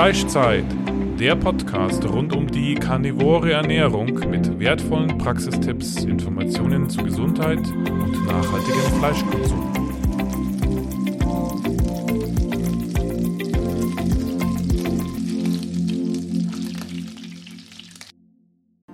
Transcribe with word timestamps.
Fleischzeit, 0.00 0.64
der 1.18 1.36
Podcast 1.36 2.02
rund 2.08 2.34
um 2.34 2.46
die 2.46 2.74
karnivore 2.74 3.52
Ernährung 3.52 4.06
mit 4.30 4.58
wertvollen 4.58 5.18
Praxistipps, 5.18 6.04
Informationen 6.04 6.88
zu 6.88 7.02
Gesundheit 7.02 7.58
und 7.58 8.26
nachhaltigem 8.26 8.80
Fleischkonsum. 8.98 9.72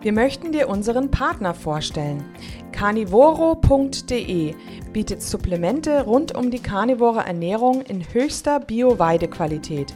Wir 0.00 0.12
möchten 0.12 0.50
dir 0.50 0.68
unseren 0.68 1.12
Partner 1.12 1.54
vorstellen. 1.54 2.25
Carnivoro.de 2.73 4.54
bietet 4.93 5.23
Supplemente 5.23 6.02
rund 6.02 6.34
um 6.34 6.50
die 6.50 6.59
karnivore 6.59 7.20
Ernährung 7.20 7.82
in 7.82 8.02
höchster 8.12 8.59
Bio-Weidequalität. 8.59 9.95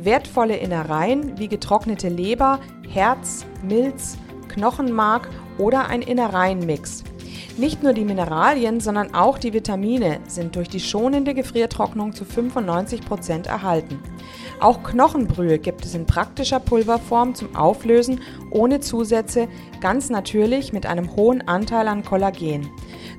Wertvolle 0.00 0.56
Innereien 0.56 1.38
wie 1.38 1.48
getrocknete 1.48 2.08
Leber, 2.08 2.60
Herz, 2.88 3.44
Milz, 3.64 4.16
Knochenmark 4.46 5.28
oder 5.58 5.88
ein 5.88 6.02
Innereienmix. 6.02 7.02
Nicht 7.56 7.82
nur 7.82 7.92
die 7.92 8.04
Mineralien, 8.04 8.78
sondern 8.78 9.12
auch 9.12 9.38
die 9.38 9.52
Vitamine 9.52 10.20
sind 10.28 10.54
durch 10.54 10.68
die 10.68 10.78
schonende 10.78 11.34
Gefriertrocknung 11.34 12.12
zu 12.12 12.24
95 12.24 13.00
Prozent 13.00 13.48
erhalten. 13.48 13.98
Auch 14.60 14.84
Knochenbrühe 14.84 15.58
gibt 15.58 15.84
es 15.84 15.96
in 15.96 16.06
praktischer 16.06 16.60
Pulverform 16.60 17.34
zum 17.34 17.56
Auflösen 17.56 18.20
ohne 18.52 18.78
Zusätze, 18.78 19.48
ganz 19.80 20.10
natürlich 20.10 20.72
mit 20.72 20.86
einem 20.86 21.16
hohen 21.16 21.46
Anteil 21.48 21.88
an 21.88 22.04
Kollagen. 22.04 22.70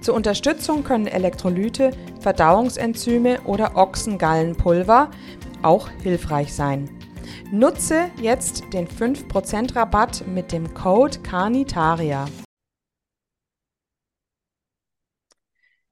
Zur 0.01 0.15
Unterstützung 0.15 0.85
können 0.85 1.07
Elektrolyte, 1.07 1.91
Verdauungsenzyme 2.21 3.41
oder 3.43 3.75
Ochsengallenpulver 3.75 5.09
auch 5.63 5.89
hilfreich 6.01 6.53
sein. 6.53 6.89
Nutze 7.51 8.11
jetzt 8.21 8.63
den 8.73 8.87
5% 8.87 9.75
Rabatt 9.75 10.25
mit 10.27 10.51
dem 10.51 10.73
Code 10.73 11.19
CARNITARIA. 11.21 12.27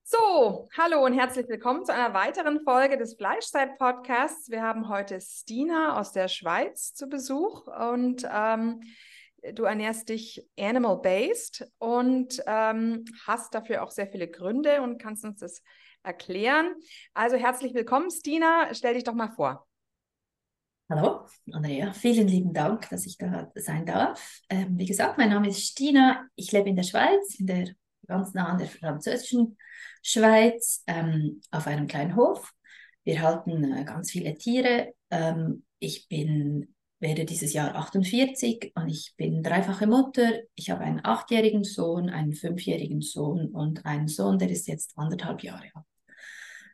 So, 0.04 0.70
hallo 0.78 1.04
und 1.04 1.14
herzlich 1.14 1.50
willkommen 1.50 1.84
zu 1.84 1.94
einer 1.94 2.14
weiteren 2.14 2.62
Folge 2.62 2.98
des 2.98 3.16
Fleischzeit-Podcasts. 3.16 4.50
Wir 4.50 4.62
haben 4.62 4.88
heute 4.88 5.20
Stina 5.20 6.00
aus 6.00 6.14
der 6.14 6.30
Schweiz 6.30 6.94
zu 6.94 7.08
Besuch 7.08 7.68
und 7.68 8.26
ähm, 8.32 8.80
du 9.54 9.64
ernährst 9.64 10.08
dich 10.08 10.48
animal-based 10.58 11.70
und 11.78 12.42
ähm, 12.48 13.04
hast 13.26 13.54
dafür 13.54 13.84
auch 13.84 13.92
sehr 13.92 14.08
viele 14.08 14.30
Gründe 14.30 14.82
und 14.82 14.98
kannst 14.98 15.26
uns 15.26 15.40
das 15.40 15.62
erklären. 16.08 16.74
Also 17.14 17.36
herzlich 17.36 17.74
willkommen, 17.74 18.10
Stina. 18.10 18.74
Stell 18.74 18.96
dich 18.96 19.04
doch 19.04 19.14
mal 19.14 19.30
vor. 19.30 19.68
Hallo, 20.90 21.28
Andrea. 21.52 21.92
Vielen 21.92 22.30
lieben 22.30 22.54
Dank, 22.54 22.90
dass 22.90 23.06
ich 23.06 23.18
da 23.18 23.52
sein 23.56 23.86
darf. 23.86 24.42
Ähm, 24.50 24.80
wie 24.80 24.86
gesagt, 24.86 25.18
mein 25.18 25.30
Name 25.30 25.50
ist 25.50 25.68
Stina. 25.68 26.26
Ich 26.36 26.54
lebe 26.54 26.70
in 26.70 26.78
der 26.78 26.84
Schweiz, 26.84 27.36
in 27.38 27.46
der 27.46 27.68
ganz 28.08 28.34
nah 28.34 28.48
an 28.48 28.58
der 28.58 28.68
französischen 28.68 29.58
Schweiz, 30.02 30.86
ähm, 30.88 31.42
auf 31.52 31.68
einem 31.68 31.88
kleinen 31.88 32.16
Hof. 32.16 32.54
Wir 33.04 33.22
halten 33.22 33.66
äh, 33.66 33.84
ganz 33.84 34.12
viele 34.12 34.34
Tiere. 34.36 34.94
Ähm, 35.12 35.66
ich 35.80 36.08
bin, 36.08 36.74
werde 37.02 37.26
dieses 37.26 37.52
Jahr 37.52 37.76
48 37.76 38.72
und 38.76 38.88
ich 38.88 39.14
bin 39.18 39.44
dreifache 39.44 39.88
Mutter. 39.88 40.40
Ich 40.56 40.70
habe 40.70 40.86
einen 40.86 41.04
achtjährigen 41.04 41.66
Sohn, 41.66 42.10
einen 42.10 42.32
fünfjährigen 42.32 43.02
Sohn 43.02 43.50
und 43.50 43.86
einen 43.86 44.08
Sohn, 44.08 44.40
der 44.40 44.50
ist 44.50 44.68
jetzt 44.70 44.98
anderthalb 44.98 45.44
Jahre 45.44 45.70
alt. 45.74 45.86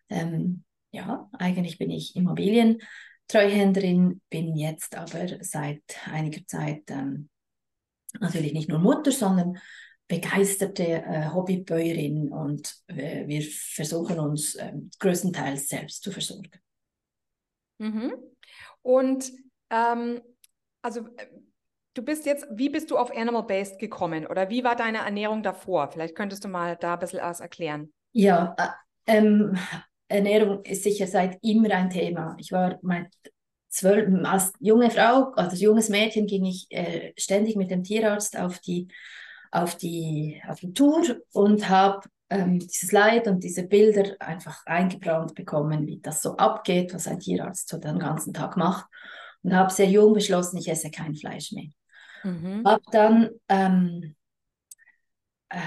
Ähm, 0.09 0.63
ja, 0.91 1.29
eigentlich 1.33 1.77
bin 1.77 1.89
ich 1.89 2.15
Immobilientreuhänderin, 2.15 4.21
bin 4.29 4.55
jetzt 4.55 4.95
aber 4.95 5.27
seit 5.41 5.83
einiger 6.05 6.45
Zeit 6.45 6.83
ähm, 6.89 7.29
natürlich 8.19 8.53
nicht 8.53 8.69
nur 8.69 8.79
Mutter, 8.79 9.11
sondern 9.11 9.57
begeisterte 10.07 10.83
äh, 10.83 11.29
Hobbybäuerin 11.33 12.31
und 12.31 12.75
äh, 12.87 13.25
wir 13.27 13.41
versuchen 13.41 14.19
uns 14.19 14.55
äh, 14.55 14.73
größtenteils 14.99 15.69
selbst 15.69 16.03
zu 16.03 16.11
versorgen. 16.11 16.51
Mhm. 17.79 18.13
Und 18.81 19.31
ähm, 19.69 20.21
also 20.81 21.01
äh, 21.17 21.27
du 21.93 22.03
bist 22.03 22.25
jetzt, 22.25 22.45
wie 22.51 22.69
bist 22.69 22.91
du 22.91 22.97
auf 22.97 23.15
Animal 23.15 23.43
Based 23.43 23.79
gekommen 23.79 24.27
oder 24.27 24.49
wie 24.49 24.63
war 24.63 24.75
deine 24.75 24.99
Ernährung 24.99 25.41
davor? 25.41 25.89
Vielleicht 25.89 26.15
könntest 26.15 26.43
du 26.43 26.49
mal 26.49 26.75
da 26.75 26.93
ein 26.93 26.99
bisschen 26.99 27.21
was 27.21 27.39
erklären. 27.39 27.93
Ja, 28.11 28.55
äh, 28.57 29.17
ähm, 29.17 29.57
Ernährung 30.13 30.63
ist 30.63 30.83
sicher 30.83 31.07
seit 31.07 31.37
immer 31.41 31.71
ein 31.71 31.89
Thema. 31.89 32.35
Ich 32.39 32.51
war 32.51 32.79
mein 32.81 33.07
zwölf, 33.69 34.07
als 34.25 34.53
junge 34.59 34.91
Frau, 34.91 35.31
als 35.35 35.59
junges 35.59 35.89
Mädchen 35.89 36.27
ging 36.27 36.45
ich 36.45 36.67
äh, 36.69 37.13
ständig 37.17 37.55
mit 37.55 37.71
dem 37.71 37.83
Tierarzt 37.83 38.37
auf 38.37 38.59
die 38.59 38.87
auf 39.53 39.75
die, 39.75 40.41
auf 40.47 40.59
die 40.59 40.73
Tour 40.73 41.03
und 41.31 41.69
habe 41.69 42.07
ähm, 42.29 42.57
dieses 42.57 42.91
Leid 42.91 43.27
und 43.27 43.43
diese 43.43 43.63
Bilder 43.63 44.15
einfach 44.19 44.65
eingebrannt 44.65 45.35
bekommen, 45.35 45.85
wie 45.85 45.99
das 45.99 46.23
so 46.23 46.35
abgeht, 46.37 46.93
was 46.93 47.07
ein 47.07 47.19
Tierarzt 47.19 47.69
so 47.69 47.77
den 47.77 47.99
ganzen 47.99 48.33
Tag 48.33 48.57
macht. 48.57 48.87
Und 49.43 49.53
habe 49.53 49.71
sehr 49.71 49.89
jung 49.89 50.13
beschlossen, 50.13 50.57
ich 50.57 50.69
esse 50.69 50.89
kein 50.89 51.15
Fleisch 51.15 51.51
mehr. 51.51 51.67
Mhm. 52.23 52.63
Habe 52.65 52.83
dann, 52.91 53.29
ähm, 53.49 54.15
äh, 55.49 55.59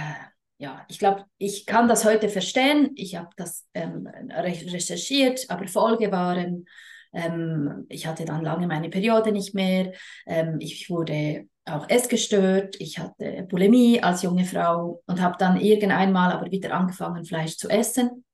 ja, 0.59 0.85
ich 0.89 0.99
glaube, 0.99 1.25
ich 1.39 1.67
kann 1.67 1.89
das 1.89 2.05
heute 2.05 2.29
verstehen. 2.29 2.93
Ich 2.95 3.17
habe 3.17 3.31
das 3.37 3.67
ähm, 3.75 4.07
recherchiert, 4.07 5.47
aber 5.49 5.69
Folge 5.69 6.11
waren, 6.11 6.67
ähm, 7.13 7.87
ich 7.89 8.07
hatte 8.07 8.25
dann 8.25 8.43
lange 8.43 8.67
meine 8.67 8.89
Periode 8.89 9.33
nicht 9.33 9.55
mehr. 9.55 9.93
Ähm, 10.27 10.57
ich 10.61 10.89
wurde 10.89 11.49
auch 11.65 11.89
essgestört, 11.89 12.77
ich 12.81 12.99
hatte 12.99 13.47
Bulimie 13.49 14.03
als 14.03 14.23
junge 14.23 14.45
Frau 14.45 15.03
und 15.07 15.21
habe 15.21 15.37
dann 15.39 15.61
irgendeinmal 15.61 16.33
aber 16.33 16.51
wieder 16.51 16.73
angefangen, 16.73 17.25
Fleisch 17.25 17.57
zu 17.57 17.69
essen. 17.69 18.25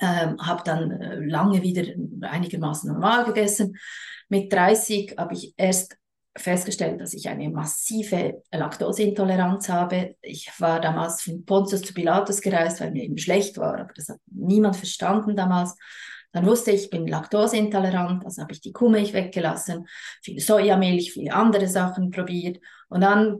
Ähm, 0.00 0.36
habe 0.40 0.62
dann 0.64 0.90
äh, 0.90 1.16
lange 1.24 1.62
wieder 1.62 1.84
einigermaßen 2.28 2.92
normal 2.92 3.24
gegessen. 3.24 3.76
Mit 4.28 4.52
30 4.52 5.14
habe 5.16 5.34
ich 5.34 5.54
erst 5.56 5.96
festgestellt, 6.36 7.00
dass 7.00 7.14
ich 7.14 7.28
eine 7.28 7.50
massive 7.50 8.42
Laktoseintoleranz 8.52 9.68
habe. 9.68 10.16
Ich 10.22 10.50
war 10.58 10.80
damals 10.80 11.22
von 11.22 11.44
Pontius 11.44 11.82
zu 11.82 11.92
Pilatus 11.92 12.40
gereist, 12.40 12.80
weil 12.80 12.90
mir 12.92 13.04
eben 13.04 13.18
schlecht 13.18 13.58
war, 13.58 13.78
aber 13.78 13.92
das 13.94 14.08
hat 14.08 14.18
niemand 14.26 14.76
verstanden 14.76 15.36
damals. 15.36 15.76
Dann 16.32 16.46
wusste 16.46 16.70
ich, 16.70 16.84
ich 16.84 16.90
bin 16.90 17.06
laktoseintolerant, 17.06 18.24
also 18.24 18.40
habe 18.40 18.52
ich 18.52 18.62
die 18.62 18.72
Kuhmilch 18.72 19.12
weggelassen, 19.12 19.86
viel 20.22 20.40
Sojamilch, 20.40 21.12
viele 21.12 21.34
andere 21.34 21.68
Sachen 21.68 22.10
probiert. 22.10 22.58
Und 22.88 23.02
dann 23.02 23.38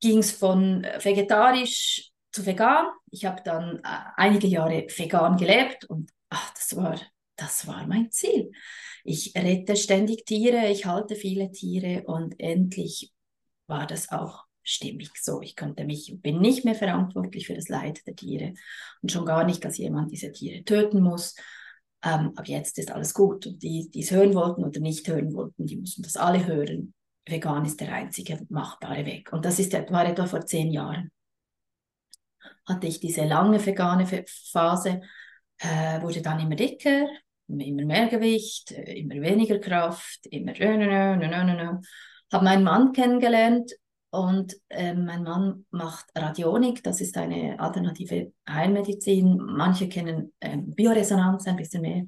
ging 0.00 0.18
es 0.18 0.32
von 0.32 0.86
vegetarisch 1.02 2.10
zu 2.32 2.44
vegan. 2.44 2.86
Ich 3.10 3.24
habe 3.24 3.42
dann 3.42 3.78
äh, 3.78 3.98
einige 4.16 4.46
Jahre 4.46 4.86
vegan 4.94 5.36
gelebt 5.38 5.86
und 5.86 6.10
ach, 6.28 6.52
das 6.52 6.76
war, 6.76 6.96
das 7.40 7.66
war 7.66 7.86
mein 7.86 8.10
Ziel. 8.10 8.52
Ich 9.04 9.34
rette 9.34 9.76
ständig 9.76 10.26
Tiere, 10.26 10.68
ich 10.68 10.86
halte 10.86 11.16
viele 11.16 11.50
Tiere 11.50 12.02
und 12.04 12.38
endlich 12.38 13.12
war 13.66 13.86
das 13.86 14.10
auch 14.10 14.44
stimmig 14.62 15.10
so. 15.20 15.40
Ich 15.40 15.56
konnte 15.56 15.84
mich, 15.84 16.14
bin 16.20 16.40
nicht 16.40 16.64
mehr 16.64 16.74
verantwortlich 16.74 17.46
für 17.46 17.54
das 17.54 17.68
Leid 17.68 18.06
der 18.06 18.14
Tiere 18.14 18.54
und 19.02 19.10
schon 19.10 19.24
gar 19.24 19.44
nicht, 19.44 19.64
dass 19.64 19.78
jemand 19.78 20.12
diese 20.12 20.32
Tiere 20.32 20.64
töten 20.64 21.00
muss. 21.02 21.34
Ähm, 22.02 22.32
aber 22.36 22.46
jetzt 22.46 22.78
ist 22.78 22.90
alles 22.90 23.14
gut. 23.14 23.46
Und 23.46 23.62
die, 23.62 23.90
die 23.90 24.00
es 24.00 24.10
hören 24.10 24.34
wollten 24.34 24.64
oder 24.64 24.80
nicht 24.80 25.08
hören 25.08 25.32
wollten, 25.34 25.66
die 25.66 25.76
mussten 25.76 26.02
das 26.02 26.16
alle 26.16 26.46
hören. 26.46 26.94
Vegan 27.26 27.64
ist 27.64 27.80
der 27.80 27.92
einzige 27.92 28.46
machbare 28.48 29.04
Weg. 29.06 29.32
Und 29.32 29.44
das 29.44 29.58
ist, 29.58 29.72
war 29.72 30.06
etwa 30.06 30.26
vor 30.26 30.44
zehn 30.44 30.72
Jahren. 30.72 31.10
Hatte 32.66 32.86
ich 32.86 33.00
diese 33.00 33.24
lange 33.24 33.64
vegane 33.64 34.06
Phase, 34.06 35.02
äh, 35.58 36.00
wurde 36.00 36.22
dann 36.22 36.40
immer 36.40 36.56
dicker, 36.56 37.06
immer 37.58 37.84
mehr 37.84 38.08
Gewicht, 38.08 38.72
äh, 38.72 38.98
immer 38.98 39.20
weniger 39.20 39.58
Kraft, 39.58 40.26
immer. 40.26 40.52
Habe 42.32 42.44
meinen 42.44 42.62
Mann 42.62 42.92
kennengelernt, 42.92 43.72
und 44.10 44.56
äh, 44.68 44.92
mein 44.92 45.22
Mann 45.22 45.66
macht 45.70 46.06
Radionik, 46.16 46.82
das 46.82 47.00
ist 47.00 47.16
eine 47.16 47.58
alternative 47.60 48.32
Heilmedizin. 48.48 49.36
Manche 49.36 49.88
kennen 49.88 50.32
äh, 50.40 50.56
Bioresonanz 50.58 51.46
ein 51.46 51.56
bisschen 51.56 51.82
mehr, 51.82 52.06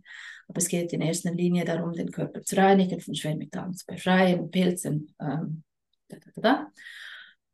aber 0.48 0.58
es 0.58 0.66
geht 0.66 0.92
in 0.92 1.00
erster 1.00 1.32
Linie 1.32 1.64
darum, 1.64 1.92
den 1.92 2.10
Körper 2.10 2.42
zu 2.42 2.56
reinigen, 2.56 3.00
von 3.00 3.14
Schwermetallen 3.14 3.74
zu 3.74 3.86
befreien, 3.86 4.50
Pilzen. 4.50 5.14
Ähm, 5.20 5.62
da, 6.08 6.16
da, 6.34 6.40
da. 6.40 6.66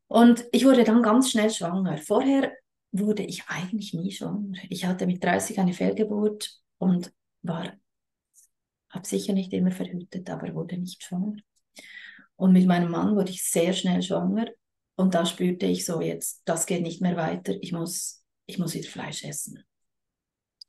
Und 0.06 0.46
ich 0.50 0.64
wurde 0.64 0.84
dann 0.84 1.02
ganz 1.02 1.30
schnell 1.30 1.50
schwanger. 1.50 1.98
Vorher 1.98 2.50
wurde 2.90 3.24
ich 3.24 3.44
eigentlich 3.48 3.92
nie 3.92 4.12
schwanger. 4.12 4.56
Ich 4.70 4.86
hatte 4.86 5.06
mit 5.06 5.22
30 5.22 5.60
eine 5.60 5.74
Fehlgeburt 5.74 6.58
und 6.78 7.12
war, 7.42 7.72
habe 8.90 9.06
sicher 9.06 9.32
nicht 9.32 9.52
immer 9.52 9.70
verhütet, 9.70 10.28
aber 10.30 10.54
wurde 10.54 10.78
nicht 10.78 11.02
schwanger. 11.02 11.36
Und 12.36 12.52
mit 12.52 12.66
meinem 12.66 12.90
Mann 12.90 13.16
wurde 13.16 13.30
ich 13.30 13.42
sehr 13.42 13.72
schnell 13.72 14.02
schwanger. 14.02 14.46
Und 14.96 15.14
da 15.14 15.26
spürte 15.26 15.66
ich 15.66 15.84
so, 15.84 16.00
jetzt, 16.00 16.42
das 16.44 16.66
geht 16.66 16.82
nicht 16.82 17.00
mehr 17.00 17.16
weiter. 17.16 17.54
Ich 17.60 17.72
muss, 17.72 18.24
ich 18.46 18.58
muss 18.58 18.74
wieder 18.74 18.88
Fleisch 18.88 19.24
essen. 19.24 19.64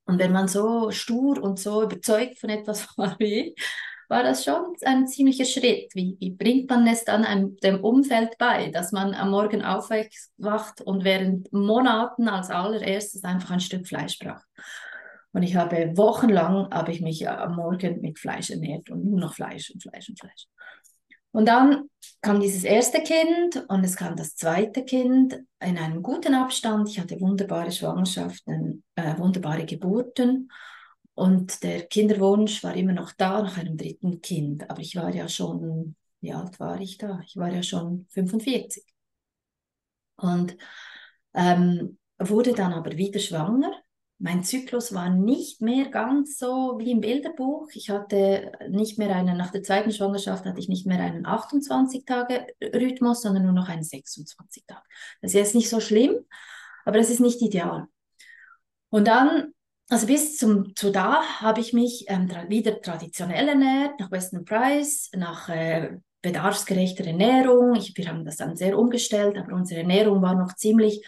Und 0.05 0.17
wenn 0.17 0.31
man 0.31 0.47
so 0.47 0.89
stur 0.91 1.41
und 1.41 1.59
so 1.59 1.83
überzeugt 1.83 2.39
von 2.39 2.49
etwas 2.49 2.87
war 2.97 3.15
wie 3.19 3.49
ich, 3.49 3.63
war 4.09 4.23
das 4.23 4.43
schon 4.43 4.75
ein 4.83 5.07
ziemlicher 5.07 5.45
Schritt. 5.45 5.93
Wie, 5.93 6.17
wie 6.19 6.31
bringt 6.31 6.69
man 6.69 6.87
es 6.87 7.05
dann 7.05 7.23
einem, 7.23 7.57
dem 7.57 7.83
Umfeld 7.83 8.37
bei, 8.39 8.71
dass 8.71 8.91
man 8.91 9.13
am 9.13 9.29
Morgen 9.29 9.61
aufwacht 9.61 10.81
und 10.81 11.03
während 11.03 11.53
Monaten 11.53 12.27
als 12.27 12.49
allererstes 12.49 13.23
einfach 13.23 13.51
ein 13.51 13.59
Stück 13.59 13.87
Fleisch 13.87 14.17
braucht? 14.17 14.45
Und 15.31 15.43
ich 15.43 15.55
habe 15.55 15.95
wochenlang, 15.95 16.69
habe 16.71 16.91
ich 16.91 17.01
mich 17.01 17.29
am 17.29 17.55
Morgen 17.55 18.01
mit 18.01 18.17
Fleisch 18.17 18.49
ernährt 18.49 18.89
und 18.89 19.05
nur 19.05 19.19
noch 19.19 19.35
Fleisch 19.35 19.69
und 19.69 19.81
Fleisch 19.81 20.09
und 20.09 20.19
Fleisch. 20.19 20.47
Und 21.31 21.47
dann 21.47 21.89
kam 22.21 22.39
dieses 22.39 22.63
erste 22.63 23.03
Kind 23.03 23.63
und 23.67 23.83
es 23.83 23.95
kam 23.95 24.15
das 24.15 24.35
zweite 24.35 24.83
Kind 24.83 25.39
in 25.59 25.77
einem 25.77 26.01
guten 26.01 26.33
Abstand. 26.33 26.89
Ich 26.89 26.99
hatte 26.99 27.21
wunderbare 27.21 27.71
Schwangerschaften, 27.71 28.83
äh, 28.95 29.17
wunderbare 29.19 29.65
Geburten 29.65 30.49
und 31.13 31.63
der 31.63 31.85
Kinderwunsch 31.85 32.63
war 32.63 32.75
immer 32.75 32.93
noch 32.93 33.11
da 33.11 33.41
nach 33.43 33.57
einem 33.57 33.77
dritten 33.77 34.21
Kind. 34.21 34.69
Aber 34.69 34.79
ich 34.79 34.95
war 34.95 35.13
ja 35.13 35.27
schon, 35.27 35.95
wie 36.21 36.33
alt 36.33 36.59
war 36.59 36.79
ich 36.79 36.97
da? 36.97 37.19
Ich 37.25 37.35
war 37.35 37.51
ja 37.51 37.61
schon 37.61 38.07
45. 38.09 38.83
Und 40.15 40.57
ähm, 41.33 41.97
wurde 42.17 42.53
dann 42.53 42.73
aber 42.73 42.91
wieder 42.97 43.19
schwanger 43.19 43.71
mein 44.19 44.43
Zyklus 44.43 44.93
war 44.93 45.09
nicht 45.09 45.61
mehr 45.61 45.85
ganz 45.89 46.37
so 46.37 46.77
wie 46.77 46.91
im 46.91 46.99
Bilderbuch. 46.99 47.69
Ich 47.73 47.89
hatte 47.89 48.51
nicht 48.69 48.97
mehr 48.97 49.15
einen, 49.15 49.37
nach 49.37 49.51
der 49.51 49.63
zweiten 49.63 49.93
Schwangerschaft 49.93 50.45
hatte 50.45 50.59
ich 50.59 50.67
nicht 50.67 50.85
mehr 50.85 50.99
einen 50.99 51.25
28-Tage-Rhythmus, 51.25 53.21
sondern 53.21 53.43
nur 53.43 53.53
noch 53.53 53.69
einen 53.69 53.83
26 53.83 54.65
Tage. 54.67 54.83
Das 55.21 55.31
ist 55.31 55.35
jetzt 55.35 55.55
nicht 55.55 55.69
so 55.69 55.79
schlimm, 55.79 56.17
aber 56.83 56.97
das 56.97 57.09
ist 57.09 57.21
nicht 57.21 57.41
ideal. 57.41 57.87
Und 58.89 59.07
dann, 59.07 59.53
also 59.87 60.05
bis 60.05 60.37
zum, 60.37 60.75
zu 60.75 60.91
da 60.91 61.23
habe 61.39 61.61
ich 61.61 61.71
mich 61.71 62.05
ähm, 62.09 62.27
tra 62.27 62.49
wieder 62.49 62.81
traditionell 62.81 63.47
ernährt, 63.47 64.01
nach 64.01 64.11
Western 64.11 64.43
Price, 64.43 65.11
nach 65.15 65.47
äh, 65.47 65.97
bedarfsgerechter 66.21 67.05
Ernährung. 67.05 67.75
Ich, 67.75 67.95
wir 67.95 68.09
haben 68.09 68.25
das 68.25 68.35
dann 68.35 68.57
sehr 68.57 68.77
umgestellt, 68.77 69.37
aber 69.37 69.53
unsere 69.53 69.79
Ernährung 69.79 70.21
war 70.21 70.35
noch 70.35 70.55
ziemlich 70.55 71.05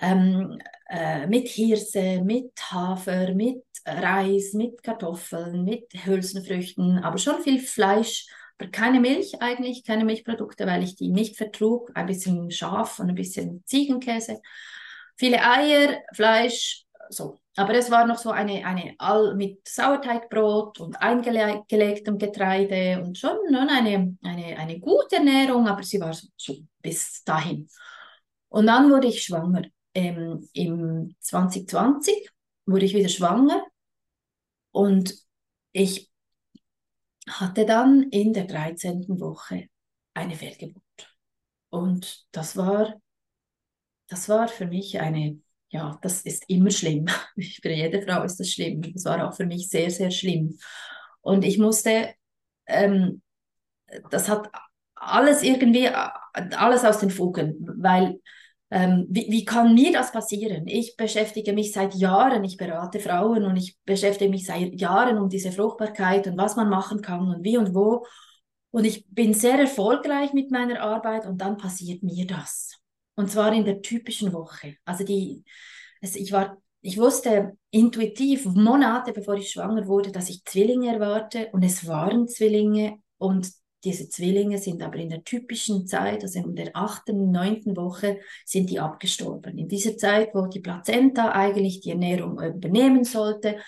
ähm, 0.00 0.58
äh, 0.88 1.26
mit 1.26 1.48
Hirse, 1.48 2.22
mit 2.22 2.52
Hafer, 2.70 3.34
mit 3.34 3.62
Reis, 3.84 4.52
mit 4.52 4.82
Kartoffeln, 4.82 5.64
mit 5.64 5.86
Hülsenfrüchten, 6.04 6.98
aber 6.98 7.18
schon 7.18 7.42
viel 7.42 7.60
Fleisch, 7.60 8.26
aber 8.58 8.70
keine 8.70 9.00
Milch 9.00 9.40
eigentlich, 9.40 9.84
keine 9.84 10.04
Milchprodukte, 10.04 10.66
weil 10.66 10.82
ich 10.82 10.96
die 10.96 11.08
nicht 11.08 11.36
vertrug. 11.36 11.92
Ein 11.94 12.06
bisschen 12.06 12.50
Schaf 12.50 12.98
und 12.98 13.08
ein 13.08 13.14
bisschen 13.14 13.62
Ziegenkäse. 13.66 14.40
Viele 15.16 15.42
Eier, 15.42 16.00
Fleisch, 16.12 16.84
so. 17.08 17.38
Aber 17.56 17.74
es 17.74 17.90
war 17.90 18.06
noch 18.06 18.18
so 18.18 18.30
eine, 18.30 18.64
eine 18.64 18.94
All 18.98 19.34
mit 19.34 19.66
Sauerteigbrot 19.66 20.78
und 20.78 20.94
eingelegtem 21.02 22.16
Getreide 22.16 23.02
und 23.02 23.18
schon 23.18 23.36
ne, 23.50 23.66
eine, 23.68 24.16
eine, 24.22 24.56
eine 24.56 24.78
gute 24.78 25.16
Ernährung, 25.16 25.66
aber 25.66 25.82
sie 25.82 26.00
war 26.00 26.12
so, 26.12 26.28
so 26.36 26.54
bis 26.80 27.24
dahin. 27.24 27.68
Und 28.48 28.66
dann 28.66 28.90
wurde 28.90 29.08
ich 29.08 29.24
schwanger 29.24 29.62
ähm, 29.94 30.48
im 30.52 31.14
2020 31.20 32.30
wurde 32.66 32.84
ich 32.84 32.94
wieder 32.94 33.08
schwanger 33.08 33.64
und 34.70 35.14
ich 35.72 36.10
hatte 37.28 37.66
dann 37.66 38.04
in 38.10 38.32
der 38.32 38.44
13. 38.44 39.20
Woche 39.20 39.68
eine 40.14 40.34
Fehlgeburt. 40.34 40.82
Und 41.70 42.26
das 42.32 42.56
war, 42.56 42.94
das 44.08 44.28
war 44.28 44.48
für 44.48 44.66
mich 44.66 44.98
eine, 45.00 45.40
ja, 45.70 45.98
das 46.02 46.22
ist 46.22 46.44
immer 46.48 46.70
schlimm. 46.70 47.06
Für 47.62 47.70
jede 47.70 48.02
Frau 48.02 48.22
ist 48.22 48.40
das 48.40 48.50
schlimm. 48.50 48.80
Das 48.94 49.04
war 49.04 49.28
auch 49.28 49.34
für 49.34 49.46
mich 49.46 49.68
sehr, 49.68 49.90
sehr 49.90 50.10
schlimm. 50.10 50.58
Und 51.20 51.44
ich 51.44 51.58
musste, 51.58 52.14
ähm, 52.66 53.22
das 54.10 54.28
hat 54.28 54.50
alles 54.94 55.42
irgendwie, 55.42 55.88
alles 55.88 56.84
aus 56.84 56.98
den 56.98 57.10
Fugen, 57.10 57.56
weil 57.78 58.20
ähm, 58.70 59.06
wie, 59.08 59.26
wie 59.30 59.44
kann 59.44 59.74
mir 59.74 59.92
das 59.92 60.12
passieren? 60.12 60.66
Ich 60.66 60.96
beschäftige 60.96 61.52
mich 61.52 61.72
seit 61.72 61.94
Jahren, 61.94 62.44
ich 62.44 62.56
berate 62.56 63.00
Frauen 63.00 63.44
und 63.44 63.56
ich 63.56 63.78
beschäftige 63.84 64.30
mich 64.30 64.46
seit 64.46 64.78
Jahren 64.78 65.18
um 65.18 65.28
diese 65.28 65.52
Fruchtbarkeit 65.52 66.26
und 66.26 66.36
was 66.36 66.56
man 66.56 66.68
machen 66.68 67.00
kann 67.00 67.34
und 67.34 67.44
wie 67.44 67.56
und 67.56 67.74
wo. 67.74 68.04
Und 68.70 68.84
ich 68.84 69.06
bin 69.08 69.32
sehr 69.32 69.58
erfolgreich 69.58 70.34
mit 70.34 70.50
meiner 70.50 70.82
Arbeit 70.82 71.24
und 71.26 71.40
dann 71.40 71.56
passiert 71.56 72.02
mir 72.02 72.26
das. 72.26 72.78
Und 73.14 73.30
zwar 73.30 73.52
in 73.54 73.64
der 73.64 73.80
typischen 73.80 74.32
Woche. 74.34 74.76
Also 74.84 75.02
die, 75.02 75.42
es, 76.02 76.14
ich 76.14 76.30
war, 76.32 76.58
ich 76.82 76.98
wusste 76.98 77.56
intuitiv 77.70 78.44
Monate 78.44 79.12
bevor 79.12 79.34
ich 79.34 79.50
schwanger 79.50 79.86
wurde, 79.86 80.12
dass 80.12 80.28
ich 80.28 80.44
Zwillinge 80.44 80.92
erwarte 80.92 81.48
und 81.52 81.62
es 81.62 81.86
waren 81.86 82.28
Zwillinge 82.28 82.98
und 83.16 83.50
diese 83.84 84.08
Zwillinge 84.08 84.58
sind 84.58 84.82
aber 84.82 84.96
in 84.96 85.10
der 85.10 85.22
typischen 85.22 85.86
Zeit, 85.86 86.22
also 86.22 86.40
in 86.40 86.56
der 86.56 86.70
achten, 86.74 87.30
neunten 87.30 87.76
Woche, 87.76 88.18
sind 88.44 88.70
die 88.70 88.80
abgestorben. 88.80 89.56
In 89.56 89.68
dieser 89.68 89.96
Zeit, 89.96 90.34
wo 90.34 90.46
die 90.46 90.60
Plazenta 90.60 91.32
eigentlich 91.32 91.80
die 91.80 91.90
Ernährung 91.90 92.40
übernehmen 92.40 93.04
sollte, 93.04 93.58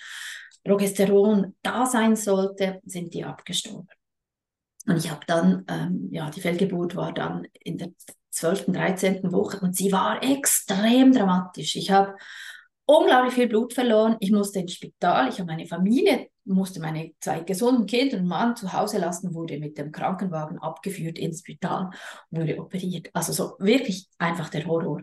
Progesteron 0.63 1.55
da 1.61 1.85
sein 1.85 2.15
sollte, 2.15 2.81
sind 2.85 3.13
die 3.13 3.23
abgestorben. 3.23 3.87
Und 4.87 4.97
ich 4.97 5.09
habe 5.09 5.21
dann, 5.27 5.65
ähm, 5.67 6.09
ja, 6.11 6.29
die 6.29 6.41
Fehlgeburt 6.41 6.95
war 6.95 7.13
dann 7.13 7.47
in 7.63 7.77
der 7.77 7.91
12., 8.31 8.65
13. 8.67 9.31
Woche 9.31 9.59
und 9.59 9.75
sie 9.75 9.91
war 9.91 10.23
extrem 10.23 11.11
dramatisch. 11.11 11.75
Ich 11.75 11.91
habe 11.91 12.15
unglaublich 12.91 13.33
viel 13.33 13.47
Blut 13.47 13.73
verloren. 13.73 14.17
Ich 14.19 14.31
musste 14.31 14.59
ins 14.59 14.73
Spital. 14.73 15.29
Ich 15.29 15.39
habe 15.39 15.45
meine 15.45 15.65
Familie, 15.65 16.27
musste 16.43 16.81
meine 16.81 17.11
zwei 17.19 17.39
gesunden 17.39 17.85
Kinder 17.85 18.17
und 18.17 18.27
Mann 18.27 18.55
zu 18.55 18.73
Hause 18.73 18.97
lassen, 18.97 19.33
wurde 19.33 19.59
mit 19.59 19.77
dem 19.77 19.91
Krankenwagen 19.91 20.59
abgeführt 20.59 21.17
ins 21.17 21.39
Spital 21.39 21.89
und 22.29 22.39
wurde 22.39 22.59
operiert. 22.59 23.09
Also 23.13 23.31
so 23.31 23.55
wirklich 23.59 24.07
einfach 24.17 24.49
der 24.49 24.65
Horror. 24.65 25.01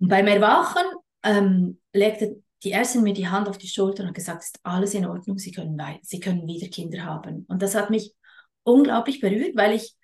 Und 0.00 0.08
beim 0.08 0.26
Erwachen 0.26 0.82
ähm, 1.22 1.78
legte 1.92 2.42
die 2.64 2.72
Ärztin 2.72 3.02
mir 3.02 3.14
die 3.14 3.28
Hand 3.28 3.48
auf 3.48 3.58
die 3.58 3.68
Schulter 3.68 4.02
und 4.02 4.08
hat 4.08 4.14
gesagt, 4.14 4.42
ist 4.42 4.58
alles 4.64 4.94
in 4.94 5.06
Ordnung, 5.06 5.38
Sie 5.38 5.52
können, 5.52 5.80
Sie 6.02 6.20
können 6.20 6.46
wieder 6.46 6.68
Kinder 6.68 7.04
haben. 7.04 7.44
Und 7.48 7.62
das 7.62 7.74
hat 7.74 7.90
mich 7.90 8.14
unglaublich 8.64 9.20
berührt, 9.20 9.56
weil 9.56 9.74
ich 9.74 9.94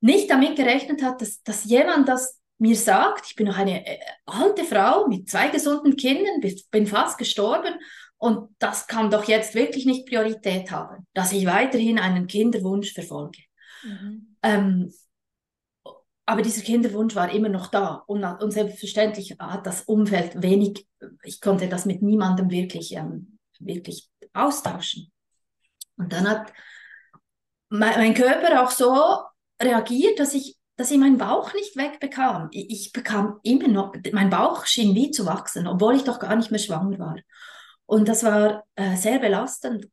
nicht 0.00 0.30
damit 0.30 0.56
gerechnet 0.56 1.02
habe, 1.02 1.16
dass, 1.18 1.42
dass 1.42 1.64
jemand 1.64 2.08
das 2.08 2.37
mir 2.58 2.76
sagt, 2.76 3.26
ich 3.26 3.36
bin 3.36 3.46
noch 3.46 3.56
eine 3.56 3.86
äh, 3.86 3.98
alte 4.26 4.64
Frau 4.64 5.06
mit 5.06 5.30
zwei 5.30 5.48
gesunden 5.48 5.96
Kindern, 5.96 6.40
bin 6.70 6.86
fast 6.86 7.18
gestorben 7.18 7.74
und 8.18 8.50
das 8.58 8.86
kann 8.86 9.10
doch 9.10 9.24
jetzt 9.24 9.54
wirklich 9.54 9.86
nicht 9.86 10.06
Priorität 10.06 10.70
haben, 10.70 11.06
dass 11.14 11.32
ich 11.32 11.46
weiterhin 11.46 11.98
einen 11.98 12.26
Kinderwunsch 12.26 12.92
verfolge. 12.92 13.38
Mhm. 13.84 14.36
Ähm, 14.42 14.92
aber 16.26 16.42
dieser 16.42 16.62
Kinderwunsch 16.62 17.14
war 17.14 17.32
immer 17.32 17.48
noch 17.48 17.68
da 17.68 18.02
und, 18.06 18.22
und, 18.22 18.50
selbstverständlich 18.50 19.36
hat 19.38 19.66
das 19.66 19.82
Umfeld 19.82 20.42
wenig, 20.42 20.86
ich 21.22 21.40
konnte 21.40 21.68
das 21.68 21.86
mit 21.86 22.02
niemandem 22.02 22.50
wirklich, 22.50 22.92
ähm, 22.92 23.38
wirklich 23.60 24.10
austauschen. 24.34 25.10
Und 25.96 26.12
dann 26.12 26.28
hat 26.28 26.52
mein, 27.70 27.94
mein 27.94 28.14
Körper 28.14 28.62
auch 28.62 28.70
so 28.70 29.22
reagiert, 29.60 30.18
dass 30.18 30.34
ich 30.34 30.57
dass 30.78 30.92
ich 30.92 30.98
meinen 30.98 31.18
Bauch 31.18 31.52
nicht 31.54 31.76
wegbekam. 31.76 32.48
Ich 32.52 32.92
bekam 32.92 33.40
immer 33.42 33.66
noch, 33.66 33.92
mein 34.12 34.30
Bauch 34.30 34.64
schien 34.64 34.94
wie 34.94 35.10
zu 35.10 35.26
wachsen, 35.26 35.66
obwohl 35.66 35.96
ich 35.96 36.04
doch 36.04 36.20
gar 36.20 36.36
nicht 36.36 36.52
mehr 36.52 36.60
schwanger 36.60 37.00
war. 37.00 37.16
Und 37.84 38.06
das 38.06 38.22
war 38.22 38.64
äh, 38.76 38.94
sehr 38.94 39.18
belastend. 39.18 39.88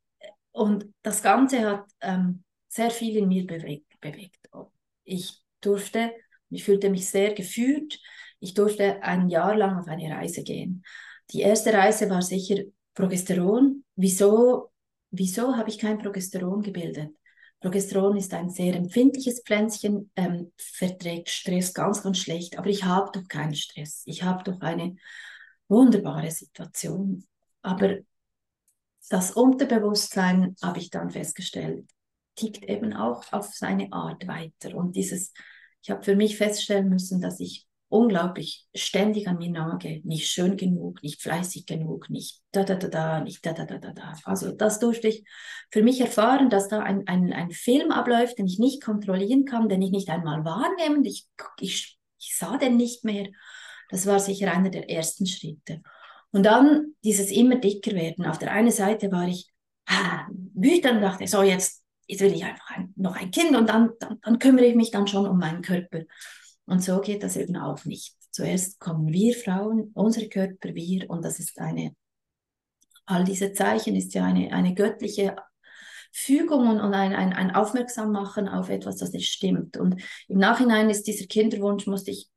Und 0.52 0.86
das 1.02 1.24
Ganze 1.24 1.68
hat 1.68 1.84
ähm, 2.00 2.44
sehr 2.68 2.92
viel 2.92 3.16
in 3.16 3.26
mir 3.26 3.44
bewegt, 3.44 4.00
bewegt. 4.00 4.48
Ich 5.02 5.42
durfte, 5.60 6.12
ich 6.50 6.62
fühlte 6.62 6.88
mich 6.88 7.10
sehr 7.10 7.34
gefühlt. 7.34 7.98
Ich 8.38 8.54
durfte 8.54 9.02
ein 9.02 9.28
Jahr 9.28 9.56
lang 9.56 9.80
auf 9.80 9.88
eine 9.88 10.14
Reise 10.14 10.44
gehen. 10.44 10.84
Die 11.32 11.40
erste 11.40 11.72
Reise 11.72 12.08
war 12.10 12.22
sicher 12.22 12.62
Progesteron. 12.94 13.82
Wieso, 13.96 14.70
wieso 15.10 15.56
habe 15.56 15.68
ich 15.68 15.78
kein 15.78 15.98
Progesteron 15.98 16.62
gebildet? 16.62 17.10
Progesteron 17.60 18.16
ist 18.16 18.34
ein 18.34 18.50
sehr 18.50 18.74
empfindliches 18.74 19.42
Pflänzchen, 19.42 20.10
ähm, 20.16 20.52
verträgt 20.56 21.30
Stress 21.30 21.72
ganz, 21.72 22.02
ganz 22.02 22.18
schlecht, 22.18 22.58
aber 22.58 22.68
ich 22.68 22.84
habe 22.84 23.10
doch 23.12 23.26
keinen 23.28 23.54
Stress. 23.54 24.02
Ich 24.04 24.22
habe 24.22 24.44
doch 24.44 24.60
eine 24.60 24.96
wunderbare 25.68 26.30
Situation. 26.30 27.24
Aber 27.62 27.96
das 29.08 29.32
Unterbewusstsein, 29.32 30.54
habe 30.62 30.78
ich 30.78 30.90
dann 30.90 31.10
festgestellt, 31.10 31.88
tickt 32.34 32.64
eben 32.64 32.92
auch 32.92 33.32
auf 33.32 33.52
seine 33.54 33.92
Art 33.92 34.26
weiter. 34.26 34.76
Und 34.76 34.96
dieses, 34.96 35.32
ich 35.82 35.90
habe 35.90 36.02
für 36.02 36.16
mich 36.16 36.36
feststellen 36.36 36.88
müssen, 36.88 37.20
dass 37.20 37.40
ich 37.40 37.66
unglaublich 37.96 38.66
ständig 38.74 39.28
an 39.28 39.38
mir 39.38 39.50
nage, 39.50 40.00
nicht 40.04 40.28
schön 40.28 40.56
genug, 40.56 41.02
nicht 41.02 41.22
fleißig 41.22 41.66
genug, 41.66 42.10
nicht 42.10 42.42
da 42.52 42.64
da 42.64 42.74
da 42.74 42.88
da, 42.88 43.20
nicht 43.20 43.44
da 43.44 43.52
da 43.52 43.64
da 43.64 43.78
da 43.78 43.92
da. 43.92 44.14
Also 44.24 44.52
das 44.52 44.78
durfte 44.78 45.08
ich 45.08 45.24
für 45.70 45.82
mich 45.82 46.00
erfahren, 46.00 46.50
dass 46.50 46.68
da 46.68 46.80
ein, 46.80 47.06
ein, 47.08 47.32
ein 47.32 47.50
Film 47.50 47.90
abläuft, 47.90 48.38
den 48.38 48.46
ich 48.46 48.58
nicht 48.58 48.82
kontrollieren 48.82 49.44
kann, 49.44 49.68
den 49.68 49.82
ich 49.82 49.90
nicht 49.90 50.08
einmal 50.08 50.44
wahrnehmen, 50.44 51.04
ich, 51.04 51.26
ich, 51.60 51.98
ich 52.18 52.36
sah 52.36 52.56
den 52.56 52.76
nicht 52.76 53.04
mehr. 53.04 53.28
Das 53.90 54.06
war 54.06 54.18
sicher 54.18 54.52
einer 54.52 54.70
der 54.70 54.90
ersten 54.90 55.26
Schritte. 55.26 55.82
Und 56.32 56.44
dann 56.44 56.94
dieses 57.04 57.30
immer 57.30 57.56
dicker 57.56 57.92
werden. 57.92 58.26
Auf 58.26 58.38
der 58.38 58.52
einen 58.52 58.72
Seite 58.72 59.10
war 59.10 59.26
ich 59.26 59.48
ah, 59.86 60.26
und 60.28 60.82
dachte, 60.82 61.26
so 61.26 61.42
jetzt 61.42 61.86
jetzt 62.06 62.20
will 62.20 62.34
ich 62.34 62.44
einfach 62.44 62.70
ein, 62.70 62.92
noch 62.96 63.16
ein 63.16 63.30
Kind 63.30 63.56
und 63.56 63.68
dann, 63.68 63.90
dann, 63.98 64.18
dann 64.22 64.38
kümmere 64.38 64.66
ich 64.66 64.76
mich 64.76 64.90
dann 64.90 65.06
schon 65.06 65.26
um 65.26 65.38
meinen 65.38 65.62
Körper. 65.62 66.02
Und 66.66 66.82
so 66.82 67.00
geht 67.00 67.22
das 67.22 67.36
eben 67.36 67.56
auch 67.56 67.84
nicht. 67.84 68.14
Zuerst 68.30 68.80
kommen 68.80 69.12
wir 69.12 69.34
Frauen, 69.34 69.92
unsere 69.94 70.28
Körper, 70.28 70.74
wir, 70.74 71.08
und 71.08 71.24
das 71.24 71.38
ist 71.38 71.58
eine, 71.58 71.94
all 73.06 73.24
diese 73.24 73.52
Zeichen 73.52 73.94
ist 73.94 74.14
ja 74.14 74.24
eine, 74.24 74.52
eine 74.52 74.74
göttliche 74.74 75.36
Fügung 76.12 76.68
und, 76.68 76.80
ein, 76.80 77.14
ein, 77.14 77.32
ein 77.32 77.54
Aufmerksammachen 77.54 78.48
auf 78.48 78.68
etwas, 78.68 78.96
das 78.96 79.12
nicht 79.12 79.32
stimmt. 79.32 79.76
Und 79.76 80.02
im 80.28 80.38
Nachhinein 80.38 80.90
ist 80.90 81.06
dieser 81.06 81.26
Kinderwunsch, 81.26 81.86
musste 81.86 82.10
ich 82.10 82.28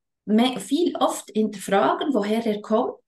viel 0.58 0.96
oft 0.98 1.32
hinterfragen, 1.34 2.14
woher 2.14 2.46
er 2.46 2.62
kommt. 2.62 3.00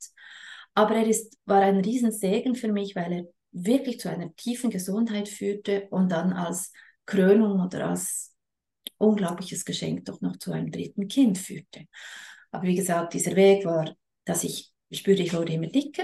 Aber 0.73 0.95
er 0.95 1.07
ist, 1.07 1.37
war 1.45 1.61
ein 1.61 1.81
Riesensegen 1.81 2.55
für 2.55 2.71
mich, 2.71 2.95
weil 2.95 3.11
er 3.11 3.23
wirklich 3.51 3.99
zu 3.99 4.09
einer 4.09 4.33
tiefen 4.35 4.69
Gesundheit 4.69 5.27
führte 5.27 5.87
und 5.91 6.09
dann 6.11 6.33
als 6.33 6.71
Krönung 7.05 7.59
oder 7.59 7.89
als 7.89 8.30
unglaubliches 9.01 9.65
Geschenk 9.65 10.05
doch 10.05 10.22
noch 10.22 10.38
zu 10.38 10.51
einem 10.51 10.72
dritten 10.72 11.08
Kind 11.08 11.38
führte. 11.38 11.86
Aber 12.51 12.63
wie 12.63 12.75
gesagt, 12.75 13.13
dieser 13.13 13.36
Weg 13.36 13.65
war, 13.65 13.96
dass 14.25 14.43
ich 14.43 14.72
spürte, 14.91 15.24
ich 15.24 15.34
wurde 15.34 15.53
immer 15.53 15.67
dicker. 15.67 16.03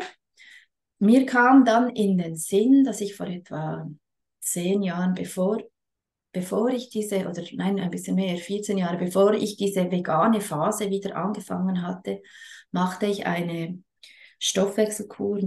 Mir 0.99 1.25
kam 1.25 1.65
dann 1.65 1.89
in 1.89 2.17
den 2.17 2.35
Sinn, 2.35 2.83
dass 2.83 3.01
ich 3.01 3.15
vor 3.15 3.27
etwa 3.27 3.87
zehn 4.39 4.81
Jahren, 4.81 5.13
bevor, 5.13 5.61
bevor 6.31 6.69
ich 6.69 6.89
diese, 6.89 7.27
oder 7.27 7.43
nein, 7.53 7.79
ein 7.79 7.91
bisschen 7.91 8.15
mehr, 8.15 8.37
14 8.37 8.77
Jahre, 8.77 8.97
bevor 8.97 9.33
ich 9.33 9.57
diese 9.57 9.91
vegane 9.91 10.41
Phase 10.41 10.89
wieder 10.89 11.15
angefangen 11.15 11.83
hatte, 11.83 12.21
machte 12.71 13.05
ich 13.05 13.25
eine 13.25 13.83
Stoffwechselkur 14.39 15.41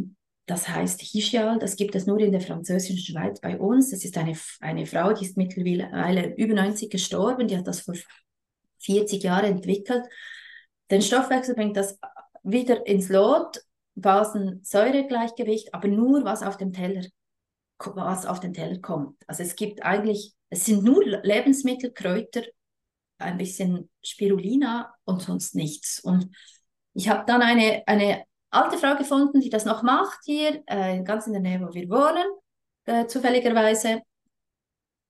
das 0.50 0.68
heißt 0.68 1.00
Hichial, 1.00 1.60
das 1.60 1.76
gibt 1.76 1.94
es 1.94 2.06
nur 2.06 2.18
in 2.18 2.32
der 2.32 2.40
französischen 2.40 2.98
Schweiz 2.98 3.40
bei 3.40 3.56
uns. 3.56 3.90
Das 3.90 4.04
ist 4.04 4.18
eine, 4.18 4.36
eine 4.58 4.84
Frau, 4.84 5.12
die 5.12 5.24
ist 5.24 5.36
mittlerweile 5.36 6.34
über 6.34 6.54
90 6.54 6.90
gestorben, 6.90 7.46
die 7.46 7.56
hat 7.56 7.68
das 7.68 7.82
vor 7.82 7.94
40 8.80 9.22
Jahren 9.22 9.44
entwickelt. 9.44 10.04
Den 10.90 11.02
Stoffwechsel 11.02 11.54
bringt 11.54 11.76
das 11.76 11.96
wieder 12.42 12.84
ins 12.84 13.08
Lot, 13.08 13.60
Basen-Säure-Gleichgewicht, 13.94 15.72
aber 15.72 15.86
nur 15.86 16.24
was 16.24 16.42
auf 16.42 16.56
dem 16.56 16.72
Teller 16.72 17.04
was 17.78 18.26
auf 18.26 18.40
den 18.40 18.52
Teller 18.52 18.78
kommt. 18.80 19.16
Also 19.26 19.42
es 19.42 19.56
gibt 19.56 19.82
eigentlich, 19.84 20.34
es 20.50 20.66
sind 20.66 20.84
nur 20.84 21.02
Lebensmittel, 21.02 21.92
Kräuter, 21.92 22.42
ein 23.18 23.38
bisschen 23.38 23.88
Spirulina 24.02 24.92
und 25.04 25.22
sonst 25.22 25.54
nichts. 25.54 26.00
Und 26.00 26.28
ich 26.92 27.08
habe 27.08 27.24
dann 27.26 27.40
eine, 27.40 27.82
eine 27.86 28.24
alte 28.50 28.78
Frau 28.78 28.96
gefunden, 28.96 29.40
die 29.40 29.50
das 29.50 29.64
noch 29.64 29.82
macht 29.82 30.18
hier, 30.24 30.62
äh, 30.66 31.02
ganz 31.02 31.26
in 31.26 31.32
der 31.32 31.42
Nähe, 31.42 31.60
wo 31.60 31.72
wir 31.72 31.88
wohnen, 31.88 32.26
äh, 32.84 33.06
zufälligerweise. 33.06 34.02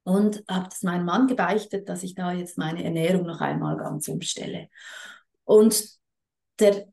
Und 0.02 0.42
habe 0.48 0.68
das 0.68 0.82
meinem 0.82 1.04
Mann 1.04 1.26
gebeichtet, 1.26 1.88
dass 1.88 2.02
ich 2.02 2.14
da 2.14 2.32
jetzt 2.32 2.58
meine 2.58 2.82
Ernährung 2.82 3.26
noch 3.26 3.40
einmal 3.40 3.76
ganz 3.76 4.08
umstelle. 4.08 4.68
Und 5.44 5.84
der, 6.58 6.86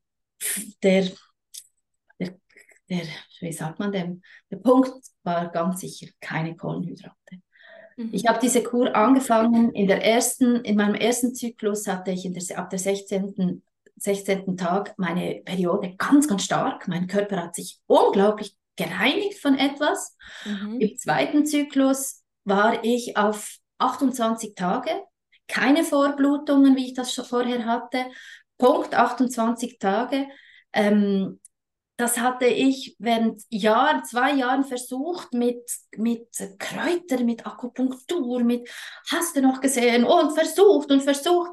der, 0.84 1.12
der, 2.20 2.36
der 2.90 3.02
wie 3.40 3.52
sagt 3.52 3.80
man 3.80 3.92
dem, 3.92 4.22
der 4.52 4.58
Punkt 4.58 4.94
war 5.24 5.50
ganz 5.50 5.82
sicher 5.82 6.08
keine 6.20 6.56
Kohlenhydrate. 6.56 7.42
Mhm. 7.98 8.10
Ich 8.12 8.26
habe 8.28 8.40
diese 8.40 8.64
Kur 8.64 8.96
angefangen 8.96 9.72
in 9.74 9.88
der 9.88 10.04
ersten, 10.04 10.58
in 10.58 10.76
meinem 10.76 10.96
ersten 10.96 11.34
Zyklus 11.34 11.88
hatte 11.88 12.12
ich 12.12 12.26
in 12.26 12.34
der, 12.34 12.58
ab 12.58 12.70
der 12.70 12.80
16. 12.80 13.64
16. 13.98 14.58
Tag 14.58 14.94
meine 14.98 15.42
Periode 15.44 15.96
ganz, 15.98 16.28
ganz 16.28 16.44
stark. 16.44 16.88
Mein 16.88 17.08
Körper 17.08 17.44
hat 17.44 17.56
sich 17.56 17.80
unglaublich 17.88 18.56
gereinigt 18.76 19.40
von 19.40 19.58
etwas. 19.58 20.16
Mhm. 20.46 20.80
Im 20.80 20.98
zweiten 20.98 21.46
Zyklus 21.46 22.24
war 22.44 22.84
ich 22.84 23.18
auf 23.18 23.58
28 23.80 24.56
Tage, 24.56 24.92
keine 25.48 25.84
Vorblutungen, 25.84 26.76
wie 26.76 26.88
ich 26.88 26.94
das 26.94 27.14
schon 27.14 27.26
vorher 27.26 27.66
hatte. 27.66 28.06
Punkt 28.58 28.94
28 28.94 29.80
Tage. 29.80 30.28
Ähm, 30.74 31.40
das 31.98 32.20
hatte 32.20 32.46
ich 32.46 32.96
während 33.00 33.42
Jahren, 33.50 34.06
zwei 34.06 34.34
Jahren 34.34 34.64
versucht 34.64 35.34
mit, 35.34 35.64
mit 35.96 36.28
Kräutern, 36.60 37.26
mit 37.26 37.46
Akupunktur, 37.46 38.44
mit 38.44 38.70
hast 39.10 39.36
du 39.36 39.42
noch 39.42 39.62
gesehen 39.62 40.04
und 40.04 40.34
versucht 40.34 40.92
und 40.92 41.02
versucht. 41.02 41.52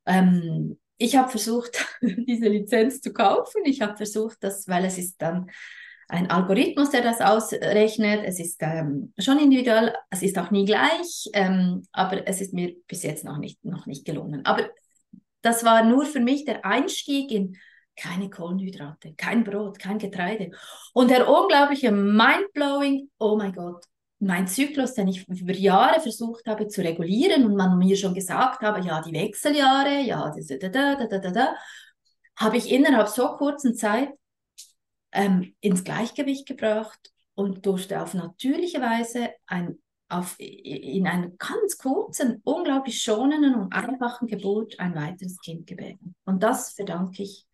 Ähm, 0.06 0.80
ich 0.98 1.16
habe 1.16 1.30
versucht, 1.30 1.86
diese 2.02 2.48
Lizenz 2.48 3.02
zu 3.02 3.12
kaufen. 3.12 3.64
Ich 3.66 3.82
habe 3.82 3.98
versucht, 3.98 4.38
das, 4.42 4.68
weil 4.68 4.86
es 4.86 4.98
ist 4.98 5.22
dann 5.22 5.50
ein 6.12 6.30
Algorithmus, 6.30 6.90
der 6.90 7.02
das 7.02 7.22
ausrechnet. 7.22 8.24
Es 8.26 8.40
ist 8.40 8.58
ähm, 8.62 9.14
schon 9.18 9.40
individuell, 9.40 9.94
es 10.10 10.22
ist 10.22 10.38
auch 10.38 10.52
nie 10.52 10.66
gleich, 10.66 11.30
ähm, 11.34 11.84
aber 11.94 12.28
es 12.28 12.42
ist 12.42 12.54
mir 12.54 12.76
bis 12.88 13.04
jetzt 13.04 13.24
noch 13.24 13.38
nicht, 13.38 13.64
noch 13.64 13.86
nicht 13.86 14.04
gelungen. 14.04 14.46
Aber 14.46 14.70
das 15.42 15.64
war 15.64 15.86
nur 15.86 16.06
für 16.06 16.20
mich 16.20 16.44
der 16.44 16.66
Einstieg 16.66 17.32
in 17.32 17.58
keine 17.96 18.30
Kohlenhydrate, 18.30 19.14
kein 19.16 19.44
Brot, 19.44 19.80
kein 19.80 20.00
Getreide. 20.00 20.52
Und 20.94 21.12
der 21.12 21.30
unglaubliche 21.30 21.92
Mindblowing, 21.92 23.10
oh 23.20 23.38
mein 23.38 23.54
Gott, 23.54 23.86
mein 24.20 24.48
Zyklus, 24.48 24.94
den 24.94 25.08
ich 25.08 25.28
über 25.28 25.54
Jahre 25.54 26.02
versucht 26.02 26.46
habe 26.46 26.68
zu 26.68 26.82
regulieren 26.82 27.46
und 27.46 27.56
man 27.56 27.78
mir 27.78 27.96
schon 27.96 28.14
gesagt 28.14 28.62
habe, 28.62 28.86
ja, 28.86 29.02
die 29.02 29.14
Wechseljahre, 29.14 30.02
ja, 30.02 30.32
da, 30.32 30.70
da, 30.70 30.96
da, 30.96 31.06
da, 31.08 31.18
da, 31.20 31.32
da, 31.32 31.56
habe 32.36 32.58
ich 32.58 32.72
innerhalb 32.72 33.08
so 33.08 33.36
kurzer 33.38 33.74
Zeit 33.74 34.10
ähm, 35.12 35.54
ins 35.62 35.84
Gleichgewicht 35.84 36.48
gebracht 36.48 37.12
und 37.36 37.66
durfte 37.66 38.02
auf 38.02 38.14
natürliche 38.14 38.82
Weise 38.82 39.30
ein, 39.48 39.80
auf, 40.10 40.36
in 40.38 41.08
einer 41.08 41.30
ganz 41.32 41.78
kurzen, 41.78 42.42
unglaublich 42.44 43.02
schonenden 43.02 43.56
und 43.56 43.74
einfachen 43.74 44.28
Geburt 44.28 44.80
ein 44.80 44.96
weiteres 44.96 45.40
Kind 45.40 45.68
gebären. 45.68 46.16
Und 46.26 46.44
das 46.44 46.74
verdanke 46.74 47.24
ich. 47.24 47.46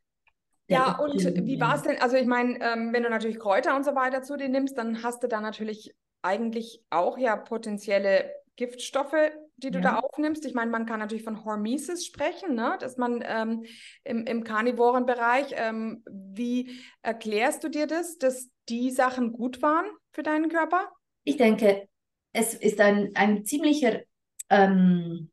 Ja, 0.70 0.98
und 0.98 1.14
wie 1.16 1.60
war 1.62 1.76
es 1.76 1.84
denn? 1.84 2.02
Also 2.02 2.18
ich 2.18 2.26
meine, 2.26 2.60
ähm, 2.60 2.92
wenn 2.92 3.04
du 3.04 3.10
natürlich 3.10 3.40
Kräuter 3.40 3.76
und 3.76 3.86
so 3.86 3.96
weiter 3.96 4.22
zu 4.22 4.36
dir 4.36 4.50
nimmst, 4.50 4.78
dann 4.78 5.02
hast 5.02 5.24
du 5.24 5.28
da 5.28 5.40
natürlich 5.40 5.96
eigentlich 6.22 6.84
auch 6.90 7.18
ja 7.18 7.38
potenzielle 7.38 8.34
Giftstoffe 8.58 9.16
die 9.58 9.72
du 9.72 9.80
ja. 9.80 9.84
da 9.84 10.00
aufnimmst. 10.00 10.46
Ich 10.46 10.54
meine, 10.54 10.72
man 10.72 10.86
kann 10.86 11.00
natürlich 11.00 11.24
von 11.24 11.44
Hormesis 11.44 12.06
sprechen, 12.06 12.56
ne? 12.56 12.78
dass 12.80 12.98
man 12.98 13.24
ähm, 13.26 13.66
im, 14.04 14.26
im 14.26 14.44
karnivoren 14.44 15.06
Bereich, 15.06 15.48
ähm, 15.56 16.04
wie 16.06 16.80
erklärst 17.02 17.64
du 17.64 17.70
dir 17.70 17.88
das, 17.88 18.18
dass 18.18 18.50
die 18.70 18.92
Sachen 18.92 19.34
gut 19.34 19.62
waren 19.62 19.86
für 20.12 20.24
deinen 20.24 20.50
Körper? 20.50 20.92
Ich 21.24 21.38
denke, 21.38 21.90
es 22.34 22.54
ist 22.54 22.80
ein, 22.80 23.12
ein 23.16 23.46
ziemlicher, 23.46 24.02
ähm, 24.50 25.32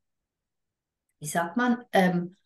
wie 1.20 1.28
sagt 1.28 1.56
man, 1.56 1.84
ähm, 1.92 2.36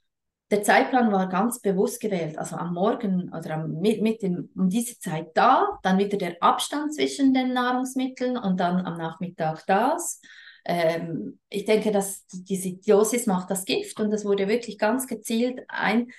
der 0.51 0.63
Zeitplan 0.63 1.13
war 1.13 1.29
ganz 1.29 1.61
bewusst 1.61 2.01
gewählt. 2.01 2.39
Also 2.39 2.57
am 2.57 2.73
Morgen 2.73 3.33
oder 3.35 3.55
am, 3.55 3.81
mit, 3.81 4.01
mit 4.03 4.23
dem, 4.23 4.51
um 4.57 4.69
diese 4.69 4.99
Zeit 4.99 5.29
da, 5.35 5.79
dann 5.83 5.99
wieder 5.99 6.17
der 6.17 6.43
Abstand 6.43 6.95
zwischen 6.95 7.35
den 7.35 7.53
Nahrungsmitteln 7.53 8.37
und 8.37 8.59
dann 8.59 8.85
am 8.85 8.97
Nachmittag 8.97 9.65
das. 9.67 10.21
Ähm, 10.69 11.41
ich 11.49 11.65
denke, 11.65 11.91
dass 11.91 12.27
diese 12.27 12.75
Dosis 12.75 13.27
macht 13.27 13.51
das 13.51 13.65
Gift 13.65 13.99
und 14.01 14.11
das 14.11 14.25
wurde 14.25 14.47
wirklich 14.49 14.79
ganz 14.79 15.07
gezielt 15.07 15.63
ein, 15.69 16.13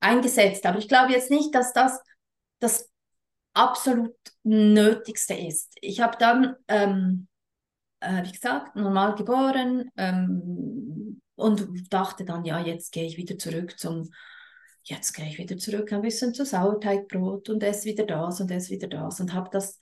eingesetzt. 0.00 0.64
Aber 0.64 0.78
ich 0.78 0.88
glaube 0.88 1.12
jetzt 1.12 1.30
nicht, 1.30 1.54
dass 1.54 1.72
das 1.72 2.00
das 2.60 2.88
absolut 3.54 4.14
Nötigste 4.44 5.34
ist. 5.34 5.74
Ich 5.80 6.00
habe 6.00 6.16
dann, 6.18 6.54
ähm, 6.68 7.28
äh, 8.00 8.22
wie 8.24 8.32
gesagt, 8.32 8.76
normal 8.76 9.16
geboren, 9.16 9.90
ähm, 9.96 11.20
und 11.38 11.92
dachte 11.92 12.24
dann, 12.24 12.44
ja, 12.44 12.60
jetzt 12.60 12.92
gehe 12.92 13.04
ich 13.06 13.16
wieder 13.16 13.38
zurück 13.38 13.78
zum, 13.78 14.10
jetzt 14.82 15.12
gehe 15.12 15.26
ich 15.26 15.38
wieder 15.38 15.56
zurück 15.56 15.92
ein 15.92 16.02
bisschen 16.02 16.34
zu 16.34 16.44
Sauerteigbrot 16.44 17.48
und 17.48 17.62
esse 17.62 17.84
wieder 17.84 18.04
das 18.04 18.40
und 18.40 18.50
esse 18.50 18.70
wieder 18.70 18.88
das 18.88 19.20
und 19.20 19.32
habe 19.34 19.48
das 19.52 19.78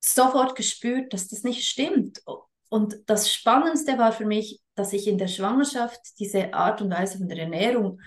sofort 0.00 0.54
gespürt, 0.54 1.12
dass 1.12 1.28
das 1.28 1.42
nicht 1.42 1.66
stimmt. 1.66 2.22
Und 2.68 2.96
das 3.06 3.32
Spannendste 3.32 3.98
war 3.98 4.12
für 4.12 4.26
mich, 4.26 4.60
dass 4.74 4.92
ich 4.92 5.06
in 5.06 5.18
der 5.18 5.28
Schwangerschaft 5.28 6.18
diese 6.18 6.52
Art 6.54 6.82
und 6.82 6.90
Weise 6.90 7.18
von 7.18 7.28
der 7.28 7.38
Ernährung 7.38 8.00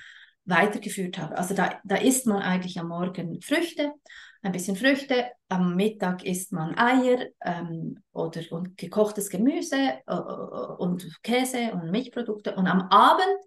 weitergeführt 0.45 1.17
habe. 1.17 1.37
Also 1.37 1.53
da, 1.53 1.79
da 1.83 1.95
isst 1.95 2.25
man 2.25 2.41
eigentlich 2.41 2.79
am 2.79 2.87
Morgen 2.87 3.41
Früchte, 3.41 3.93
ein 4.41 4.51
bisschen 4.51 4.75
Früchte, 4.75 5.27
am 5.49 5.75
Mittag 5.75 6.23
isst 6.23 6.53
man 6.53 6.77
Eier 6.77 7.27
ähm, 7.43 8.01
oder 8.13 8.41
und 8.51 8.77
gekochtes 8.77 9.29
Gemüse 9.29 9.99
äh, 10.07 10.13
und 10.13 11.21
Käse 11.23 11.71
und 11.73 11.91
Milchprodukte 11.91 12.55
und 12.55 12.67
am 12.67 12.83
Abend 12.89 13.37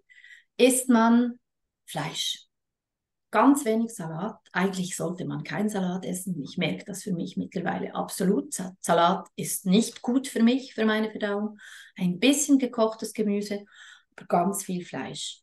isst 0.57 0.89
man 0.89 1.39
Fleisch. 1.85 2.42
Ganz 3.33 3.65
wenig 3.65 3.95
Salat. 3.95 4.37
Eigentlich 4.51 4.95
sollte 4.95 5.25
man 5.25 5.43
keinen 5.43 5.67
Salat 5.67 6.05
essen. 6.05 6.39
Ich 6.43 6.59
merke 6.59 6.85
das 6.85 7.01
für 7.01 7.13
mich 7.13 7.35
mittlerweile 7.35 7.95
absolut. 7.95 8.53
Salat 8.79 9.27
ist 9.35 9.65
nicht 9.65 10.03
gut 10.03 10.27
für 10.27 10.43
mich, 10.43 10.75
für 10.75 10.85
meine 10.85 11.09
Verdauung. 11.09 11.57
Ein 11.97 12.19
bisschen 12.19 12.59
gekochtes 12.59 13.11
Gemüse, 13.11 13.65
aber 14.15 14.27
ganz 14.27 14.63
viel 14.63 14.85
Fleisch. 14.85 15.41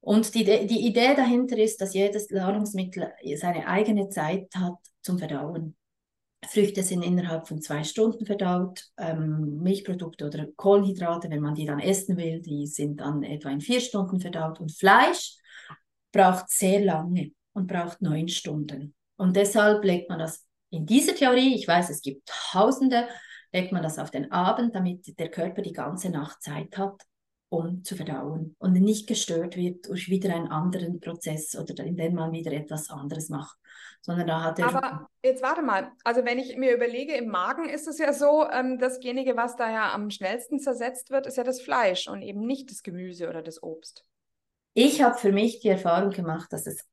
Und 0.00 0.34
die, 0.34 0.42
die 0.42 0.84
Idee 0.84 1.14
dahinter 1.14 1.56
ist, 1.58 1.80
dass 1.80 1.94
jedes 1.94 2.28
Nahrungsmittel 2.30 3.12
seine 3.36 3.68
eigene 3.68 4.08
Zeit 4.08 4.52
hat 4.56 4.78
zum 5.00 5.20
Verdauen. 5.20 5.76
Früchte 6.44 6.82
sind 6.82 7.04
innerhalb 7.04 7.46
von 7.46 7.62
zwei 7.62 7.84
Stunden 7.84 8.26
verdaut, 8.26 8.90
ähm, 8.98 9.60
Milchprodukte 9.62 10.26
oder 10.26 10.48
Kohlenhydrate, 10.56 11.30
wenn 11.30 11.40
man 11.40 11.54
die 11.54 11.66
dann 11.66 11.78
essen 11.78 12.16
will, 12.16 12.40
die 12.40 12.66
sind 12.66 12.98
dann 12.98 13.22
etwa 13.22 13.50
in 13.50 13.60
vier 13.60 13.78
Stunden 13.78 14.18
verdaut. 14.18 14.58
Und 14.58 14.72
Fleisch 14.72 15.36
braucht 16.12 16.50
sehr 16.50 16.80
lange 16.80 17.32
und 17.52 17.66
braucht 17.66 18.00
neun 18.02 18.28
Stunden. 18.28 18.94
Und 19.16 19.36
deshalb 19.36 19.84
legt 19.84 20.08
man 20.08 20.18
das 20.18 20.46
in 20.70 20.86
dieser 20.86 21.14
Theorie, 21.14 21.54
ich 21.54 21.68
weiß, 21.68 21.90
es 21.90 22.00
gibt 22.00 22.28
Tausende, 22.50 23.06
legt 23.52 23.72
man 23.72 23.82
das 23.82 23.98
auf 23.98 24.10
den 24.10 24.32
Abend, 24.32 24.74
damit 24.74 25.18
der 25.18 25.30
Körper 25.30 25.62
die 25.62 25.72
ganze 25.72 26.10
Nacht 26.10 26.42
Zeit 26.42 26.78
hat, 26.78 27.02
um 27.50 27.84
zu 27.84 27.96
verdauen 27.96 28.56
und 28.58 28.72
nicht 28.72 29.06
gestört 29.06 29.56
wird 29.56 29.86
durch 29.86 30.08
wieder 30.08 30.34
einen 30.34 30.48
anderen 30.48 31.00
Prozess 31.00 31.54
oder 31.54 31.84
indem 31.84 32.14
man 32.14 32.32
wieder 32.32 32.52
etwas 32.52 32.88
anderes 32.88 33.28
macht. 33.28 33.58
Sondern 34.00 34.26
da 34.26 34.42
hat 34.42 34.58
er. 34.58 34.68
Aber 34.68 35.08
jetzt 35.22 35.42
warte 35.42 35.62
mal, 35.62 35.92
also 36.02 36.24
wenn 36.24 36.38
ich 36.38 36.56
mir 36.56 36.74
überlege, 36.74 37.14
im 37.14 37.28
Magen 37.28 37.68
ist 37.68 37.86
es 37.86 37.98
ja 37.98 38.12
so, 38.12 38.48
ähm, 38.50 38.78
dasjenige, 38.78 39.36
was 39.36 39.54
da 39.56 39.70
ja 39.70 39.92
am 39.92 40.10
schnellsten 40.10 40.58
zersetzt 40.58 41.10
wird, 41.10 41.26
ist 41.26 41.36
ja 41.36 41.44
das 41.44 41.60
Fleisch 41.60 42.08
und 42.08 42.22
eben 42.22 42.40
nicht 42.40 42.70
das 42.70 42.82
Gemüse 42.82 43.28
oder 43.28 43.42
das 43.42 43.62
Obst. 43.62 44.04
Ich 44.74 45.02
habe 45.02 45.18
für 45.18 45.32
mich 45.32 45.60
die 45.60 45.68
Erfahrung 45.68 46.10
gemacht, 46.10 46.52
dass 46.52 46.66
es 46.66 46.86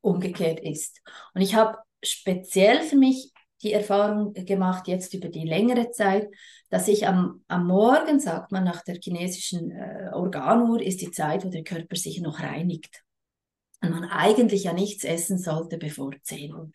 umgekehrt 0.00 0.60
ist. 0.60 1.00
Und 1.34 1.40
ich 1.40 1.54
habe 1.54 1.78
speziell 2.02 2.82
für 2.82 2.96
mich 2.96 3.32
die 3.62 3.72
Erfahrung 3.72 4.34
gemacht, 4.34 4.86
jetzt 4.86 5.14
über 5.14 5.28
die 5.28 5.46
längere 5.46 5.90
Zeit, 5.90 6.28
dass 6.70 6.86
ich 6.86 7.08
am, 7.08 7.42
am 7.48 7.66
Morgen, 7.66 8.20
sagt 8.20 8.52
man 8.52 8.64
nach 8.64 8.84
der 8.84 8.96
chinesischen 8.96 9.72
äh, 9.72 10.10
Organuhr, 10.12 10.80
ist 10.80 11.00
die 11.00 11.10
Zeit, 11.10 11.44
wo 11.44 11.48
der 11.48 11.64
Körper 11.64 11.96
sich 11.96 12.20
noch 12.20 12.40
reinigt. 12.40 13.02
Und 13.80 13.90
man 13.90 14.04
eigentlich 14.04 14.64
ja 14.64 14.72
nichts 14.72 15.04
essen 15.04 15.38
sollte 15.38 15.78
bevor 15.78 16.12
10 16.22 16.54
Uhr. 16.54 16.70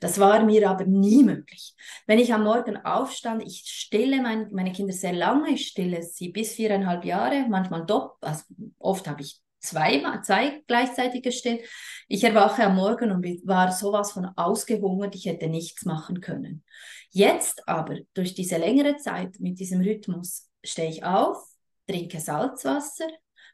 Das 0.00 0.18
war 0.18 0.44
mir 0.44 0.68
aber 0.70 0.84
nie 0.84 1.24
möglich. 1.24 1.74
Wenn 2.06 2.20
ich 2.20 2.32
am 2.32 2.44
Morgen 2.44 2.76
aufstand, 2.76 3.42
ich 3.44 3.62
stille 3.66 4.22
mein, 4.22 4.48
meine 4.52 4.72
Kinder 4.72 4.92
sehr 4.92 5.12
lange, 5.12 5.50
ich 5.50 5.66
stille 5.66 6.02
sie 6.02 6.28
bis 6.28 6.52
viereinhalb 6.52 7.04
Jahre, 7.04 7.46
manchmal 7.48 7.84
doppelt, 7.84 8.22
also 8.22 8.42
oft 8.78 9.08
habe 9.08 9.22
ich 9.22 9.40
zwei, 9.60 10.02
zwei 10.22 10.62
gleichzeitig 10.66 11.22
gestillt. 11.22 11.62
Ich 12.08 12.24
erwache 12.24 12.64
am 12.64 12.76
Morgen 12.76 13.10
und 13.10 13.24
war 13.46 13.72
sowas 13.72 14.12
von 14.12 14.26
ausgehungert, 14.36 15.14
ich 15.14 15.26
hätte 15.26 15.48
nichts 15.48 15.84
machen 15.84 16.20
können. 16.20 16.64
Jetzt 17.10 17.68
aber, 17.68 17.98
durch 18.14 18.34
diese 18.34 18.58
längere 18.58 18.96
Zeit 18.96 19.40
mit 19.40 19.58
diesem 19.58 19.80
Rhythmus, 19.80 20.50
stehe 20.64 20.90
ich 20.90 21.04
auf, 21.04 21.38
trinke 21.86 22.20
Salzwasser, 22.20 23.08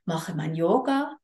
mache 0.05 0.35
mein 0.35 0.55
Yoga, 0.55 1.17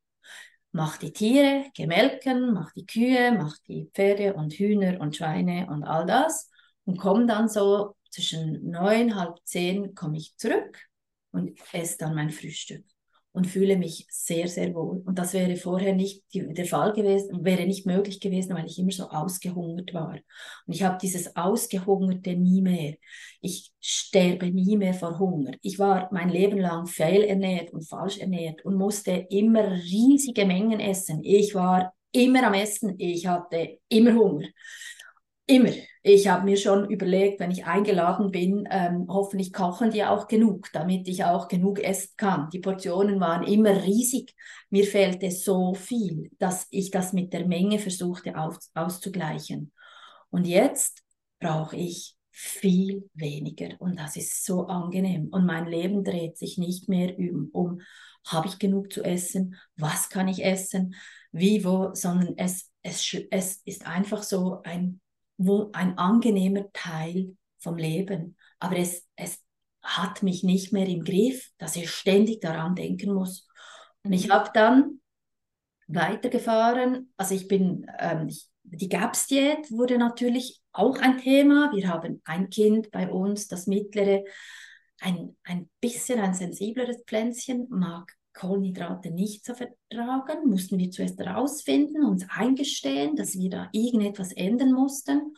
mache 0.72 1.00
die 1.00 1.12
Tiere, 1.12 1.64
gemelken, 1.74 2.52
mache 2.52 2.72
die 2.76 2.86
Kühe, 2.86 3.32
mache 3.32 3.58
die 3.66 3.90
Pferde 3.92 4.34
und 4.34 4.54
Hühner 4.54 5.00
und 5.00 5.16
Schweine 5.16 5.66
und 5.70 5.84
all 5.84 6.06
das 6.06 6.50
und 6.84 6.98
komme 6.98 7.26
dann 7.26 7.48
so 7.48 7.96
zwischen 8.10 8.70
neun, 8.70 9.16
halb 9.16 9.38
zehn 9.44 9.94
komme 9.94 10.18
ich 10.18 10.36
zurück 10.36 10.78
und 11.32 11.58
esse 11.72 11.98
dann 11.98 12.14
mein 12.14 12.30
Frühstück 12.30 12.84
und 13.38 13.46
fühle 13.46 13.76
mich 13.76 14.04
sehr, 14.10 14.48
sehr 14.48 14.74
wohl. 14.74 15.00
Und 15.06 15.16
das 15.16 15.32
wäre 15.32 15.54
vorher 15.54 15.94
nicht 15.94 16.24
die, 16.34 16.52
der 16.52 16.64
Fall 16.64 16.92
gewesen, 16.92 17.44
wäre 17.44 17.64
nicht 17.66 17.86
möglich 17.86 18.18
gewesen, 18.18 18.56
weil 18.56 18.66
ich 18.66 18.80
immer 18.80 18.90
so 18.90 19.04
ausgehungert 19.04 19.94
war. 19.94 20.18
Und 20.66 20.74
ich 20.74 20.82
habe 20.82 20.98
dieses 21.00 21.36
Ausgehungerte 21.36 22.34
nie 22.34 22.60
mehr. 22.60 22.96
Ich 23.40 23.70
sterbe 23.80 24.50
nie 24.50 24.76
mehr 24.76 24.92
vor 24.92 25.20
Hunger. 25.20 25.52
Ich 25.62 25.78
war 25.78 26.08
mein 26.10 26.30
Leben 26.30 26.58
lang 26.58 26.88
fehlernährt 26.88 27.72
und 27.72 27.88
falsch 27.88 28.18
ernährt 28.18 28.64
und 28.64 28.74
musste 28.74 29.12
immer 29.30 29.70
riesige 29.70 30.44
Mengen 30.44 30.80
essen. 30.80 31.22
Ich 31.22 31.54
war 31.54 31.94
immer 32.10 32.42
am 32.44 32.54
Essen. 32.54 32.96
Ich 32.98 33.28
hatte 33.28 33.78
immer 33.88 34.14
Hunger. 34.14 34.48
Immer. 35.50 35.72
Ich 36.02 36.28
habe 36.28 36.44
mir 36.44 36.58
schon 36.58 36.90
überlegt, 36.90 37.40
wenn 37.40 37.50
ich 37.50 37.64
eingeladen 37.64 38.30
bin, 38.30 38.68
ähm, 38.70 39.06
hoffentlich 39.08 39.50
kochen 39.50 39.90
die 39.90 40.04
auch 40.04 40.28
genug, 40.28 40.70
damit 40.74 41.08
ich 41.08 41.24
auch 41.24 41.48
genug 41.48 41.80
essen 41.82 42.10
kann. 42.18 42.50
Die 42.50 42.58
Portionen 42.58 43.18
waren 43.18 43.44
immer 43.44 43.82
riesig. 43.82 44.34
Mir 44.68 44.84
fehlte 44.84 45.30
so 45.30 45.72
viel, 45.72 46.30
dass 46.38 46.66
ich 46.70 46.90
das 46.90 47.14
mit 47.14 47.32
der 47.32 47.46
Menge 47.46 47.78
versuchte 47.78 48.36
auf, 48.36 48.58
auszugleichen. 48.74 49.72
Und 50.28 50.46
jetzt 50.46 51.02
brauche 51.40 51.76
ich 51.76 52.14
viel 52.30 53.08
weniger 53.14 53.70
und 53.80 53.98
das 53.98 54.16
ist 54.16 54.44
so 54.44 54.66
angenehm. 54.66 55.28
Und 55.28 55.46
mein 55.46 55.66
Leben 55.66 56.04
dreht 56.04 56.36
sich 56.36 56.58
nicht 56.58 56.90
mehr 56.90 57.18
um, 57.18 57.48
um 57.52 57.80
habe 58.26 58.48
ich 58.48 58.58
genug 58.58 58.92
zu 58.92 59.02
essen, 59.02 59.56
was 59.76 60.10
kann 60.10 60.28
ich 60.28 60.44
essen, 60.44 60.94
wie, 61.32 61.64
wo, 61.64 61.94
sondern 61.94 62.34
es, 62.36 62.70
es, 62.82 63.16
es 63.30 63.62
ist 63.64 63.86
einfach 63.86 64.22
so 64.22 64.60
ein 64.62 65.00
wo 65.38 65.70
ein 65.72 65.96
angenehmer 65.96 66.70
Teil 66.72 67.36
vom 67.58 67.76
Leben. 67.76 68.36
Aber 68.58 68.76
es, 68.76 69.06
es 69.16 69.42
hat 69.82 70.22
mich 70.22 70.42
nicht 70.42 70.72
mehr 70.72 70.86
im 70.86 71.04
Griff, 71.04 71.50
dass 71.58 71.76
ich 71.76 71.90
ständig 71.90 72.40
daran 72.40 72.74
denken 72.74 73.14
muss. 73.14 73.48
Und 74.02 74.12
ich 74.12 74.28
mhm. 74.28 74.32
habe 74.32 74.50
dann 74.52 75.00
weitergefahren. 75.86 77.12
Also 77.16 77.34
ich 77.34 77.48
bin, 77.48 77.86
ähm, 77.98 78.28
ich, 78.28 78.48
die 78.64 78.88
GAPS-Diät 78.88 79.70
wurde 79.70 79.96
natürlich 79.96 80.60
auch 80.72 80.98
ein 80.98 81.18
Thema. 81.18 81.72
Wir 81.74 81.88
haben 81.88 82.20
ein 82.24 82.50
Kind 82.50 82.90
bei 82.90 83.08
uns, 83.08 83.48
das 83.48 83.66
mittlere, 83.66 84.24
ein, 85.00 85.36
ein 85.44 85.70
bisschen 85.80 86.20
ein 86.20 86.34
sensibleres 86.34 87.02
Pflänzchen, 87.06 87.66
mag 87.70 88.17
Kohlenhydrate 88.38 89.10
nicht 89.10 89.44
zu 89.44 89.54
vertragen, 89.54 90.48
mussten 90.48 90.78
wir 90.78 90.90
zuerst 90.90 91.18
herausfinden, 91.18 92.04
uns 92.04 92.24
eingestehen, 92.28 93.16
dass 93.16 93.36
wir 93.36 93.50
da 93.50 93.68
irgendetwas 93.72 94.32
ändern 94.32 94.72
mussten. 94.72 95.34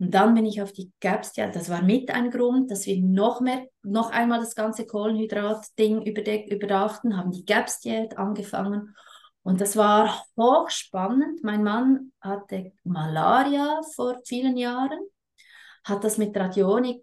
Und 0.00 0.14
dann 0.14 0.34
bin 0.34 0.46
ich 0.46 0.62
auf 0.62 0.72
die 0.72 0.92
Gaps, 1.00 1.36
ja, 1.36 1.50
das 1.50 1.68
war 1.68 1.82
mit 1.82 2.10
ein 2.10 2.30
Grund, 2.30 2.70
dass 2.70 2.86
wir 2.86 3.00
noch 3.02 3.40
mehr, 3.40 3.66
noch 3.82 4.10
einmal 4.10 4.38
das 4.38 4.54
ganze 4.54 4.86
Kohlenhydrat-Ding 4.86 6.02
überdachten, 6.02 7.16
haben 7.16 7.32
die 7.32 7.44
Gaps-Diät 7.44 8.16
angefangen. 8.16 8.94
Und 9.42 9.60
das 9.60 9.76
war 9.76 10.24
hochspannend. 10.36 11.42
Mein 11.42 11.64
Mann 11.64 12.12
hatte 12.20 12.72
Malaria 12.84 13.80
vor 13.94 14.18
vielen 14.24 14.56
Jahren, 14.56 15.00
hat 15.84 16.04
das 16.04 16.16
mit 16.16 16.36
Radionik 16.36 17.02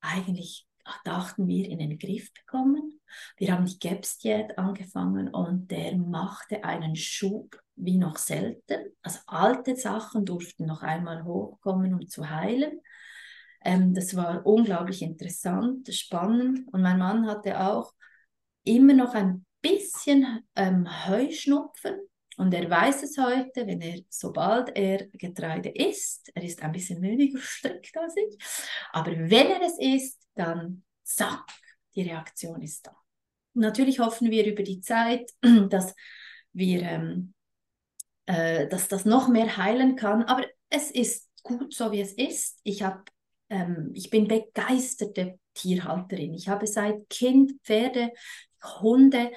eigentlich 0.00 0.66
dachten 1.04 1.46
wir, 1.46 1.68
in 1.68 1.78
den 1.78 1.98
Griff 1.98 2.32
bekommen. 2.32 3.00
Wir 3.36 3.52
haben 3.52 3.66
die 3.66 3.78
GAPS-Diät 3.78 4.58
angefangen 4.58 5.28
und 5.28 5.70
der 5.70 5.96
machte 5.96 6.64
einen 6.64 6.96
Schub 6.96 7.60
wie 7.76 7.96
noch 7.96 8.16
selten. 8.16 8.92
Also 9.02 9.20
alte 9.26 9.76
Sachen 9.76 10.24
durften 10.24 10.66
noch 10.66 10.82
einmal 10.82 11.24
hochkommen, 11.24 11.94
um 11.94 12.06
zu 12.06 12.28
heilen. 12.28 12.80
Ähm, 13.62 13.94
das 13.94 14.14
war 14.16 14.44
unglaublich 14.46 15.02
interessant, 15.02 15.92
spannend. 15.94 16.68
Und 16.72 16.82
mein 16.82 16.98
Mann 16.98 17.26
hatte 17.26 17.60
auch 17.60 17.92
immer 18.64 18.94
noch 18.94 19.14
ein 19.14 19.44
bisschen 19.60 20.44
ähm, 20.56 20.86
Heuschnupfen. 21.06 21.96
Und 22.36 22.54
er 22.54 22.70
weiß 22.70 23.02
es 23.02 23.18
heute, 23.18 23.66
wenn 23.66 23.82
er, 23.82 24.00
sobald 24.08 24.74
er 24.74 25.08
Getreide 25.12 25.68
isst, 25.68 26.30
er 26.34 26.42
ist 26.42 26.62
ein 26.62 26.72
bisschen 26.72 27.02
weniger 27.02 27.38
strikt 27.42 27.94
als 27.98 28.14
ich, 28.16 28.38
aber 28.92 29.12
wenn 29.12 29.50
er 29.50 29.60
es 29.60 29.78
isst, 29.78 30.19
dann 30.40 30.82
zack, 31.04 31.46
die 31.94 32.02
Reaktion 32.02 32.62
ist 32.62 32.86
da. 32.86 32.96
Natürlich 33.54 33.98
hoffen 34.00 34.30
wir 34.30 34.46
über 34.46 34.62
die 34.62 34.80
Zeit, 34.80 35.30
dass 35.68 35.94
wir, 36.52 36.82
ähm, 36.82 37.34
äh, 38.26 38.68
dass 38.68 38.88
das 38.88 39.04
noch 39.04 39.28
mehr 39.28 39.56
heilen 39.56 39.96
kann, 39.96 40.22
aber 40.24 40.46
es 40.68 40.90
ist 40.90 41.28
gut 41.42 41.74
so, 41.74 41.92
wie 41.92 42.00
es 42.00 42.12
ist. 42.12 42.60
Ich 42.62 42.82
habe 42.82 43.04
ähm, 43.50 43.90
ich 43.94 44.08
bin 44.08 44.28
begeisterte 44.28 45.38
Tierhalterin. 45.54 46.32
Ich 46.34 46.48
habe 46.48 46.66
seit 46.66 47.10
Kind 47.10 47.60
Pferde, 47.64 48.12
Hunde. 48.80 49.32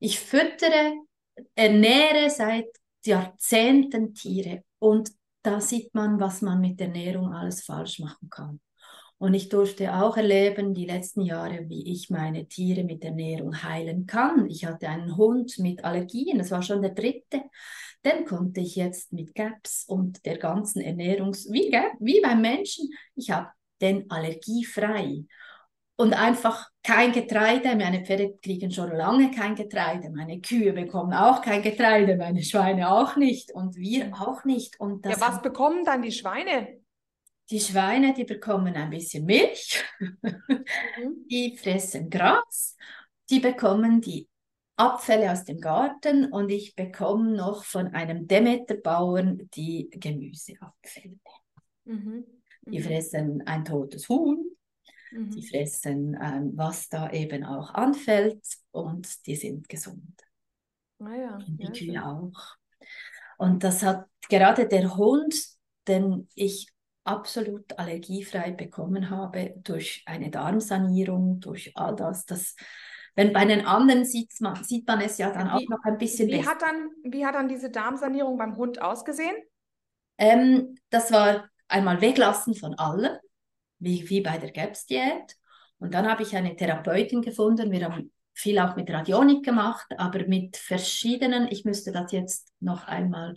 Ich 0.00 0.18
füttere, 0.20 0.92
ernähre 1.54 2.28
seit 2.28 2.66
Jahrzehnten 3.04 4.14
Tiere. 4.14 4.64
Und 4.78 5.10
da 5.42 5.60
sieht 5.60 5.94
man, 5.94 6.20
was 6.20 6.42
man 6.42 6.60
mit 6.60 6.80
Ernährung 6.80 7.32
alles 7.32 7.64
falsch 7.64 8.00
machen 8.00 8.28
kann. 8.28 8.60
Und 9.18 9.34
ich 9.34 9.48
durfte 9.48 9.94
auch 9.94 10.16
erleben, 10.16 10.74
die 10.74 10.86
letzten 10.86 11.22
Jahre, 11.22 11.68
wie 11.68 11.92
ich 11.92 12.10
meine 12.10 12.46
Tiere 12.46 12.84
mit 12.84 13.04
Ernährung 13.04 13.62
heilen 13.62 14.06
kann. 14.06 14.50
Ich 14.50 14.64
hatte 14.66 14.88
einen 14.88 15.16
Hund 15.16 15.58
mit 15.58 15.84
Allergien, 15.84 16.38
das 16.38 16.50
war 16.50 16.62
schon 16.62 16.82
der 16.82 16.90
dritte. 16.90 17.42
Den 18.04 18.26
konnte 18.26 18.60
ich 18.60 18.76
jetzt 18.76 19.12
mit 19.12 19.34
GAPS 19.34 19.84
und 19.86 20.26
der 20.26 20.36
ganzen 20.36 20.82
Ernährungs... 20.82 21.50
Wie, 21.50 21.70
wie 22.00 22.20
beim 22.20 22.42
Menschen, 22.42 22.90
ich 23.14 23.30
habe 23.30 23.48
den 23.80 24.10
allergiefrei. 24.10 25.24
Und 25.96 26.12
einfach 26.12 26.68
kein 26.82 27.12
Getreide. 27.12 27.76
Meine 27.76 28.04
Pferde 28.04 28.36
kriegen 28.42 28.72
schon 28.72 28.90
lange 28.90 29.30
kein 29.30 29.54
Getreide. 29.54 30.10
Meine 30.10 30.40
Kühe 30.40 30.72
bekommen 30.72 31.12
auch 31.12 31.40
kein 31.40 31.62
Getreide. 31.62 32.16
Meine 32.16 32.42
Schweine 32.42 32.90
auch 32.90 33.16
nicht. 33.16 33.52
Und 33.54 33.76
wir 33.76 34.12
auch 34.12 34.44
nicht. 34.44 34.78
Und 34.80 35.06
das 35.06 35.20
ja, 35.20 35.28
was 35.28 35.40
bekommen 35.40 35.84
dann 35.84 36.02
die 36.02 36.10
Schweine? 36.10 36.80
Die 37.50 37.60
Schweine, 37.60 38.14
die 38.14 38.24
bekommen 38.24 38.74
ein 38.74 38.90
bisschen 38.90 39.24
Milch. 39.24 39.84
Mhm. 40.00 41.26
Die 41.30 41.56
fressen 41.56 42.08
Gras. 42.10 42.76
Die 43.30 43.40
bekommen 43.40 44.00
die 44.00 44.28
Abfälle 44.76 45.30
aus 45.30 45.44
dem 45.44 45.60
Garten 45.60 46.30
und 46.32 46.50
ich 46.50 46.74
bekomme 46.74 47.36
noch 47.36 47.64
von 47.64 47.88
einem 47.88 48.26
Demeterbauern 48.26 49.48
die 49.54 49.88
Gemüseabfälle. 49.90 51.18
Mhm. 51.84 52.24
Die 52.66 52.80
mhm. 52.80 52.82
fressen 52.82 53.46
ein 53.46 53.64
totes 53.64 54.08
Huhn, 54.08 54.44
mhm. 55.12 55.30
die 55.30 55.46
fressen, 55.46 56.18
ähm, 56.20 56.52
was 56.54 56.88
da 56.88 57.10
eben 57.12 57.44
auch 57.44 57.72
anfällt 57.72 58.44
und 58.72 59.26
die 59.26 59.36
sind 59.36 59.68
gesund. 59.68 60.22
Ah 60.98 61.14
ja, 61.14 61.36
und 61.36 61.56
die 61.58 61.64
ja, 61.64 61.70
Kühe 61.70 61.92
ja. 61.92 62.12
auch. 62.12 62.56
Und 63.38 63.64
das 63.64 63.82
hat 63.82 64.06
gerade 64.28 64.66
der 64.66 64.96
Hund, 64.96 65.34
den 65.86 66.28
ich 66.34 66.73
absolut 67.04 67.78
allergiefrei 67.78 68.50
bekommen 68.52 69.10
habe 69.10 69.54
durch 69.58 70.02
eine 70.06 70.30
Darmsanierung, 70.30 71.40
durch 71.40 71.76
all 71.76 71.94
das, 71.94 72.26
das 72.26 72.56
wenn 73.16 73.32
bei 73.32 73.44
den 73.44 73.64
anderen 73.64 74.04
sieht 74.04 74.32
man, 74.40 74.62
sieht 74.64 74.88
man 74.88 75.00
es 75.00 75.18
ja 75.18 75.30
dann 75.30 75.46
wie, 75.48 75.52
auch 75.52 75.68
noch 75.68 75.84
ein 75.84 75.98
bisschen 75.98 76.28
wie 76.28 76.38
besser. 76.38 76.50
Hat 76.50 76.62
dann, 76.62 76.90
wie 77.04 77.24
hat 77.24 77.34
dann 77.36 77.48
diese 77.48 77.70
Darmsanierung 77.70 78.36
beim 78.36 78.56
Hund 78.56 78.82
ausgesehen? 78.82 79.36
Ähm, 80.18 80.76
das 80.90 81.12
war 81.12 81.48
einmal 81.68 82.00
weglassen 82.00 82.54
von 82.54 82.74
allem, 82.74 83.16
wie, 83.78 84.08
wie 84.08 84.20
bei 84.20 84.38
der 84.38 84.50
GAPS-Diät. 84.50 85.36
Und 85.78 85.94
dann 85.94 86.08
habe 86.08 86.22
ich 86.22 86.34
eine 86.34 86.56
Therapeutin 86.56 87.22
gefunden. 87.22 87.70
Wir 87.70 87.84
haben 87.84 88.12
viel 88.32 88.58
auch 88.58 88.74
mit 88.74 88.90
Radionik 88.90 89.44
gemacht, 89.44 89.86
aber 89.96 90.26
mit 90.26 90.56
verschiedenen, 90.56 91.46
ich 91.48 91.64
müsste 91.64 91.92
das 91.92 92.10
jetzt 92.10 92.52
noch 92.58 92.86
einmal 92.86 93.36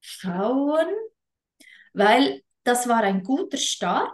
schauen, 0.00 0.86
weil 1.92 2.42
das 2.66 2.88
war 2.88 3.02
ein 3.02 3.22
guter 3.22 3.58
Start. 3.58 4.12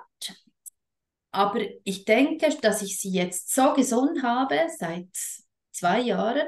Aber 1.31 1.61
ich 1.85 2.05
denke, 2.05 2.55
dass 2.61 2.83
ich 2.83 3.01
sie 3.01 3.11
jetzt 3.11 3.55
so 3.55 3.73
gesund 3.73 4.23
habe 4.23 4.67
seit 4.77 5.09
zwei 5.71 6.01
Jahren, 6.01 6.47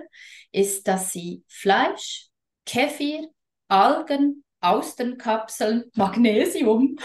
ist, 0.52 0.86
dass 0.86 1.12
sie 1.12 1.42
Fleisch, 1.48 2.28
Kefir, 2.66 3.30
Algen, 3.68 4.44
Austernkapseln, 4.60 5.90
Magnesium 5.94 6.96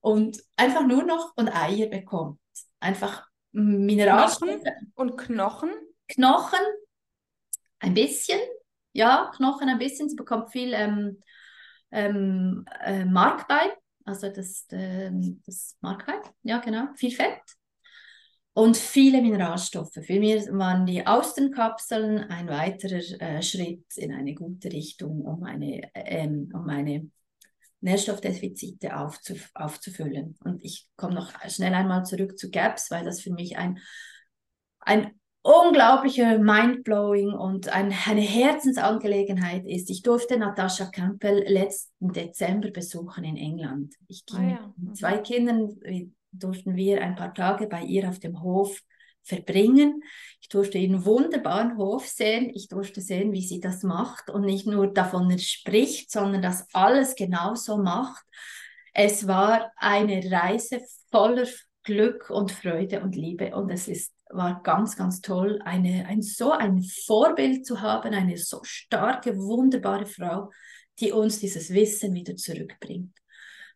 und 0.00 0.42
einfach 0.56 0.86
nur 0.86 1.02
noch 1.02 1.36
und 1.36 1.54
Eier 1.54 1.88
bekommt. 1.88 2.40
Einfach 2.80 3.26
Mineralstoffe. 3.52 4.62
Knochen 4.62 4.92
und 4.94 5.16
Knochen? 5.18 5.70
Knochen, 6.08 6.60
ein 7.80 7.92
bisschen, 7.92 8.40
ja, 8.92 9.30
Knochen 9.34 9.68
ein 9.68 9.78
bisschen. 9.78 10.08
Sie 10.08 10.16
bekommt 10.16 10.52
viel 10.52 10.72
ähm, 10.72 11.20
ähm, 11.90 12.64
äh, 12.82 13.04
Markbein 13.04 13.70
also 14.06 14.30
das, 14.30 14.66
ähm, 14.70 15.42
das 15.44 15.76
Markwein, 15.80 16.20
ja 16.42 16.58
genau, 16.60 16.86
viel 16.94 17.10
Fett 17.10 17.42
und 18.54 18.76
viele 18.76 19.20
Mineralstoffe. 19.20 19.92
Für 19.92 20.18
mich 20.18 20.46
waren 20.50 20.86
die 20.86 21.06
Austernkapseln 21.06 22.30
ein 22.30 22.48
weiterer 22.48 23.20
äh, 23.20 23.42
Schritt 23.42 23.84
in 23.96 24.14
eine 24.14 24.34
gute 24.34 24.72
Richtung, 24.72 25.22
um 25.22 25.40
meine, 25.40 25.90
ähm, 25.94 26.50
um 26.54 26.64
meine 26.64 27.10
Nährstoffdefizite 27.80 28.96
aufzuf 28.96 29.50
aufzufüllen. 29.54 30.38
Und 30.42 30.64
ich 30.64 30.88
komme 30.96 31.14
noch 31.14 31.32
schnell 31.48 31.74
einmal 31.74 32.06
zurück 32.06 32.38
zu 32.38 32.50
GAPS, 32.50 32.90
weil 32.90 33.04
das 33.04 33.20
für 33.20 33.32
mich 33.32 33.58
ein, 33.58 33.78
ein 34.80 35.20
unglaubliche 35.46 36.38
Mindblowing 36.38 37.32
und 37.32 37.68
ein, 37.68 37.94
eine 38.06 38.20
Herzensangelegenheit 38.20 39.64
ist. 39.64 39.90
Ich 39.90 40.02
durfte 40.02 40.38
Natascha 40.38 40.86
Campbell 40.86 41.44
letzten 41.46 42.12
Dezember 42.12 42.70
besuchen 42.70 43.22
in 43.22 43.36
England. 43.36 43.94
Ich 44.08 44.26
ging 44.26 44.38
ah, 44.38 44.50
ja. 44.50 44.74
mit 44.76 44.88
mhm. 44.88 44.94
zwei 44.94 45.18
Kindern, 45.18 45.76
durften 46.32 46.74
wir 46.74 47.00
ein 47.00 47.14
paar 47.14 47.32
Tage 47.32 47.68
bei 47.68 47.82
ihr 47.82 48.08
auf 48.08 48.18
dem 48.18 48.42
Hof 48.42 48.82
verbringen. 49.22 50.02
Ich 50.40 50.48
durfte 50.48 50.78
ihren 50.78 51.04
wunderbaren 51.04 51.76
Hof 51.76 52.06
sehen. 52.08 52.50
Ich 52.52 52.68
durfte 52.68 53.00
sehen, 53.00 53.32
wie 53.32 53.46
sie 53.46 53.60
das 53.60 53.84
macht 53.84 54.30
und 54.30 54.42
nicht 54.42 54.66
nur 54.66 54.92
davon 54.92 55.38
spricht, 55.38 56.10
sondern 56.10 56.42
das 56.42 56.66
alles 56.72 57.14
genauso 57.14 57.76
macht. 57.78 58.24
Es 58.92 59.28
war 59.28 59.72
eine 59.76 60.28
Reise 60.30 60.80
voller 61.10 61.46
Glück 61.86 62.30
und 62.30 62.52
Freude 62.52 63.00
und 63.00 63.16
Liebe 63.16 63.54
und 63.54 63.70
es 63.70 63.88
ist 63.88 64.12
war 64.28 64.60
ganz, 64.62 64.96
ganz 64.96 65.20
toll, 65.20 65.60
eine, 65.64 66.06
ein, 66.06 66.22
so 66.22 66.50
ein 66.50 66.82
Vorbild 66.82 67.64
zu 67.64 67.80
haben, 67.80 68.12
eine 68.12 68.36
so 68.36 68.60
starke, 68.64 69.36
wunderbare 69.36 70.06
Frau, 70.06 70.50
die 70.98 71.12
uns 71.12 71.38
dieses 71.38 71.72
Wissen 71.72 72.14
wieder 72.14 72.36
zurückbringt. 72.36 73.16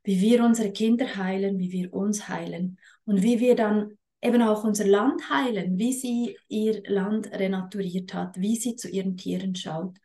Wie 0.02 0.20
wir 0.20 0.44
unsere 0.44 0.72
Kinder 0.72 1.16
heilen, 1.16 1.58
wie 1.58 1.70
wir 1.70 1.92
uns 1.92 2.28
heilen 2.28 2.78
und 3.04 3.22
wie 3.22 3.38
wir 3.38 3.54
dann 3.54 3.98
eben 4.22 4.42
auch 4.42 4.64
unser 4.64 4.86
Land 4.86 5.30
heilen, 5.30 5.78
wie 5.78 5.92
sie 5.92 6.36
ihr 6.48 6.82
Land 6.86 7.30
renaturiert 7.30 8.12
hat, 8.12 8.38
wie 8.40 8.56
sie 8.56 8.76
zu 8.76 8.88
ihren 8.88 9.16
Tieren 9.16 9.54
schaut. 9.54 9.96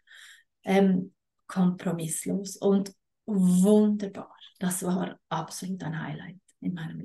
Ähm, 0.64 1.14
kompromisslos 1.48 2.58
und 2.58 2.94
wunderbar. 3.26 4.36
Das 4.60 4.84
war 4.84 5.20
absolut 5.30 5.84
ein 5.84 6.02
Highlight 6.02 6.40
in 6.62 6.74
meinem 6.74 7.00
Leben. 7.00 7.05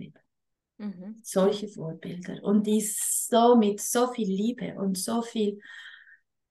Solche 1.23 1.69
Vorbilder. 1.69 2.43
Und 2.43 2.67
die 2.67 2.81
so 2.81 3.57
mit 3.57 3.81
so 3.81 4.13
viel 4.13 4.29
Liebe 4.29 4.75
und 4.75 4.97
so 4.99 5.23
viel 5.23 5.61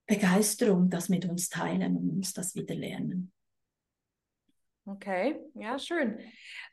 Begeisterung 0.06 0.90
das 0.90 1.10
mit 1.10 1.26
uns 1.26 1.50
teilen 1.50 1.96
und 1.96 2.10
uns 2.10 2.34
das 2.34 2.56
wieder 2.56 2.76
lernen. 2.76 3.32
Okay, 4.86 5.40
ja, 5.54 5.78
schön. 5.78 6.20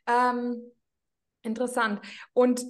Ähm, 0.07 0.71
interessant. 1.43 2.01
Und 2.33 2.63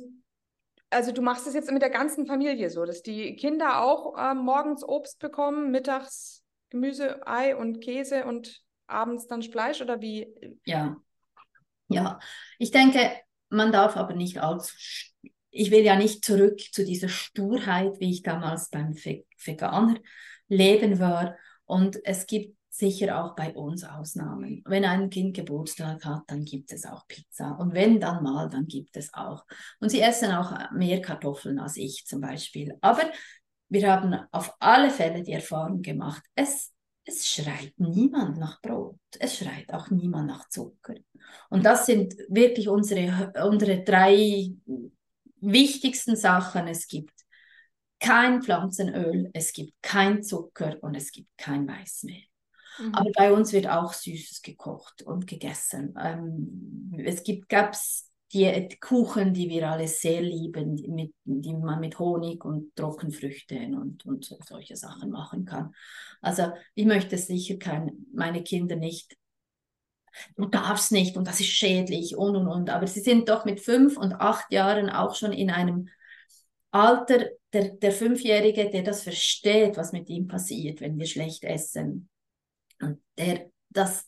also 0.90 1.12
du 1.12 1.22
machst 1.22 1.48
es 1.48 1.54
jetzt 1.54 1.72
mit 1.72 1.82
der 1.82 1.90
ganzen 1.90 2.26
Familie 2.26 2.70
so, 2.70 2.86
dass 2.86 3.02
die 3.02 3.36
Kinder 3.36 3.82
auch 3.82 4.18
äh, 4.18 4.34
morgens 4.34 4.84
Obst 4.84 5.20
bekommen, 5.20 5.72
mittags 5.72 6.44
Gemüse, 6.70 7.26
Ei 7.26 7.56
und 7.56 7.82
Käse 7.82 8.26
und 8.26 8.62
abends 8.88 9.28
dann 9.28 9.42
Fleisch 9.42 9.82
oder 9.82 10.02
wie? 10.02 10.28
Ja, 10.66 10.98
ja. 11.88 12.20
Ich 12.60 12.72
denke, 12.72 13.12
man 13.50 13.72
darf 13.72 13.96
aber 13.96 14.13
nicht 14.13 14.40
allzu, 14.40 14.76
ich 15.58 15.72
will 15.72 15.84
ja 15.84 15.96
nicht 15.96 16.24
zurück 16.24 16.60
zu 16.72 16.86
dieser 16.86 17.10
Sturheit, 17.10 18.00
wie 18.00 18.12
ich 18.12 18.22
damals 18.22 18.70
beim 18.70 18.93
Veganer 18.93 19.98
leben 20.48 21.00
war. 21.00 21.36
Und 21.65 22.00
es 22.06 22.26
gibt 22.28 22.56
sicher 22.70 23.24
auch 23.24 23.36
bei 23.36 23.54
uns 23.54 23.84
Ausnahmen. 23.84 24.62
Wenn 24.65 24.86
ein 24.86 25.10
Kind 25.10 25.36
Geburtstag 25.36 26.06
hat, 26.06 26.24
dann 26.28 26.46
gibt 26.46 26.72
es 26.72 26.86
auch 26.86 27.08
Pizza. 27.08 27.58
Und 27.60 27.74
wenn 27.74 28.00
dann 28.00 28.24
mal, 28.24 28.50
dann 28.50 28.67
gibt 28.67 28.96
es 28.96 29.13
auch. 29.13 29.46
Und 29.80 29.89
sie 29.89 30.02
essen 30.02 30.32
auch 30.32 30.72
mehr 30.72 31.02
Kartoffeln 31.02 31.60
als 31.60 31.76
ich 31.78 32.06
zum 32.06 32.22
Beispiel. 32.22 32.78
Aber 32.82 33.04
wir 33.70 33.91
haben 33.91 34.15
auf 34.32 34.54
alle 34.60 34.91
Fälle 34.91 35.24
die 35.24 35.34
Erfahrung 35.34 35.82
gemacht, 35.82 36.24
es 36.36 36.72
es 37.08 37.26
schreit 37.26 37.74
niemand 37.78 38.38
nach 38.38 38.62
Brot, 38.62 39.00
es 39.20 39.38
schreit 39.38 39.74
auch 39.74 39.89
niemand 39.89 40.28
nach 40.28 40.50
Zucker. 40.50 40.96
Und 41.50 41.65
das 41.65 41.86
sind 41.86 42.15
wirklich 42.28 42.67
unsere, 42.67 43.32
unsere 43.50 43.82
drei 43.84 44.52
wichtigsten 45.41 46.15
Sachen. 46.15 46.67
Es 46.67 46.88
gibt 46.88 47.13
kein 48.00 48.41
Pflanzenöl, 48.41 49.30
es 49.34 49.54
gibt 49.54 49.73
kein 49.82 50.23
Zucker 50.23 50.78
und 50.82 50.95
es 50.95 51.12
gibt 51.12 51.30
kein 51.38 51.67
Weißmehl. 51.67 52.23
Mhm. 52.80 52.93
Aber 52.93 53.12
bei 53.15 53.34
uns 53.34 53.54
wird 53.54 53.67
auch 53.67 53.93
Süßes 53.93 54.41
gekocht 54.41 55.02
und 55.02 55.28
gegessen. 55.28 55.95
Ähm, 56.00 56.93
es 57.06 57.23
gibt, 57.23 57.50
gab's 57.50 58.12
die 58.34 58.69
Kuchen, 58.82 59.34
die 59.34 59.50
wir 59.50 59.69
alle 59.69 59.88
sehr 59.88 60.21
lieben, 60.21 60.76
mit, 60.93 61.13
die 61.23 61.54
man 61.54 61.80
mit 61.80 61.97
Honig 61.97 62.43
und 62.43 62.76
Trockenfrüchten 62.76 63.76
und, 63.76 64.06
und 64.06 64.26
solche 64.26 64.76
Sachen 64.76 65.12
machen 65.12 65.45
kann. 65.45 65.73
Also 66.21 66.52
ich 66.76 66.86
möchte 66.86 67.17
sicher 67.17 67.58
kein, 67.58 68.06
meine 68.13 68.43
Kinder 68.43 68.76
nicht, 68.76 69.16
du 70.36 70.45
darfst 70.45 70.91
nicht 70.91 71.17
und 71.17 71.27
das 71.27 71.39
ist 71.39 71.49
schädlich 71.49 72.15
und 72.15 72.36
und 72.36 72.47
und. 72.47 72.69
Aber 72.69 72.88
sie 72.88 73.01
sind 73.01 73.30
doch 73.30 73.45
mit 73.45 73.62
fünf 73.62 73.97
und 73.97 74.13
acht 74.13 74.51
Jahren 74.51 74.89
auch 74.89 75.15
schon 75.15 75.32
in 75.34 75.49
einem 75.49 75.89
Alter, 76.71 77.30
der, 77.53 77.69
der 77.69 77.91
Fünfjährige, 77.91 78.69
der 78.69 78.84
das 78.84 79.03
versteht, 79.03 79.77
was 79.77 79.93
mit 79.93 80.10
ihm 80.10 80.27
passiert, 80.27 80.82
wenn 80.82 80.99
wir 80.99 81.08
schlecht 81.08 81.43
essen. 81.43 82.10
Und 82.82 83.01
der 83.17 83.49
das 83.69 84.06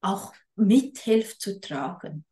auch 0.00 0.32
mithilft 0.56 1.40
zu 1.40 1.60
tragen. 1.60 2.24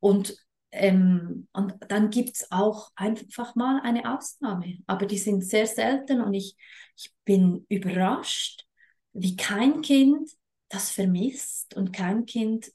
Und 0.00 0.36
ähm, 0.70 1.48
und 1.52 1.74
dann 1.88 2.10
gibt 2.10 2.36
es 2.36 2.52
auch 2.52 2.90
einfach 2.94 3.54
mal 3.54 3.80
eine 3.82 4.14
Ausnahme, 4.14 4.78
aber 4.86 5.06
die 5.06 5.16
sind 5.16 5.42
sehr 5.42 5.66
selten 5.66 6.20
und 6.20 6.34
ich, 6.34 6.56
ich 6.94 7.14
bin 7.24 7.64
überrascht, 7.70 8.66
wie 9.14 9.34
kein 9.34 9.80
Kind 9.80 10.30
das 10.68 10.90
vermisst 10.90 11.74
und 11.74 11.92
kein 11.92 12.26
Kind 12.26 12.72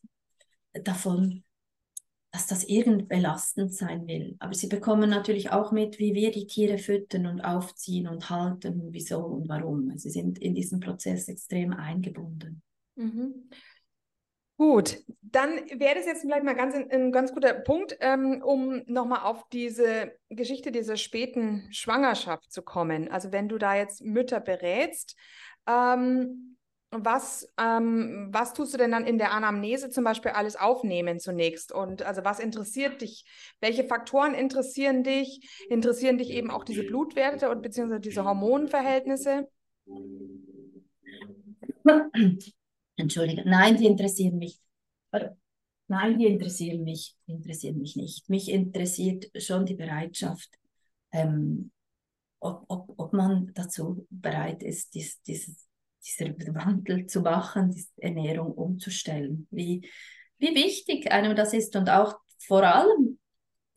davon, 0.74 1.44
dass 2.32 2.48
das 2.48 2.64
irgend 2.64 3.08
belastend 3.08 3.74
sein 3.74 4.08
will. 4.08 4.36
Aber 4.40 4.56
sie 4.56 4.68
bekommen 4.68 5.10
natürlich 5.10 5.52
auch 5.52 5.72
mit, 5.72 6.00
wie 6.00 6.16
wir 6.16 6.32
die 6.32 6.48
Tiere 6.48 6.80
füttern 6.80 7.28
und 7.28 7.42
aufziehen 7.42 8.08
und 8.08 8.30
halten, 8.32 8.88
wieso 8.90 9.20
und 9.20 9.48
warum. 9.50 9.96
Sie 9.98 10.10
sind 10.10 10.40
in 10.40 10.56
diesem 10.56 10.80
Prozess 10.80 11.28
extrem 11.28 11.74
eingebunden. 11.74 12.64
Mhm. 12.96 13.50
Gut, 14.58 15.00
dann 15.22 15.58
wäre 15.78 15.96
das 15.96 16.06
jetzt 16.06 16.22
vielleicht 16.22 16.44
mal 16.44 16.56
ganz 16.56 16.76
ein, 16.76 16.90
ein 16.90 17.12
ganz 17.12 17.34
guter 17.34 17.54
Punkt, 17.54 17.98
ähm, 18.00 18.42
um 18.44 18.84
nochmal 18.86 19.22
auf 19.24 19.48
diese 19.50 20.14
Geschichte 20.30 20.72
dieser 20.72 20.96
späten 20.96 21.68
Schwangerschaft 21.72 22.52
zu 22.52 22.62
kommen. 22.62 23.10
Also 23.10 23.32
wenn 23.32 23.50
du 23.50 23.58
da 23.58 23.76
jetzt 23.76 24.02
Mütter 24.04 24.40
berätst, 24.40 25.16
ähm, 25.68 26.53
was, 27.00 27.52
ähm, 27.60 28.30
was 28.32 28.54
tust 28.54 28.74
du 28.74 28.78
denn 28.78 28.92
dann 28.92 29.06
in 29.06 29.18
der 29.18 29.32
Anamnese 29.32 29.90
zum 29.90 30.04
Beispiel 30.04 30.32
alles 30.32 30.56
aufnehmen 30.56 31.20
zunächst? 31.20 31.72
Und 31.72 32.04
also 32.04 32.24
was 32.24 32.40
interessiert 32.40 33.02
dich? 33.02 33.26
Welche 33.60 33.84
Faktoren 33.84 34.34
interessieren 34.34 35.04
dich? 35.04 35.48
Interessieren 35.70 36.18
dich 36.18 36.30
eben 36.30 36.52
auch 36.52 36.64
diese 36.64 36.84
Blutwerte 36.84 37.50
und 37.50 37.62
beziehungsweise 37.62 38.02
diese 38.02 38.24
Hormonverhältnisse? 38.24 39.48
Entschuldige, 42.96 43.44
nein, 43.50 43.78
die 43.78 43.88
interessieren 43.88 44.38
mich. 44.38 44.60
Nein, 45.88 46.18
die 46.18 46.26
interessieren 46.26 46.84
mich, 46.84 47.16
interessieren 47.28 47.78
mich 47.78 47.96
nicht. 47.96 48.30
Mich 48.30 48.50
interessiert 48.50 49.30
schon 49.42 49.66
die 49.66 49.76
Bereitschaft, 49.76 50.50
ähm, 51.12 51.72
ob, 52.40 52.66
ob, 52.68 52.94
ob 52.98 53.14
man 53.14 53.52
dazu 53.54 54.06
bereit 54.10 54.64
ist, 54.64 54.96
dies, 54.96 55.22
dieses, 55.22 55.68
dieser 56.06 56.30
Wandel 56.54 57.08
zu 57.08 57.22
machen, 57.22 57.72
diese 57.72 57.89
Ernährung 57.98 58.52
umzustellen. 58.54 59.48
Wie, 59.52 59.89
wie 60.38 60.56
wichtig 60.56 61.12
einem 61.12 61.36
das 61.36 61.54
ist 61.54 61.76
und 61.76 61.89
auch 61.89 62.20
vor 62.39 62.63
allem 62.63 63.20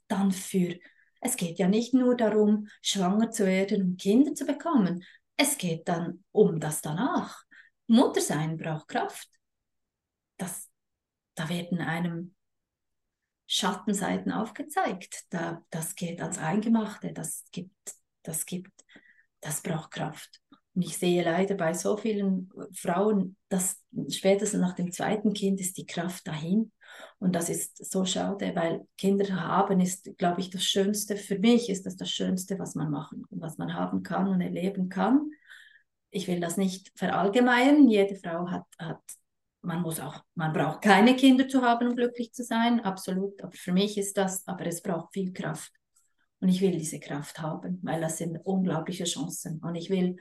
dann 0.08 0.32
für, 0.32 0.76
es 1.20 1.36
geht 1.36 1.58
ja 1.58 1.68
nicht 1.68 1.94
nur 1.94 2.16
darum, 2.16 2.68
schwanger 2.82 3.30
zu 3.30 3.46
werden 3.46 3.82
und 3.82 4.00
Kinder 4.00 4.34
zu 4.34 4.44
bekommen, 4.44 5.04
es 5.36 5.58
geht 5.58 5.88
dann 5.88 6.24
um 6.32 6.60
das 6.60 6.80
danach. 6.80 7.44
Muttersein 7.86 8.56
braucht 8.56 8.88
Kraft. 8.88 9.28
Das, 10.38 10.70
da 11.34 11.48
werden 11.48 11.80
einem 11.80 12.34
Schattenseiten 13.46 14.32
aufgezeigt. 14.32 15.24
Da, 15.30 15.64
das 15.70 15.94
geht 15.94 16.20
ans 16.20 16.38
Eingemachte, 16.38 17.12
das 17.12 17.44
gibt, 17.52 17.94
das 18.22 18.46
gibt, 18.46 18.84
das 19.40 19.62
braucht 19.62 19.92
Kraft. 19.92 20.40
Und 20.76 20.82
ich 20.82 20.96
sehe 20.98 21.24
leider 21.24 21.56
bei 21.56 21.72
so 21.72 21.96
vielen 21.96 22.50
Frauen, 22.72 23.36
dass 23.48 23.82
spätestens 24.10 24.60
nach 24.60 24.74
dem 24.74 24.92
zweiten 24.92 25.32
Kind 25.32 25.58
ist 25.60 25.76
die 25.78 25.86
Kraft 25.86 26.28
dahin. 26.28 26.70
Und 27.18 27.34
das 27.34 27.48
ist 27.48 27.90
so 27.90 28.04
schade, 28.04 28.52
weil 28.54 28.86
Kinder 28.96 29.28
haben 29.34 29.80
ist, 29.80 30.16
glaube 30.18 30.40
ich, 30.40 30.50
das 30.50 30.64
Schönste. 30.64 31.16
Für 31.16 31.38
mich 31.38 31.68
ist 31.68 31.86
das 31.86 31.96
das 31.96 32.10
Schönste, 32.10 32.58
was 32.58 32.74
man 32.74 32.90
machen, 32.90 33.24
was 33.30 33.58
man 33.58 33.74
haben 33.74 34.02
kann 34.02 34.28
und 34.28 34.40
erleben 34.40 34.88
kann 34.88 35.30
ich 36.16 36.28
will 36.28 36.40
das 36.40 36.56
nicht 36.56 36.92
verallgemeinern. 36.96 37.88
Jede 37.88 38.16
Frau 38.16 38.50
hat, 38.50 38.64
hat, 38.78 39.02
man 39.62 39.82
muss 39.82 40.00
auch, 40.00 40.22
man 40.34 40.52
braucht 40.52 40.82
keine 40.82 41.14
Kinder 41.16 41.48
zu 41.48 41.62
haben, 41.62 41.88
um 41.88 41.96
glücklich 41.96 42.32
zu 42.32 42.42
sein, 42.42 42.80
absolut. 42.80 43.42
Aber 43.42 43.52
für 43.52 43.72
mich 43.72 43.98
ist 43.98 44.16
das, 44.16 44.46
aber 44.46 44.66
es 44.66 44.82
braucht 44.82 45.12
viel 45.12 45.32
Kraft. 45.32 45.72
Und 46.40 46.48
ich 46.48 46.60
will 46.60 46.72
diese 46.72 47.00
Kraft 47.00 47.38
haben, 47.40 47.80
weil 47.82 48.00
das 48.00 48.18
sind 48.18 48.38
unglaubliche 48.44 49.04
Chancen. 49.04 49.58
Und 49.60 49.74
ich 49.74 49.90
will 49.90 50.16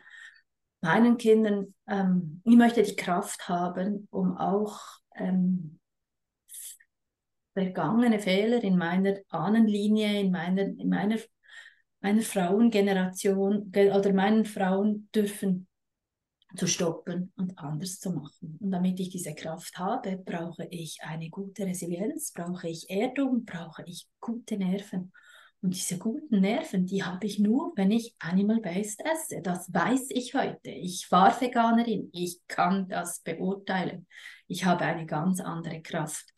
meinen 0.85 1.17
Kindern, 1.17 1.73
ähm, 1.87 2.41
ich 2.45 2.55
möchte 2.55 2.83
die 2.83 2.95
Kraft 2.95 3.49
haben, 3.49 4.07
um 4.11 4.37
auch 4.37 4.79
ähm, 5.15 5.79
vergangene 7.53 8.19
Fehler 8.19 8.63
in 8.63 8.77
meiner 8.77 9.15
Ahnenlinie, 9.29 10.19
in 10.19 10.31
meiner, 10.31 10.63
in 10.63 10.89
meiner, 10.89 11.17
meiner 12.01 12.21
Frauengeneration 12.21 13.71
oder 13.73 14.13
meinen 14.13 14.45
Frauen 14.45 15.09
dürfen 15.13 15.67
zu 16.55 16.67
stoppen 16.67 17.33
und 17.35 17.57
anders 17.57 17.99
zu 17.99 18.11
machen. 18.11 18.57
Und 18.61 18.71
damit 18.71 18.99
ich 18.99 19.09
diese 19.09 19.33
Kraft 19.33 19.77
habe, 19.77 20.17
brauche 20.17 20.67
ich 20.69 20.99
eine 21.01 21.29
gute 21.29 21.65
Resilienz, 21.65 22.31
brauche 22.31 22.69
ich 22.69 22.89
Erdung, 22.89 23.43
brauche 23.43 23.83
ich 23.87 24.07
gute 24.19 24.57
Nerven. 24.57 25.11
Und 25.61 25.75
diese 25.75 25.97
guten 25.97 26.41
Nerven, 26.41 26.85
die 26.85 27.03
habe 27.03 27.25
ich 27.25 27.39
nur, 27.39 27.73
wenn 27.75 27.91
ich 27.91 28.15
animal-based 28.19 29.01
esse. 29.03 29.41
Das 29.41 29.73
weiß 29.73 30.07
ich 30.09 30.35
heute. 30.35 30.69
Ich 30.69 31.11
war 31.11 31.39
Veganerin, 31.41 32.09
ich 32.13 32.39
kann 32.47 32.87
das 32.87 33.21
beurteilen. 33.21 34.05
Ich 34.47 34.65
habe 34.65 34.85
eine 34.85 35.05
ganz 35.05 35.39
andere 35.39 35.81
Kraft. 35.81 36.33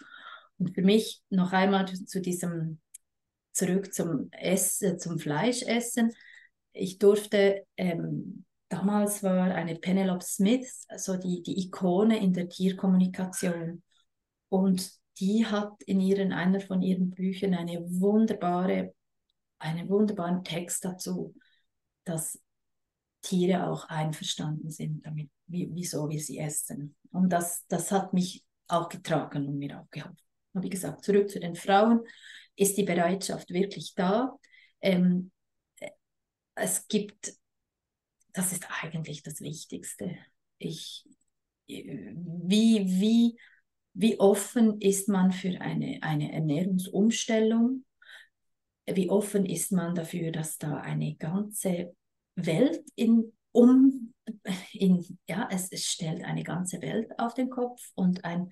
Und 0.57 0.73
für 0.73 0.81
mich 0.81 1.21
noch 1.29 1.51
einmal 1.51 1.85
zu 1.87 2.21
diesem, 2.21 2.79
zurück 3.51 3.93
zum 3.93 4.29
Essen, 4.31 4.97
zum 4.97 5.19
Fleischessen. 5.19 6.13
Ich 6.71 6.97
durfte 6.97 7.65
ähm, 7.75 8.45
damals 8.69 9.23
war 9.23 9.53
eine 9.53 9.75
Penelope 9.75 10.23
Smith 10.23 10.85
so 10.95 11.17
die, 11.17 11.41
die 11.41 11.65
Ikone 11.65 12.19
in 12.19 12.33
der 12.33 12.49
Tierkommunikation. 12.49 13.83
Und 14.49 14.91
die 15.19 15.45
hat 15.45 15.81
in 15.83 15.99
ihren, 15.99 16.31
einer 16.31 16.59
von 16.59 16.81
ihren 16.81 17.11
Büchern 17.11 17.53
eine 17.53 17.81
wunderbare, 17.89 18.93
einen 19.59 19.89
wunderbaren 19.89 20.43
Text 20.43 20.85
dazu, 20.85 21.35
dass 22.03 22.39
Tiere 23.21 23.67
auch 23.67 23.85
einverstanden 23.89 24.69
sind 24.69 25.05
damit, 25.05 25.29
wie, 25.47 25.69
wieso 25.73 26.09
wir 26.09 26.19
sie 26.19 26.37
essen. 26.37 26.95
Und 27.11 27.29
das, 27.29 27.65
das 27.67 27.91
hat 27.91 28.13
mich 28.13 28.45
auch 28.67 28.89
getragen 28.89 29.47
und 29.47 29.57
mir 29.57 29.81
auch 29.81 29.89
geholfen. 29.89 30.17
Und 30.53 30.63
wie 30.63 30.69
gesagt, 30.69 31.03
zurück 31.03 31.29
zu 31.29 31.39
den 31.39 31.55
Frauen, 31.55 32.01
ist 32.55 32.77
die 32.77 32.83
Bereitschaft 32.83 33.49
wirklich 33.49 33.93
da. 33.95 34.37
Ähm, 34.81 35.31
es 36.55 36.87
gibt 36.87 37.37
das 38.37 38.51
ist 38.51 38.67
eigentlich 38.83 39.23
das 39.23 39.41
Wichtigste. 39.41 40.15
Ich, 40.59 41.07
wie, 41.65 42.85
wie, 42.85 43.39
wie 43.93 44.19
offen 44.19 44.79
ist 44.79 45.09
man 45.09 45.31
für 45.31 45.59
eine, 45.59 45.97
eine 46.01 46.31
Ernährungsumstellung? 46.31 47.83
Wie 48.89 49.09
offen 49.09 49.45
ist 49.45 49.71
man 49.71 49.95
dafür, 49.95 50.31
dass 50.31 50.57
da 50.57 50.77
eine 50.77 51.15
ganze 51.15 51.93
Welt 52.35 52.83
in, 52.95 53.33
um, 53.51 54.13
in, 54.73 55.05
ja, 55.27 55.49
es, 55.51 55.71
es 55.71 55.85
stellt 55.85 56.23
eine 56.23 56.43
ganze 56.43 56.81
Welt 56.81 57.11
auf 57.19 57.33
den 57.33 57.49
Kopf 57.49 57.91
und 57.95 58.23
ein 58.23 58.51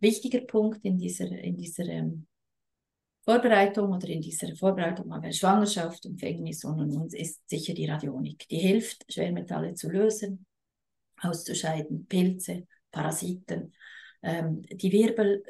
wichtiger 0.00 0.40
Punkt 0.40 0.84
in 0.84 0.98
dieser, 0.98 1.30
in 1.30 1.56
dieser 1.56 1.84
ähm, 1.84 2.26
Vorbereitung 3.24 3.92
oder 3.92 4.08
in 4.08 4.22
dieser 4.22 4.54
Vorbereitung 4.56 5.12
auf 5.12 5.24
Schwangerschaft, 5.32 6.04
Empfängnis 6.06 6.64
und, 6.64 6.94
und 6.94 7.14
ist 7.14 7.48
sicher 7.48 7.74
die 7.74 7.86
Radionik. 7.86 8.48
Die 8.48 8.58
hilft, 8.58 9.10
Schwermetalle 9.12 9.74
zu 9.74 9.90
lösen, 9.90 10.46
auszuscheiden, 11.20 12.06
Pilze, 12.06 12.66
Parasiten, 12.90 13.74
ähm, 14.22 14.62
die 14.62 14.90
Wirbel 14.90 15.44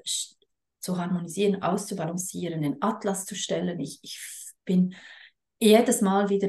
zu 0.81 0.99
harmonisieren, 0.99 1.63
auszubalancieren, 1.63 2.65
einen 2.65 2.83
Atlas 2.83 3.27
zu 3.27 3.35
stellen. 3.35 3.79
Ich, 3.81 4.01
ich 4.03 4.21
bin 4.65 4.95
jedes 5.59 6.01
Mal 6.01 6.29
wieder 6.29 6.49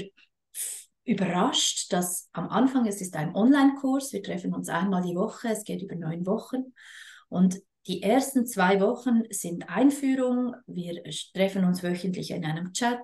überrascht, 1.03 1.91
dass 1.91 2.29
am 2.31 2.49
Anfang, 2.49 2.85
es 2.87 3.01
ist 3.01 3.15
ein 3.15 3.35
Online-Kurs, 3.35 4.13
wir 4.13 4.23
treffen 4.23 4.53
uns 4.53 4.69
einmal 4.69 5.01
die 5.01 5.15
Woche, 5.15 5.49
es 5.49 5.63
geht 5.63 5.81
über 5.81 5.95
neun 5.95 6.25
Wochen 6.25 6.73
und 7.29 7.61
die 7.87 8.03
ersten 8.03 8.45
zwei 8.45 8.79
Wochen 8.79 9.23
sind 9.31 9.67
Einführung. 9.67 10.55
Wir 10.67 11.01
treffen 11.33 11.65
uns 11.65 11.81
wöchentlich 11.81 12.29
in 12.29 12.45
einem 12.45 12.73
Chat 12.73 12.99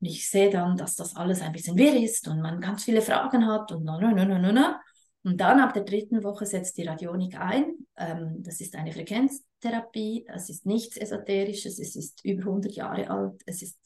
und 0.00 0.06
ich 0.06 0.30
sehe 0.30 0.48
dann, 0.48 0.76
dass 0.78 0.96
das 0.96 1.16
alles 1.16 1.42
ein 1.42 1.52
bisschen 1.52 1.76
wirr 1.76 1.94
ist 1.94 2.28
und 2.28 2.40
man 2.40 2.60
ganz 2.60 2.84
viele 2.84 3.02
Fragen 3.02 3.46
hat 3.46 3.72
und 3.72 3.84
na, 3.84 3.98
na, 4.00 4.12
na, 4.12 4.38
na, 4.38 4.52
na. 4.52 4.81
Und 5.24 5.40
dann 5.40 5.60
ab 5.60 5.72
der 5.72 5.84
dritten 5.84 6.24
Woche 6.24 6.46
setzt 6.46 6.76
die 6.78 6.82
Radionik 6.82 7.38
ein. 7.38 7.86
Ähm, 7.96 8.42
das 8.42 8.60
ist 8.60 8.74
eine 8.74 8.92
Frequenztherapie. 8.92 10.26
Es 10.28 10.48
ist 10.48 10.66
nichts 10.66 10.96
Esoterisches. 10.96 11.78
Es 11.78 11.94
ist 11.94 12.24
über 12.24 12.42
100 12.42 12.72
Jahre 12.72 13.08
alt. 13.08 13.40
Es 13.46 13.62
ist 13.62 13.78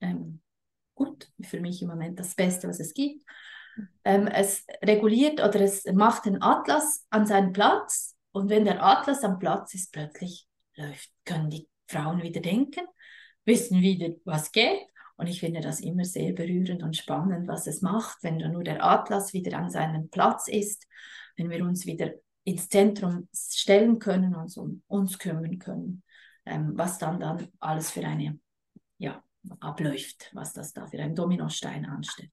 ähm, 0.00 0.40
gut, 0.94 1.30
für 1.42 1.60
mich 1.60 1.82
im 1.82 1.88
Moment 1.88 2.20
das 2.20 2.34
Beste, 2.34 2.68
was 2.68 2.78
es 2.78 2.94
gibt. 2.94 3.24
Ähm, 4.04 4.28
es 4.28 4.64
reguliert 4.82 5.40
oder 5.40 5.60
es 5.60 5.84
macht 5.92 6.26
den 6.26 6.40
Atlas 6.40 7.04
an 7.10 7.26
seinen 7.26 7.52
Platz. 7.52 8.16
Und 8.30 8.48
wenn 8.48 8.64
der 8.64 8.82
Atlas 8.82 9.24
am 9.24 9.38
Platz 9.38 9.74
ist, 9.74 9.92
plötzlich 9.92 10.46
läuft, 10.76 11.10
können 11.24 11.50
die 11.50 11.68
Frauen 11.88 12.22
wieder 12.22 12.40
denken, 12.40 12.86
wissen 13.44 13.80
wieder, 13.80 14.14
was 14.24 14.52
geht. 14.52 14.86
Und 15.16 15.28
ich 15.28 15.40
finde 15.40 15.60
das 15.60 15.80
immer 15.80 16.04
sehr 16.04 16.32
berührend 16.32 16.82
und 16.82 16.96
spannend, 16.96 17.48
was 17.48 17.66
es 17.66 17.80
macht, 17.80 18.22
wenn 18.22 18.36
nur 18.36 18.64
der 18.64 18.84
Atlas 18.84 19.32
wieder 19.32 19.58
an 19.58 19.70
seinem 19.70 20.10
Platz 20.10 20.46
ist, 20.48 20.86
wenn 21.36 21.50
wir 21.50 21.64
uns 21.64 21.86
wieder 21.86 22.12
ins 22.44 22.68
Zentrum 22.68 23.28
stellen 23.34 23.98
können 23.98 24.34
und 24.34 24.56
um 24.56 24.82
uns 24.86 25.18
kümmern 25.18 25.58
können, 25.58 26.02
ähm, 26.44 26.72
was 26.74 26.98
dann 26.98 27.18
dann 27.18 27.48
alles 27.58 27.90
für 27.90 28.04
eine, 28.04 28.38
ja, 28.98 29.22
abläuft, 29.60 30.30
was 30.32 30.52
das 30.52 30.72
da 30.72 30.86
für 30.86 30.98
ein 30.98 31.14
Dominostein 31.14 31.86
anstellt. 31.86 32.30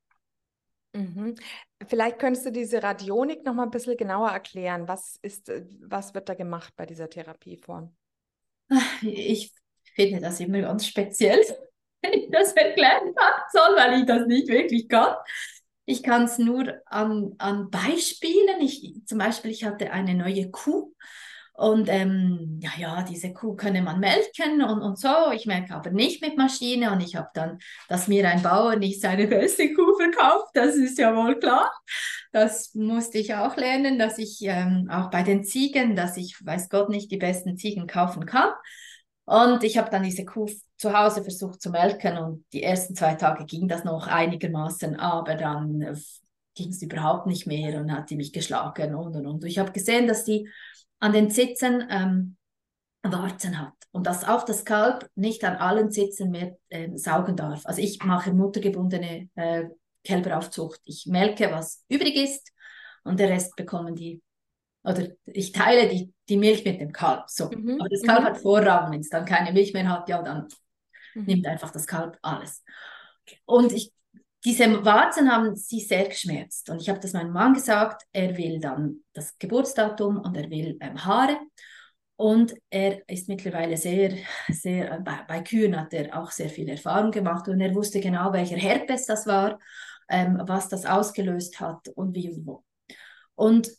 Mhm. 0.93 1.35
Vielleicht 1.87 2.19
könntest 2.19 2.45
du 2.45 2.51
diese 2.51 2.83
Radionik 2.83 3.43
noch 3.43 3.53
mal 3.53 3.63
ein 3.63 3.71
bisschen 3.71 3.97
genauer 3.97 4.29
erklären. 4.29 4.87
Was 4.87 5.17
ist, 5.21 5.51
was 5.81 6.13
wird 6.13 6.29
da 6.29 6.35
gemacht 6.35 6.73
bei 6.75 6.85
dieser 6.85 7.09
Therapieform? 7.09 7.95
Ich 9.01 9.51
finde 9.95 10.21
das 10.21 10.39
immer 10.39 10.61
ganz 10.61 10.87
speziell 10.87 11.43
wenn 12.03 12.13
ich 12.19 12.29
das 12.31 12.53
erklären 12.53 13.13
soll, 13.51 13.75
weil 13.75 14.01
ich 14.01 14.05
das 14.05 14.27
nicht 14.27 14.47
wirklich 14.47 14.87
kann. 14.89 15.15
Ich 15.85 16.03
kann 16.03 16.23
es 16.23 16.37
nur 16.37 16.73
an, 16.85 17.33
an 17.39 17.69
Beispielen. 17.69 18.61
Ich, 18.61 18.93
zum 19.05 19.17
Beispiel, 19.17 19.51
ich 19.51 19.65
hatte 19.65 19.91
eine 19.91 20.13
neue 20.13 20.49
Kuh 20.49 20.93
und 21.55 21.87
ähm, 21.87 22.59
ja, 22.63 22.71
ja, 22.77 23.03
diese 23.03 23.31
Kuh 23.31 23.55
könne 23.55 23.83
man 23.83 23.99
melken 23.99 24.63
und, 24.63 24.81
und 24.81 24.97
so. 24.97 25.31
Ich 25.33 25.45
merke 25.45 25.75
aber 25.75 25.91
nicht 25.91 26.21
mit 26.21 26.35
Maschine 26.35 26.91
und 26.91 27.01
ich 27.01 27.15
habe 27.15 27.29
dann, 27.33 27.59
dass 27.89 28.07
mir 28.07 28.27
ein 28.27 28.41
Bauer 28.41 28.75
nicht 28.75 29.01
seine 29.01 29.27
beste 29.27 29.73
Kuh 29.73 29.95
verkauft, 29.95 30.49
das 30.55 30.75
ist 30.75 30.97
ja 30.97 31.15
wohl 31.15 31.37
klar. 31.37 31.71
Das 32.31 32.73
musste 32.73 33.19
ich 33.19 33.35
auch 33.35 33.55
lernen, 33.55 33.99
dass 33.99 34.17
ich 34.17 34.39
ähm, 34.41 34.89
auch 34.91 35.11
bei 35.11 35.21
den 35.21 35.43
Ziegen, 35.43 35.95
dass 35.95 36.17
ich, 36.17 36.35
weiß 36.43 36.69
Gott, 36.69 36.89
nicht 36.89 37.11
die 37.11 37.17
besten 37.17 37.55
Ziegen 37.55 37.85
kaufen 37.85 38.25
kann. 38.25 38.51
Und 39.25 39.63
ich 39.63 39.77
habe 39.77 39.89
dann 39.89 40.03
diese 40.03 40.25
Kuh 40.25 40.49
zu 40.77 40.97
Hause 40.97 41.23
versucht 41.23 41.61
zu 41.61 41.69
melken 41.69 42.17
und 42.17 42.45
die 42.51 42.63
ersten 42.63 42.95
zwei 42.95 43.15
Tage 43.15 43.45
ging 43.45 43.67
das 43.67 43.85
noch 43.85 44.07
einigermaßen, 44.07 44.99
aber 44.99 45.35
dann 45.35 45.81
äh, 45.81 45.95
ging 46.55 46.69
es 46.69 46.81
überhaupt 46.81 47.25
nicht 47.27 47.47
mehr 47.47 47.79
und 47.79 47.91
hat 47.91 48.09
die 48.09 48.17
mich 48.17 48.33
geschlagen 48.33 48.95
und 48.95 49.15
und 49.15 49.25
und. 49.25 49.45
Ich 49.45 49.59
habe 49.59 49.71
gesehen, 49.71 50.07
dass 50.07 50.25
die 50.25 50.49
an 50.99 51.13
den 51.13 51.29
Sitzen 51.29 51.87
ähm, 51.89 52.37
Warzen 53.01 53.59
hat 53.59 53.73
und 53.91 54.07
dass 54.07 54.27
auch 54.27 54.43
das 54.43 54.65
Kalb 54.65 55.09
nicht 55.15 55.43
an 55.43 55.55
allen 55.57 55.91
Sitzen 55.91 56.31
mehr 56.31 56.57
äh, 56.69 56.89
saugen 56.95 57.35
darf. 57.35 57.65
Also 57.65 57.81
ich 57.81 58.03
mache 58.03 58.33
muttergebundene 58.33 59.29
äh, 59.35 59.65
Kälberaufzucht. 60.03 60.81
Ich 60.85 61.05
melke, 61.05 61.51
was 61.51 61.83
übrig 61.89 62.15
ist 62.15 62.51
und 63.03 63.19
der 63.19 63.29
Rest 63.29 63.55
bekommen 63.55 63.95
die 63.95 64.21
oder 64.83 65.07
ich 65.25 65.51
teile 65.53 65.87
die, 65.87 66.12
die 66.29 66.37
Milch 66.37 66.63
mit 66.63 66.79
dem 66.79 66.91
Kalb. 66.91 67.29
So. 67.29 67.49
Mhm. 67.49 67.79
Aber 67.79 67.89
das 67.89 68.01
Kalb 68.01 68.21
mhm. 68.21 68.25
hat 68.25 68.37
Vorrang, 68.37 68.91
wenn 68.91 69.01
es 69.01 69.09
dann 69.09 69.25
keine 69.25 69.51
Milch 69.51 69.73
mehr 69.73 69.87
hat, 69.87 70.07
ja, 70.09 70.21
dann 70.21 70.47
mhm. 71.13 71.25
nimmt 71.25 71.47
einfach 71.47 71.71
das 71.71 71.87
Kalb 71.87 72.17
alles. 72.21 72.63
Und 73.45 73.71
ich, 73.73 73.93
diese 74.45 74.83
Warzen 74.85 75.31
haben 75.31 75.55
sie 75.55 75.79
sehr 75.79 76.07
geschmerzt. 76.07 76.69
Und 76.69 76.81
ich 76.81 76.89
habe 76.89 76.99
das 76.99 77.13
meinem 77.13 77.31
Mann 77.31 77.53
gesagt, 77.53 78.03
er 78.11 78.37
will 78.37 78.59
dann 78.59 79.03
das 79.13 79.37
Geburtsdatum 79.37 80.19
und 80.19 80.35
er 80.35 80.49
will 80.49 80.77
ähm, 80.81 81.03
Haare. 81.05 81.37
Und 82.15 82.53
er 82.69 83.07
ist 83.09 83.27
mittlerweile 83.27 83.75
sehr, 83.75 84.13
sehr, 84.49 84.91
äh, 84.91 84.99
bei, 85.01 85.23
bei, 85.27 85.41
Kühen 85.41 85.79
hat 85.79 85.93
er 85.93 86.17
auch 86.17 86.31
sehr 86.31 86.49
viel 86.49 86.69
Erfahrung 86.69 87.11
gemacht 87.11 87.47
und 87.47 87.59
er 87.59 87.73
wusste 87.73 87.99
genau, 87.99 88.31
welcher 88.31 88.57
Herpes 88.57 89.05
das 89.07 89.25
war, 89.25 89.59
ähm, 90.09 90.41
was 90.45 90.69
das 90.69 90.85
ausgelöst 90.85 91.59
hat 91.59 91.87
und 91.89 92.15
wie 92.15 92.29
und 92.29 92.45
wo. 92.45 92.63
Und 93.35 93.69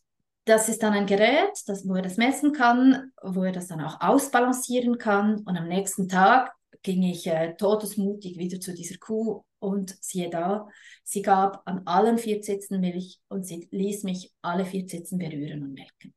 das 0.45 0.69
ist 0.69 0.83
dann 0.83 0.93
ein 0.93 1.07
Gerät, 1.07 1.53
das, 1.67 1.89
wo 1.89 1.95
er 1.95 2.03
das 2.03 2.17
messen 2.17 2.53
kann, 2.53 3.13
wo 3.23 3.45
er 3.45 3.53
das 3.53 3.69
dann 3.69 3.81
auch 3.81 4.01
ausbalancieren 4.01 4.99
kann. 4.99 5.39
Und 5.41 5.57
am 5.57 5.69
nächsten 5.69 6.09
Tag 6.09 6.53
ging 6.83 7.03
ich 7.03 7.27
äh, 7.27 7.55
todesmutig 7.57 8.37
wieder 8.39 8.61
zu 8.61 8.75
dieser 8.75 8.99
Kuh 8.99 9.43
und 9.59 9.97
siehe 10.03 10.29
da, 10.29 10.69
sie 11.03 11.23
gab 11.23 11.63
an 11.67 11.83
allen 11.87 12.19
vier 12.19 12.43
Sitzen 12.43 12.81
Milch 12.81 13.19
und 13.29 13.47
sie 13.47 13.67
ließ 13.71 14.03
mich 14.03 14.33
alle 14.43 14.67
vier 14.67 14.87
Sitzen 14.87 15.19
berühren 15.19 15.63
und 15.63 15.73
melken. 15.73 16.15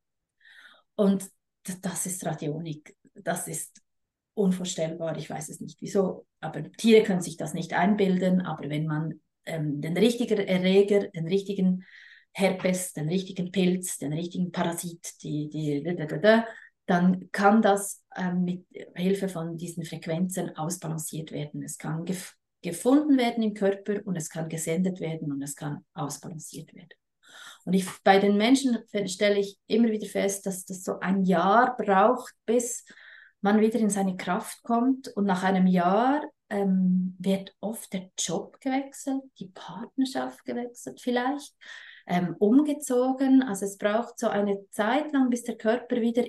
Und 0.94 1.24
das 1.82 2.06
ist 2.06 2.24
Radionik. 2.26 2.96
Das 3.14 3.48
ist 3.48 3.80
unvorstellbar. 4.34 5.16
Ich 5.16 5.30
weiß 5.30 5.48
es 5.48 5.60
nicht 5.60 5.80
wieso, 5.80 6.26
aber 6.40 6.70
Tiere 6.72 7.02
können 7.02 7.22
sich 7.22 7.36
das 7.36 7.54
nicht 7.54 7.72
einbilden. 7.72 8.42
Aber 8.42 8.68
wenn 8.68 8.86
man 8.86 9.20
ähm, 9.46 9.80
den 9.80 9.96
richtigen 9.96 10.38
Erreger, 10.38 11.08
den 11.08 11.26
richtigen 11.26 11.84
Herpes, 12.32 12.92
den 12.92 13.08
richtigen 13.08 13.50
Pilz, 13.50 13.98
den 13.98 14.12
richtigen 14.12 14.52
Parasit, 14.52 15.22
die, 15.22 15.48
die, 15.48 15.82
dann 16.86 17.30
kann 17.32 17.60
das 17.60 18.02
ähm, 18.16 18.44
mit 18.44 18.66
Hilfe 18.94 19.28
von 19.28 19.56
diesen 19.56 19.84
Frequenzen 19.84 20.56
ausbalanciert 20.56 21.32
werden. 21.32 21.62
Es 21.62 21.78
kann 21.78 22.04
gef 22.04 22.34
gefunden 22.60 23.18
werden 23.18 23.44
im 23.44 23.54
Körper 23.54 24.00
und 24.04 24.16
es 24.16 24.30
kann 24.30 24.48
gesendet 24.48 24.98
werden 24.98 25.30
und 25.30 25.40
es 25.42 25.54
kann 25.54 25.84
ausbalanciert 25.94 26.74
werden. 26.74 26.88
Und 27.64 27.74
ich, 27.74 27.86
bei 28.02 28.18
den 28.18 28.36
Menschen 28.36 28.78
stelle 29.06 29.38
ich 29.38 29.58
immer 29.66 29.90
wieder 29.90 30.08
fest, 30.08 30.44
dass 30.46 30.64
das 30.64 30.82
so 30.82 30.98
ein 30.98 31.24
Jahr 31.24 31.76
braucht, 31.76 32.34
bis 32.46 32.84
man 33.40 33.60
wieder 33.60 33.78
in 33.78 33.90
seine 33.90 34.16
Kraft 34.16 34.62
kommt. 34.62 35.08
Und 35.08 35.26
nach 35.26 35.44
einem 35.44 35.66
Jahr 35.66 36.22
ähm, 36.48 37.14
wird 37.18 37.54
oft 37.60 37.92
der 37.92 38.10
Job 38.18 38.58
gewechselt, 38.60 39.22
die 39.38 39.48
Partnerschaft 39.48 40.44
gewechselt 40.44 41.00
vielleicht 41.00 41.54
ähm, 42.08 42.34
umgezogen. 42.38 43.42
Also 43.42 43.66
es 43.66 43.76
braucht 43.76 44.18
so 44.18 44.28
eine 44.28 44.58
Zeit 44.70 45.12
lang, 45.12 45.30
bis 45.30 45.44
der 45.44 45.56
Körper 45.56 46.00
wieder 46.00 46.24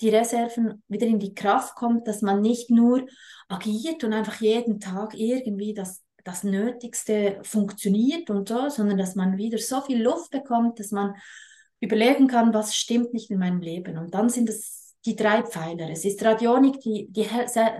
die 0.00 0.08
Reserven 0.08 0.82
wieder 0.88 1.06
in 1.06 1.18
die 1.18 1.34
Kraft 1.34 1.74
kommt, 1.74 2.06
dass 2.06 2.22
man 2.22 2.42
nicht 2.42 2.70
nur 2.70 3.06
agiert 3.48 4.04
und 4.04 4.12
einfach 4.12 4.40
jeden 4.40 4.80
Tag 4.80 5.14
irgendwie 5.14 5.72
das, 5.72 6.02
das 6.24 6.44
Nötigste 6.44 7.38
funktioniert 7.42 8.28
und 8.28 8.48
so, 8.48 8.68
sondern 8.68 8.98
dass 8.98 9.14
man 9.14 9.38
wieder 9.38 9.58
so 9.58 9.80
viel 9.80 10.02
Luft 10.02 10.30
bekommt, 10.30 10.80
dass 10.80 10.90
man 10.90 11.14
überlegen 11.80 12.26
kann, 12.26 12.52
was 12.52 12.74
stimmt 12.74 13.14
nicht 13.14 13.30
in 13.30 13.38
meinem 13.38 13.60
Leben. 13.60 13.96
Und 13.96 14.14
dann 14.14 14.28
sind 14.28 14.48
es 14.48 14.94
die 15.04 15.16
drei 15.16 15.42
Pfeiler. 15.42 15.88
Es 15.90 16.04
ist 16.04 16.22
Radionik, 16.24 16.80
die 16.80 17.06
die 17.10 17.26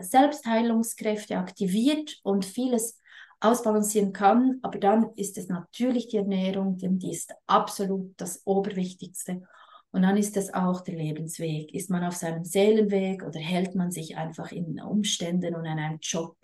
Selbstheilungskräfte 0.00 1.36
aktiviert 1.36 2.18
und 2.22 2.44
vieles 2.44 2.98
ausbalancieren 3.40 4.12
kann. 4.12 4.58
Aber 4.62 4.78
dann 4.78 5.10
ist 5.16 5.38
es 5.38 5.48
natürlich 5.48 6.08
die 6.08 6.18
Ernährung, 6.18 6.78
denn 6.78 6.98
die 6.98 7.12
ist 7.12 7.32
absolut 7.46 8.14
das 8.20 8.42
Oberwichtigste. 8.46 9.42
Und 9.90 10.02
dann 10.02 10.16
ist 10.16 10.36
es 10.36 10.52
auch 10.52 10.82
der 10.82 10.96
Lebensweg. 10.96 11.72
Ist 11.72 11.90
man 11.90 12.04
auf 12.04 12.16
seinem 12.16 12.44
Seelenweg 12.44 13.22
oder 13.22 13.40
hält 13.40 13.74
man 13.74 13.90
sich 13.90 14.16
einfach 14.16 14.52
in 14.52 14.80
Umständen 14.80 15.54
und 15.54 15.64
in 15.64 15.78
einem 15.78 15.98
Job 16.00 16.36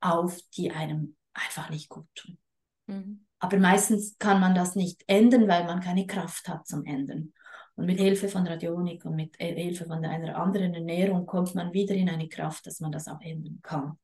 auf, 0.00 0.38
die 0.56 0.70
einem 0.70 1.16
einfach 1.34 1.70
nicht 1.70 1.88
gut 1.88 2.06
tun? 2.14 2.38
Mhm. 2.86 3.26
Aber 3.40 3.58
meistens 3.58 4.16
kann 4.18 4.40
man 4.40 4.54
das 4.54 4.74
nicht 4.74 5.04
ändern, 5.06 5.48
weil 5.48 5.64
man 5.64 5.80
keine 5.80 6.06
Kraft 6.06 6.48
hat 6.48 6.66
zum 6.66 6.84
Ändern. 6.86 7.34
Und 7.74 7.86
mit 7.86 7.98
Hilfe 7.98 8.28
von 8.28 8.46
Radionik 8.46 9.04
und 9.04 9.16
mit 9.16 9.36
Hilfe 9.36 9.84
von 9.84 10.04
einer 10.04 10.36
anderen 10.36 10.74
Ernährung 10.74 11.26
kommt 11.26 11.54
man 11.54 11.72
wieder 11.72 11.94
in 11.94 12.08
eine 12.08 12.28
Kraft, 12.28 12.66
dass 12.66 12.80
man 12.80 12.92
das 12.92 13.08
auch 13.08 13.20
ändern 13.20 13.58
kann. 13.62 13.98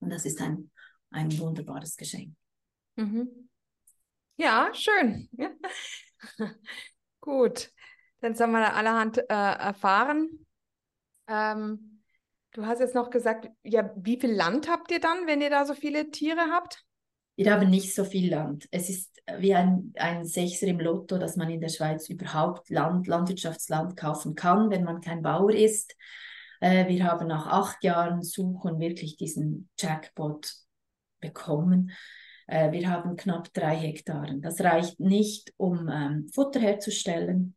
Und 0.00 0.10
das 0.10 0.24
ist 0.26 0.40
ein 0.40 0.70
ein 1.14 1.38
wunderbares 1.38 1.96
Geschenk. 1.96 2.34
Mhm. 2.96 3.48
Ja, 4.36 4.70
schön. 4.74 5.28
Ja. 5.32 5.50
Gut, 7.20 7.70
dann 8.20 8.38
haben 8.38 8.52
wir 8.52 8.74
allerhand 8.74 9.18
äh, 9.18 9.22
erfahren. 9.28 10.46
Ähm, 11.28 12.02
du 12.52 12.66
hast 12.66 12.80
jetzt 12.80 12.94
noch 12.94 13.10
gesagt, 13.10 13.48
ja, 13.62 13.90
wie 13.96 14.18
viel 14.18 14.32
Land 14.32 14.68
habt 14.68 14.90
ihr 14.90 15.00
dann, 15.00 15.26
wenn 15.26 15.40
ihr 15.40 15.50
da 15.50 15.64
so 15.64 15.74
viele 15.74 16.10
Tiere 16.10 16.50
habt? 16.50 16.84
Wir 17.36 17.52
haben 17.52 17.70
nicht 17.70 17.94
so 17.94 18.04
viel 18.04 18.30
Land. 18.30 18.68
Es 18.70 18.88
ist 18.90 19.20
wie 19.38 19.54
ein, 19.54 19.92
ein 19.96 20.24
Sechser 20.24 20.66
im 20.66 20.80
Lotto, 20.80 21.18
dass 21.18 21.36
man 21.36 21.50
in 21.50 21.60
der 21.60 21.68
Schweiz 21.68 22.08
überhaupt 22.08 22.70
Land, 22.70 23.06
Landwirtschaftsland 23.06 23.96
kaufen 23.96 24.34
kann, 24.34 24.70
wenn 24.70 24.84
man 24.84 25.00
kein 25.00 25.22
Bauer 25.22 25.52
ist. 25.52 25.96
Äh, 26.60 26.88
wir 26.88 27.04
haben 27.04 27.26
nach 27.26 27.46
acht 27.46 27.82
Jahren 27.82 28.22
Suchen 28.22 28.78
wirklich 28.78 29.16
diesen 29.16 29.68
Jackpot 29.78 30.63
bekommen. 31.24 31.92
Äh, 32.46 32.72
wir 32.72 32.90
haben 32.90 33.16
knapp 33.16 33.52
drei 33.52 33.76
Hektaren. 33.76 34.42
Das 34.42 34.60
reicht 34.60 35.00
nicht, 35.00 35.52
um 35.56 35.88
ähm, 35.88 36.28
Futter 36.32 36.60
herzustellen. 36.60 37.56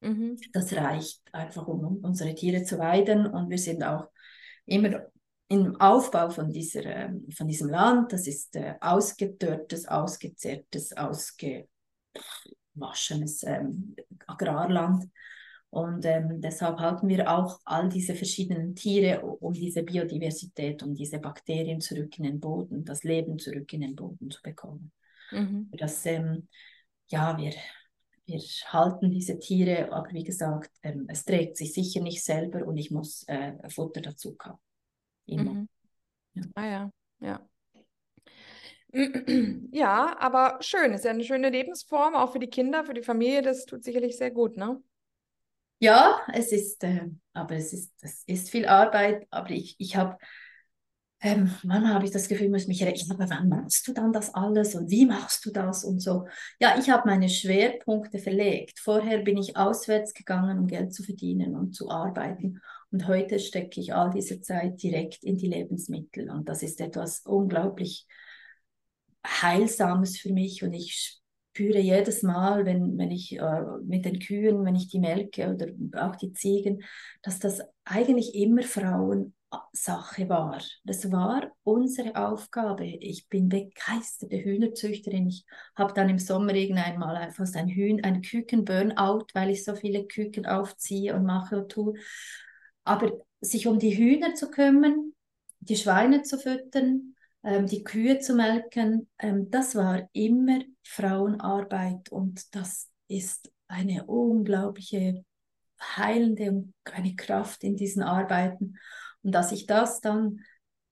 Mhm. 0.00 0.36
Das 0.52 0.72
reicht 0.74 1.22
einfach, 1.32 1.66
um, 1.66 1.98
unsere 2.02 2.34
Tiere 2.34 2.62
zu 2.64 2.78
weiden. 2.78 3.26
Und 3.26 3.50
wir 3.50 3.58
sind 3.58 3.82
auch 3.82 4.08
immer 4.66 5.06
im 5.48 5.80
Aufbau 5.80 6.30
von, 6.30 6.52
dieser, 6.52 6.84
äh, 6.84 7.10
von 7.34 7.48
diesem 7.48 7.68
Land. 7.68 8.12
Das 8.12 8.26
ist 8.26 8.54
äh, 8.56 8.74
ausgedörrtes, 8.80 9.86
ausgezehrtes, 9.88 10.96
ausge 10.96 11.68
abgewaschenes 12.78 13.42
ähm, 13.44 13.96
Agrarland. 14.26 15.04
Und 15.70 16.04
ähm, 16.06 16.40
deshalb 16.40 16.78
halten 16.78 17.08
wir 17.08 17.30
auch 17.30 17.60
all 17.64 17.88
diese 17.90 18.14
verschiedenen 18.14 18.74
Tiere, 18.74 19.22
um 19.22 19.52
diese 19.52 19.82
Biodiversität, 19.82 20.82
um 20.82 20.94
diese 20.94 21.18
Bakterien 21.18 21.80
zurück 21.80 22.16
in 22.18 22.24
den 22.24 22.40
Boden, 22.40 22.84
das 22.84 23.04
Leben 23.04 23.38
zurück 23.38 23.70
in 23.74 23.82
den 23.82 23.94
Boden 23.94 24.30
zu 24.30 24.40
bekommen. 24.42 24.92
Mhm. 25.30 25.70
Das, 25.72 26.06
ähm, 26.06 26.48
ja, 27.08 27.36
wir, 27.36 27.52
wir 28.24 28.38
halten 28.38 29.10
diese 29.10 29.38
Tiere, 29.38 29.92
aber 29.92 30.10
wie 30.12 30.24
gesagt, 30.24 30.70
ähm, 30.82 31.06
es 31.08 31.24
trägt 31.24 31.58
sich 31.58 31.74
sicher 31.74 32.00
nicht 32.00 32.24
selber 32.24 32.66
und 32.66 32.78
ich 32.78 32.90
muss 32.90 33.24
äh, 33.28 33.52
Futter 33.68 34.00
dazu 34.00 34.34
kaufen. 34.36 34.60
Immer. 35.26 35.52
Mhm. 35.52 35.68
Ja. 36.32 36.42
Ah 36.54 36.66
ja, 36.66 36.92
ja. 37.20 37.48
Ja, 39.70 40.18
aber 40.18 40.58
schön, 40.62 40.92
ist 40.92 41.04
ja 41.04 41.10
eine 41.10 41.22
schöne 41.22 41.50
Lebensform, 41.50 42.14
auch 42.14 42.32
für 42.32 42.38
die 42.38 42.48
Kinder, 42.48 42.84
für 42.84 42.94
die 42.94 43.02
Familie, 43.02 43.42
das 43.42 43.66
tut 43.66 43.84
sicherlich 43.84 44.16
sehr 44.16 44.30
gut, 44.30 44.56
ne? 44.56 44.82
Ja, 45.80 46.20
es 46.32 46.50
ist, 46.52 46.82
äh, 46.84 47.06
aber 47.32 47.56
es 47.56 47.72
ist, 47.72 47.92
es 48.02 48.22
ist 48.26 48.50
viel 48.50 48.66
Arbeit, 48.66 49.26
aber 49.30 49.50
ich, 49.50 49.76
ich 49.78 49.96
habe 49.96 50.18
ähm, 51.20 51.52
manchmal 51.64 51.94
habe 51.94 52.04
ich 52.04 52.12
das 52.12 52.28
Gefühl, 52.28 52.46
ich 52.46 52.52
muss 52.52 52.68
mich 52.68 52.84
rechnen, 52.84 53.10
aber 53.10 53.28
wann 53.28 53.48
machst 53.48 53.88
du 53.88 53.92
dann 53.92 54.12
das 54.12 54.32
alles 54.34 54.76
und 54.76 54.88
wie 54.88 55.04
machst 55.04 55.44
du 55.44 55.50
das 55.50 55.82
und 55.82 56.00
so. 56.00 56.26
Ja, 56.60 56.78
ich 56.78 56.90
habe 56.90 57.08
meine 57.08 57.28
Schwerpunkte 57.28 58.18
verlegt. 58.18 58.78
Vorher 58.78 59.18
bin 59.18 59.36
ich 59.36 59.56
auswärts 59.56 60.14
gegangen, 60.14 60.58
um 60.60 60.68
Geld 60.68 60.94
zu 60.94 61.02
verdienen 61.02 61.56
und 61.56 61.74
zu 61.74 61.90
arbeiten. 61.90 62.60
Und 62.92 63.08
heute 63.08 63.40
stecke 63.40 63.80
ich 63.80 63.94
all 63.94 64.10
diese 64.10 64.40
Zeit 64.40 64.80
direkt 64.80 65.24
in 65.24 65.36
die 65.36 65.48
Lebensmittel. 65.48 66.30
Und 66.30 66.48
das 66.48 66.62
ist 66.62 66.80
etwas 66.80 67.22
unglaublich 67.26 68.06
Heilsames 69.26 70.20
für 70.20 70.32
mich. 70.32 70.62
Und 70.62 70.72
ich 70.72 71.20
spüre 71.58 71.80
jedes 71.80 72.22
Mal, 72.22 72.64
wenn, 72.64 72.96
wenn 72.98 73.10
ich 73.10 73.36
äh, 73.36 73.62
mit 73.84 74.04
den 74.04 74.20
Kühen, 74.20 74.64
wenn 74.64 74.76
ich 74.76 74.88
die 74.88 75.00
melke 75.00 75.52
oder 75.52 75.66
auch 76.06 76.14
die 76.14 76.32
Ziegen, 76.32 76.84
dass 77.20 77.40
das 77.40 77.60
eigentlich 77.84 78.32
immer 78.36 78.62
Frauen 78.62 79.34
Sache 79.72 80.28
war. 80.28 80.60
Das 80.84 81.10
war 81.10 81.50
unsere 81.64 82.14
Aufgabe. 82.14 82.84
Ich 82.84 83.28
bin 83.28 83.48
begeisterte 83.48 84.36
Hühnerzüchterin. 84.36 85.26
Ich 85.26 85.46
habe 85.74 85.94
dann 85.94 86.08
im 86.10 86.18
Sommer 86.18 86.54
irgendwann 86.54 86.98
mal 86.98 87.32
fast 87.32 87.56
ein 87.56 87.68
Hühn, 87.68 88.04
ein 88.04 88.22
Küken-Burnout, 88.22 89.26
weil 89.34 89.50
ich 89.50 89.64
so 89.64 89.74
viele 89.74 90.06
Küken 90.06 90.46
aufziehe 90.46 91.16
und 91.16 91.24
mache 91.24 91.62
und 91.62 91.72
tue. 91.72 91.94
Aber 92.84 93.10
sich 93.40 93.66
um 93.66 93.80
die 93.80 93.96
Hühner 93.96 94.34
zu 94.34 94.50
kümmern, 94.50 95.12
die 95.60 95.76
Schweine 95.76 96.22
zu 96.22 96.38
füttern, 96.38 97.16
die 97.42 97.84
Kühe 97.84 98.18
zu 98.18 98.34
melken, 98.34 99.08
ähm, 99.18 99.50
das 99.50 99.74
war 99.74 100.08
immer 100.12 100.58
Frauenarbeit 100.82 102.10
und 102.10 102.54
das 102.54 102.90
ist 103.06 103.50
eine 103.68 104.04
unglaubliche 104.06 105.24
heilende 105.80 106.50
und 106.50 106.74
eine 106.92 107.14
Kraft 107.14 107.62
in 107.62 107.76
diesen 107.76 108.02
Arbeiten. 108.02 108.76
Und 109.22 109.32
dass 109.32 109.52
ich 109.52 109.66
das 109.66 110.00
dann 110.00 110.40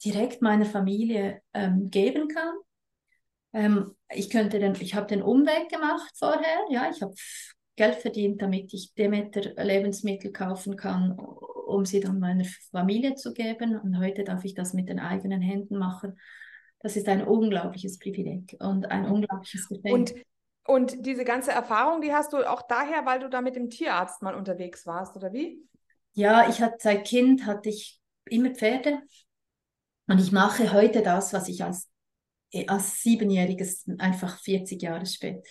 direkt 0.04 0.42
meiner 0.42 0.66
Familie 0.66 1.40
ähm, 1.54 1.90
geben 1.90 2.28
kann. 2.28 2.54
Ähm, 3.52 3.96
ich 4.14 4.30
könnte 4.30 4.58
den, 4.58 4.74
ich 4.74 4.94
habe 4.94 5.06
den 5.06 5.22
Umweg 5.22 5.68
gemacht 5.70 6.12
vorher, 6.16 6.64
ja, 6.70 6.90
ich 6.90 7.02
habe 7.02 7.14
Geld 7.76 7.96
verdient, 7.96 8.40
damit 8.40 8.72
ich 8.72 8.94
Demeter 8.94 9.52
Lebensmittel 9.62 10.32
kaufen 10.32 10.76
kann, 10.76 11.18
um 11.66 11.84
sie 11.84 12.00
dann 12.00 12.20
meiner 12.20 12.44
Familie 12.70 13.16
zu 13.16 13.34
geben. 13.34 13.78
Und 13.78 13.98
heute 13.98 14.24
darf 14.24 14.44
ich 14.44 14.54
das 14.54 14.72
mit 14.72 14.88
den 14.88 15.00
eigenen 15.00 15.40
Händen 15.40 15.76
machen. 15.76 16.18
Das 16.80 16.96
ist 16.96 17.08
ein 17.08 17.26
unglaubliches 17.26 17.98
Privileg 17.98 18.56
und 18.60 18.86
ein 18.90 19.06
unglaubliches 19.06 19.68
Geschenk. 19.68 19.92
Und, 19.92 20.14
und 20.66 21.06
diese 21.06 21.24
ganze 21.24 21.50
Erfahrung, 21.50 22.00
die 22.00 22.12
hast 22.12 22.32
du 22.32 22.48
auch 22.48 22.62
daher, 22.62 23.04
weil 23.04 23.18
du 23.18 23.28
da 23.28 23.40
mit 23.40 23.56
dem 23.56 23.68
Tierarzt 23.68 24.22
mal 24.22 24.34
unterwegs 24.34 24.86
warst, 24.86 25.16
oder 25.16 25.32
wie? 25.32 25.60
Ja, 26.12 26.48
ich 26.48 26.62
hatte 26.62 26.76
seit 26.78 27.04
Kind 27.04 27.44
hatte 27.46 27.68
ich 27.68 28.00
immer 28.26 28.50
Pferde. 28.50 29.00
Und 30.06 30.20
ich 30.20 30.30
mache 30.30 30.72
heute 30.72 31.02
das, 31.02 31.32
was 31.32 31.48
ich 31.48 31.64
als, 31.64 31.90
als 32.68 33.02
Siebenjähriges, 33.02 33.86
einfach 33.98 34.38
40 34.38 34.80
Jahre 34.80 35.04
später, 35.04 35.42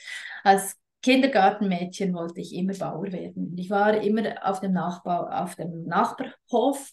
als 0.44 0.78
Kindergartenmädchen 1.06 2.14
wollte 2.14 2.42
ich 2.42 2.54
immer 2.54 2.74
Bauer 2.74 3.12
werden. 3.12 3.56
Ich 3.58 3.70
war 3.70 4.02
immer 4.02 4.24
auf 4.44 4.60
dem, 4.60 4.74
Nachbau, 4.74 5.28
auf 5.28 5.56
dem 5.56 5.84
Nachbarhof. 5.86 6.92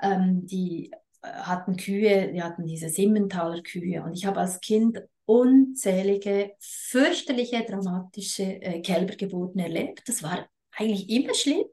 Ähm, 0.00 0.44
die 0.46 0.90
äh, 1.22 1.28
hatten 1.28 1.76
Kühe, 1.76 2.32
die 2.32 2.42
hatten 2.42 2.66
diese 2.66 2.88
Simmentaler 2.88 3.62
Kühe. 3.62 4.02
Und 4.02 4.14
ich 4.14 4.26
habe 4.26 4.40
als 4.40 4.60
Kind 4.60 5.00
unzählige, 5.24 6.52
fürchterliche, 6.58 7.64
dramatische 7.64 8.60
äh, 8.60 8.80
Kälbergeburten 8.82 9.60
erlebt. 9.60 10.02
Das 10.06 10.22
war 10.22 10.46
eigentlich 10.72 11.08
immer 11.08 11.34
schlimm 11.34 11.64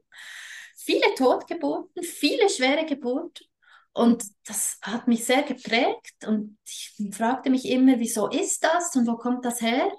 viele 0.76 1.14
Totgeburten, 1.14 2.02
viele 2.02 2.48
schwere 2.48 2.86
Geburten. 2.86 3.44
Und 3.92 4.24
das 4.46 4.78
hat 4.82 5.08
mich 5.08 5.24
sehr 5.24 5.42
geprägt 5.42 6.24
und 6.26 6.56
ich 6.64 6.94
fragte 7.10 7.50
mich 7.50 7.68
immer, 7.68 7.98
wieso 7.98 8.28
ist 8.28 8.62
das 8.62 8.94
und 8.94 9.06
wo 9.06 9.16
kommt 9.16 9.44
das 9.44 9.60
her? 9.60 9.90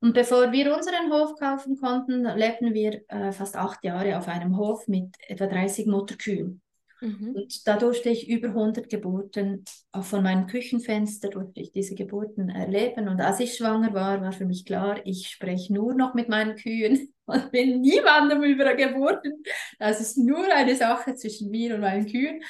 Und 0.00 0.14
bevor 0.14 0.50
wir 0.50 0.74
unseren 0.74 1.12
Hof 1.12 1.36
kaufen 1.38 1.76
konnten, 1.76 2.24
lebten 2.24 2.72
wir 2.72 3.02
äh, 3.08 3.32
fast 3.32 3.56
acht 3.56 3.84
Jahre 3.84 4.16
auf 4.16 4.28
einem 4.28 4.56
Hof 4.56 4.88
mit 4.88 5.14
etwa 5.28 5.46
30 5.46 5.86
Mutterkühen. 5.86 6.62
Mhm. 7.00 7.34
Und 7.34 7.66
da 7.66 7.76
durfte 7.76 8.10
ich 8.10 8.28
über 8.28 8.48
100 8.48 8.88
Geburten, 8.88 9.64
auch 9.92 10.04
von 10.04 10.22
meinem 10.22 10.46
Küchenfenster 10.46 11.28
durfte 11.28 11.60
ich 11.60 11.72
diese 11.72 11.94
Geburten 11.94 12.50
erleben. 12.50 13.08
Und 13.08 13.20
als 13.20 13.40
ich 13.40 13.56
schwanger 13.56 13.94
war, 13.94 14.20
war 14.20 14.32
für 14.32 14.44
mich 14.44 14.64
klar, 14.64 15.00
ich 15.04 15.28
spreche 15.28 15.72
nur 15.72 15.94
noch 15.94 16.14
mit 16.14 16.28
meinen 16.28 16.56
Kühen 16.56 17.12
und 17.26 17.50
bin 17.52 17.80
niemandem 17.80 18.42
über 18.42 18.74
Geburten. 18.74 19.42
Das 19.78 20.00
ist 20.00 20.18
nur 20.18 20.52
eine 20.52 20.76
Sache 20.76 21.14
zwischen 21.14 21.50
mir 21.50 21.74
und 21.74 21.80
meinen 21.80 22.06
Kühen. 22.06 22.42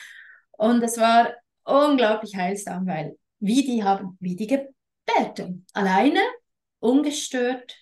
Und 0.53 0.83
es 0.83 0.99
war 0.99 1.33
unglaublich 1.65 2.37
heilsam, 2.37 2.87
weil 2.87 3.17
wie 3.39 3.65
die 3.65 3.85
haben, 3.85 4.17
wie 4.21 4.37
die 4.37 4.47
gebärden. 4.47 5.67
Alleine, 5.73 6.21
ungestört 6.81 7.77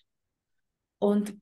und 0.98 1.34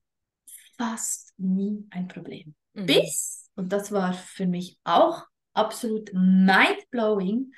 fast 0.79 1.35
nie 1.39 1.87
ein 1.91 2.09
Problem. 2.09 2.55
Mhm. 2.75 2.87
Bis 2.87 3.47
und 3.57 3.73
das 3.73 3.91
war 3.91 4.13
für 4.13 4.47
mich 4.47 4.79
auch 4.85 5.25
absolut 5.55 6.11
mind-blowing, 6.13 7.53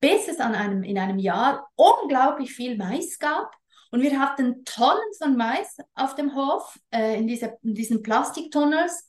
bis 0.00 0.28
es 0.28 0.38
an 0.40 0.54
einem, 0.54 0.82
in 0.82 0.98
einem 0.98 1.18
Jahr 1.18 1.68
unglaublich 1.74 2.52
viel 2.54 2.76
Mais 2.76 3.18
gab. 3.18 3.54
Und 3.90 4.02
wir 4.02 4.18
hatten 4.20 4.64
Tonnen 4.64 5.12
von 5.18 5.36
Mais 5.36 5.76
auf 5.94 6.14
dem 6.14 6.34
Hof, 6.34 6.78
äh, 6.90 7.18
in, 7.18 7.26
diese, 7.26 7.58
in 7.62 7.74
diesen 7.74 8.02
Plastiktunnels. 8.02 9.08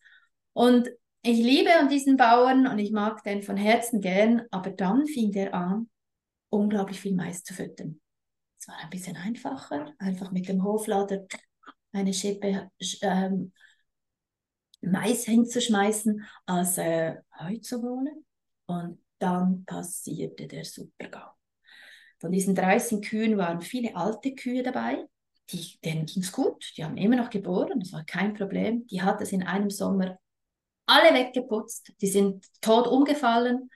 Und 0.54 0.90
ich 1.22 1.38
liebe 1.38 1.70
diesen 1.90 2.18
Bauern 2.18 2.68
und 2.68 2.80
ich 2.80 2.92
mag 2.92 3.24
den 3.24 3.44
von 3.44 3.58
Herzen 3.58 4.02
gern, 4.02 4.44
aber 4.52 4.72
dann 4.72 5.06
fing 5.06 5.32
der 5.32 5.54
an, 5.54 5.90
unglaublich 6.50 7.00
viel 7.00 7.16
Mais 7.16 7.44
zu 7.44 7.54
füttern. 7.54 8.00
Es 8.64 8.70
war 8.70 8.78
ein 8.78 8.90
bisschen 8.90 9.18
einfacher, 9.18 9.94
einfach 10.00 10.32
mit 10.32 10.48
dem 10.48 10.64
Hoflader 10.64 11.26
eine 11.92 12.14
Schippe 12.14 12.72
ähm, 13.02 13.52
Mais 14.80 15.26
hinzuschmeißen, 15.26 16.26
als 16.46 16.78
äh, 16.78 17.18
Heu 17.38 17.58
zu 17.58 17.82
holen. 17.82 18.26
Und 18.68 19.04
dann 19.20 19.66
passierte 19.66 20.48
der 20.48 20.64
Supergau. 20.64 21.34
Von 22.22 22.32
diesen 22.32 22.56
13 22.56 23.02
Kühen 23.02 23.38
waren 23.38 23.60
viele 23.60 23.98
alte 23.98 24.34
Kühe 24.34 24.64
dabei. 24.64 25.10
Die, 25.50 25.78
denen 25.84 26.06
ging 26.06 26.24
es 26.24 26.32
gut, 26.32 26.72
die 26.78 26.86
haben 26.86 26.96
immer 26.96 27.18
noch 27.18 27.30
geboren, 27.30 27.82
das 27.82 27.92
war 27.92 28.06
kein 28.06 28.34
Problem. 28.34 28.88
Die 28.88 29.02
hat 29.02 29.20
es 29.20 29.34
in 29.34 29.44
einem 29.44 29.72
Sommer 29.72 30.18
alle 30.86 31.14
weggeputzt, 31.14 31.92
die 32.00 32.08
sind 32.08 32.46
tot 32.62 32.88
umgefallen, 32.88 33.70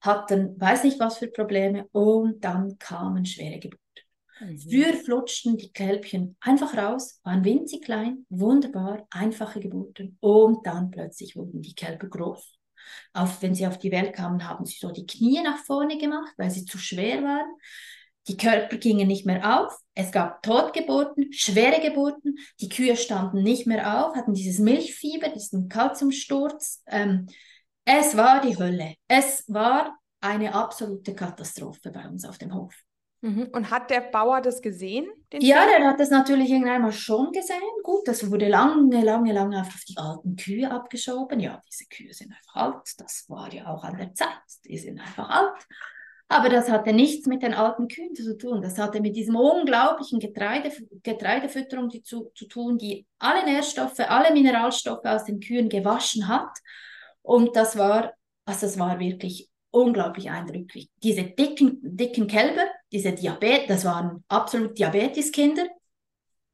hatten 0.00 0.60
weiß 0.60 0.82
nicht 0.82 0.98
was 0.98 1.18
für 1.18 1.28
Probleme 1.28 1.86
und 1.92 2.42
dann 2.44 2.80
kamen 2.80 3.24
schwere 3.24 3.60
Geburten. 3.60 3.87
Mhm. 4.40 4.58
Früher 4.58 4.94
flutschten 4.94 5.56
die 5.56 5.72
Kälbchen 5.72 6.36
einfach 6.40 6.76
raus, 6.76 7.20
waren 7.24 7.44
winzig 7.44 7.84
klein, 7.84 8.26
wunderbar, 8.28 9.06
einfache 9.10 9.60
Geburten. 9.60 10.16
Und 10.20 10.66
dann 10.66 10.90
plötzlich 10.90 11.36
wurden 11.36 11.62
die 11.62 11.74
Kälber 11.74 12.08
groß. 12.08 12.54
Auf, 13.12 13.42
wenn 13.42 13.54
sie 13.54 13.66
auf 13.66 13.78
die 13.78 13.92
Welt 13.92 14.14
kamen, 14.14 14.48
haben 14.48 14.64
sie 14.64 14.78
so 14.78 14.90
die 14.90 15.06
Knie 15.06 15.42
nach 15.42 15.58
vorne 15.58 15.98
gemacht, 15.98 16.32
weil 16.36 16.50
sie 16.50 16.64
zu 16.64 16.78
schwer 16.78 17.22
waren. 17.22 17.48
Die 18.28 18.36
Körper 18.36 18.76
gingen 18.76 19.08
nicht 19.08 19.24
mehr 19.24 19.60
auf. 19.60 19.76
Es 19.94 20.12
gab 20.12 20.42
Totgeburten, 20.42 21.32
schwere 21.32 21.80
Geburten. 21.80 22.36
Die 22.60 22.68
Kühe 22.68 22.96
standen 22.96 23.42
nicht 23.42 23.66
mehr 23.66 24.04
auf, 24.04 24.14
hatten 24.14 24.34
dieses 24.34 24.58
Milchfieber, 24.58 25.30
diesen 25.30 25.68
Kalziumsturz. 25.68 26.82
Ähm, 26.86 27.26
es 27.84 28.16
war 28.16 28.42
die 28.42 28.56
Hölle. 28.58 28.94
Es 29.08 29.44
war 29.48 29.98
eine 30.20 30.54
absolute 30.54 31.14
Katastrophe 31.14 31.90
bei 31.90 32.06
uns 32.06 32.24
auf 32.26 32.36
dem 32.36 32.54
Hof. 32.54 32.74
Mhm. 33.20 33.48
Und 33.52 33.70
hat 33.70 33.90
der 33.90 34.00
Bauer 34.00 34.40
das 34.40 34.62
gesehen? 34.62 35.06
ja, 35.32 35.62
Film? 35.62 35.68
der 35.76 35.88
hat 35.88 36.00
das 36.00 36.10
natürlich 36.10 36.50
irgendwann 36.50 36.82
mal 36.82 36.92
schon 36.92 37.32
gesehen. 37.32 37.58
Gut, 37.82 38.06
das 38.06 38.30
wurde 38.30 38.48
lange, 38.48 39.02
lange, 39.02 39.32
lange 39.32 39.60
auf 39.60 39.74
die 39.88 39.96
alten 39.96 40.36
Kühe 40.36 40.70
abgeschoben. 40.70 41.40
Ja, 41.40 41.62
diese 41.68 41.86
Kühe 41.86 42.14
sind 42.14 42.32
einfach 42.32 42.54
alt. 42.54 42.94
Das 42.98 43.24
war 43.28 43.52
ja 43.52 43.66
auch 43.66 43.82
an 43.82 43.96
der 43.98 44.14
Zeit. 44.14 44.28
Die 44.64 44.78
sind 44.78 45.00
einfach 45.00 45.28
alt. 45.28 45.66
Aber 46.28 46.50
das 46.50 46.70
hatte 46.70 46.92
nichts 46.92 47.26
mit 47.26 47.42
den 47.42 47.54
alten 47.54 47.88
Kühen 47.88 48.14
zu 48.14 48.36
tun. 48.36 48.60
Das 48.60 48.78
hatte 48.78 49.00
mit 49.00 49.16
diesem 49.16 49.34
unglaublichen 49.34 50.20
Getreide, 50.20 50.70
Getreidefütterung 51.02 51.90
zu, 52.04 52.30
zu 52.34 52.46
tun, 52.46 52.76
die 52.76 53.06
alle 53.18 53.44
Nährstoffe, 53.44 53.98
alle 54.00 54.32
Mineralstoffe 54.32 55.06
aus 55.06 55.24
den 55.24 55.40
Kühen 55.40 55.70
gewaschen 55.70 56.28
hat. 56.28 56.58
Und 57.22 57.56
das 57.56 57.78
war, 57.78 58.12
also 58.44 58.66
das 58.66 58.78
war 58.78 59.00
wirklich 59.00 59.48
unglaublich 59.70 60.30
eindrücklich. 60.30 60.90
Diese 61.02 61.24
dicken, 61.24 61.78
dicken 61.82 62.26
Kälber, 62.26 62.66
diese 62.92 63.12
Diabetes, 63.12 63.68
das 63.68 63.84
waren 63.84 64.24
absolut 64.28 64.78
Diabeteskinder, 64.78 65.66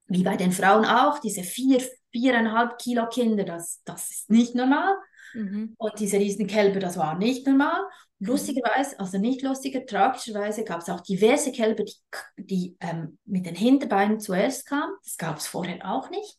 wie 0.07 0.23
bei 0.23 0.37
den 0.37 0.53
Frauen 0.53 0.85
auch, 0.85 1.19
diese 1.19 1.43
vier, 1.43 1.83
viereinhalb 2.11 2.79
Kilo 2.79 3.09
Kinder, 3.09 3.45
das, 3.45 3.81
das 3.85 4.11
ist 4.11 4.31
nicht 4.31 4.55
normal. 4.55 4.95
Mhm. 5.35 5.75
Und 5.79 5.99
diese 5.99 6.19
Riesenkälber, 6.19 6.81
das 6.81 6.97
war 6.97 7.19
nicht 7.19 7.47
normal. 7.47 7.83
Lustigerweise, 8.21 8.99
also 9.01 9.19
nicht 9.19 9.43
lustiger, 9.43 9.85
tragischerweise 9.85 10.65
gab 10.65 10.81
es 10.81 10.89
auch 10.89 11.01
diverse 11.01 11.53
Kälber, 11.53 11.85
die, 11.85 11.97
die 12.37 12.77
ähm, 12.81 13.19
mit 13.25 13.45
den 13.45 13.57
Hinterbeinen 13.57 14.21
zuerst 14.21 14.67
kamen. 14.67 14.95
Das 15.03 15.17
gab 15.17 15.39
es 15.39 15.47
vorher 15.47 15.85
auch 15.91 16.11
nicht. 16.11 16.39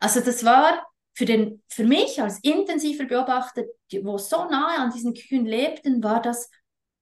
Also 0.00 0.20
das 0.20 0.44
war 0.44 0.86
für, 1.14 1.24
den, 1.24 1.62
für 1.68 1.84
mich 1.84 2.22
als 2.22 2.38
intensiver 2.42 3.04
Beobachter, 3.04 3.64
die, 3.90 4.04
wo 4.04 4.18
so 4.18 4.44
nahe 4.48 4.78
an 4.78 4.92
diesen 4.92 5.14
Kühen 5.14 5.46
lebten, 5.46 6.02
war 6.04 6.22
das 6.22 6.50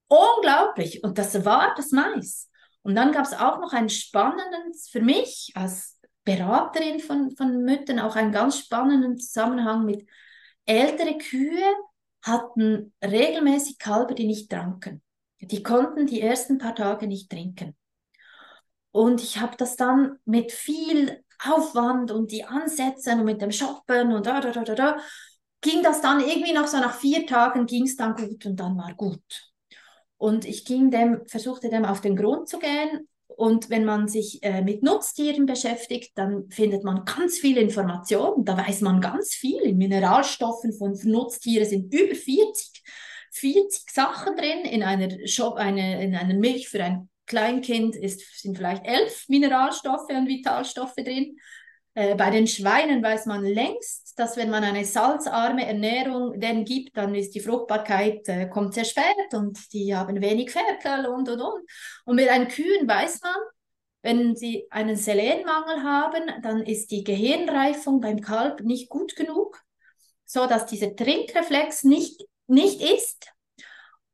unglaublich. 0.08 1.02
Und 1.04 1.18
das 1.18 1.44
war 1.44 1.74
das 1.76 1.90
Mais. 1.90 2.50
Und 2.82 2.94
dann 2.94 3.12
gab 3.12 3.24
es 3.24 3.32
auch 3.32 3.58
noch 3.58 3.72
einen 3.72 3.88
spannenden, 3.88 4.72
für 4.90 5.00
mich 5.00 5.52
als 5.54 5.98
Beraterin 6.24 7.00
von, 7.00 7.30
von 7.36 7.62
Müttern, 7.62 8.00
auch 8.00 8.16
einen 8.16 8.32
ganz 8.32 8.58
spannenden 8.58 9.18
Zusammenhang 9.18 9.84
mit 9.84 10.08
ältere 10.66 11.18
Kühe 11.18 11.64
hatten 12.22 12.92
regelmäßig 13.02 13.78
Kalber, 13.78 14.14
die 14.14 14.26
nicht 14.26 14.50
tranken. 14.50 15.02
Die 15.40 15.62
konnten 15.62 16.06
die 16.06 16.20
ersten 16.20 16.58
paar 16.58 16.74
Tage 16.74 17.06
nicht 17.06 17.30
trinken. 17.30 17.76
Und 18.90 19.22
ich 19.22 19.38
habe 19.38 19.56
das 19.56 19.76
dann 19.76 20.18
mit 20.24 20.52
viel 20.52 21.22
Aufwand 21.44 22.10
und 22.10 22.32
die 22.32 22.44
Ansätze 22.44 23.12
und 23.12 23.24
mit 23.24 23.42
dem 23.42 23.52
Shoppen 23.52 24.12
und 24.12 24.26
da, 24.26 24.40
da, 24.40 24.50
da, 24.50 24.64
da, 24.64 24.74
da, 24.74 24.96
ging 25.60 25.82
das 25.82 26.00
dann 26.00 26.20
irgendwie 26.20 26.52
noch 26.52 26.66
so 26.66 26.78
nach 26.78 26.94
vier 26.94 27.26
Tagen 27.26 27.66
ging 27.66 27.84
es 27.84 27.96
dann 27.96 28.14
gut 28.14 28.46
und 28.46 28.56
dann 28.56 28.76
war 28.76 28.94
gut. 28.94 29.22
Und 30.18 30.44
ich 30.44 30.64
ging 30.64 30.90
dem, 30.90 31.20
versuchte 31.26 31.68
dem 31.68 31.84
auf 31.84 32.00
den 32.00 32.16
Grund 32.16 32.48
zu 32.48 32.58
gehen 32.58 33.06
und 33.36 33.68
wenn 33.68 33.84
man 33.84 34.08
sich 34.08 34.42
äh, 34.42 34.62
mit 34.62 34.82
Nutztieren 34.82 35.44
beschäftigt, 35.44 36.12
dann 36.16 36.48
findet 36.48 36.84
man 36.84 37.04
ganz 37.04 37.38
viel 37.38 37.58
Information. 37.58 38.46
Da 38.46 38.56
weiß 38.56 38.80
man 38.80 39.02
ganz 39.02 39.34
viel. 39.34 39.60
In 39.60 39.76
Mineralstoffen 39.76 40.72
von 40.72 40.98
Nutztieren 41.04 41.68
sind 41.68 41.92
über 41.92 42.14
40, 42.14 42.82
40 43.32 43.90
Sachen 43.90 44.36
drin. 44.36 44.64
In 44.64 44.82
einer, 44.82 45.26
Shop, 45.26 45.56
eine, 45.56 46.02
in 46.02 46.14
einer 46.14 46.32
Milch 46.32 46.70
für 46.70 46.82
ein 46.82 47.10
Kleinkind 47.26 47.94
ist, 47.94 48.40
sind 48.40 48.56
vielleicht 48.56 48.86
elf 48.86 49.26
Mineralstoffe 49.28 50.08
und 50.08 50.28
Vitalstoffe 50.28 50.94
drin. 50.94 51.36
Äh, 51.96 52.14
bei 52.14 52.28
den 52.28 52.46
Schweinen 52.46 53.02
weiß 53.02 53.24
man 53.24 53.42
längst, 53.42 54.18
dass 54.18 54.36
wenn 54.36 54.50
man 54.50 54.62
eine 54.62 54.84
salzarme 54.84 55.66
Ernährung 55.66 56.38
denen 56.38 56.66
gibt, 56.66 56.94
dann 56.94 57.14
ist 57.14 57.34
die 57.34 57.40
Fruchtbarkeit 57.40 58.28
äh, 58.28 58.48
kommt 58.48 58.74
sehr 58.74 58.84
spät 58.84 59.32
und 59.32 59.72
die 59.72 59.96
haben 59.96 60.20
wenig 60.20 60.50
Ferkel 60.50 61.06
und 61.06 61.26
und 61.26 61.40
und. 61.40 61.66
Und 62.04 62.16
mit 62.16 62.28
den 62.28 62.48
Kühen 62.48 62.86
weiß 62.86 63.22
man, 63.22 63.36
wenn 64.02 64.36
sie 64.36 64.66
einen 64.70 64.96
Selenmangel 64.96 65.82
haben, 65.82 66.42
dann 66.42 66.62
ist 66.62 66.90
die 66.90 67.02
Gehirnreifung 67.02 68.00
beim 68.02 68.20
Kalb 68.20 68.60
nicht 68.60 68.90
gut 68.90 69.16
genug, 69.16 69.62
so 70.26 70.46
dass 70.46 70.66
dieser 70.66 70.94
Trinkreflex 70.94 71.84
nicht 71.84 72.22
nicht 72.46 72.82
ist. 72.82 73.32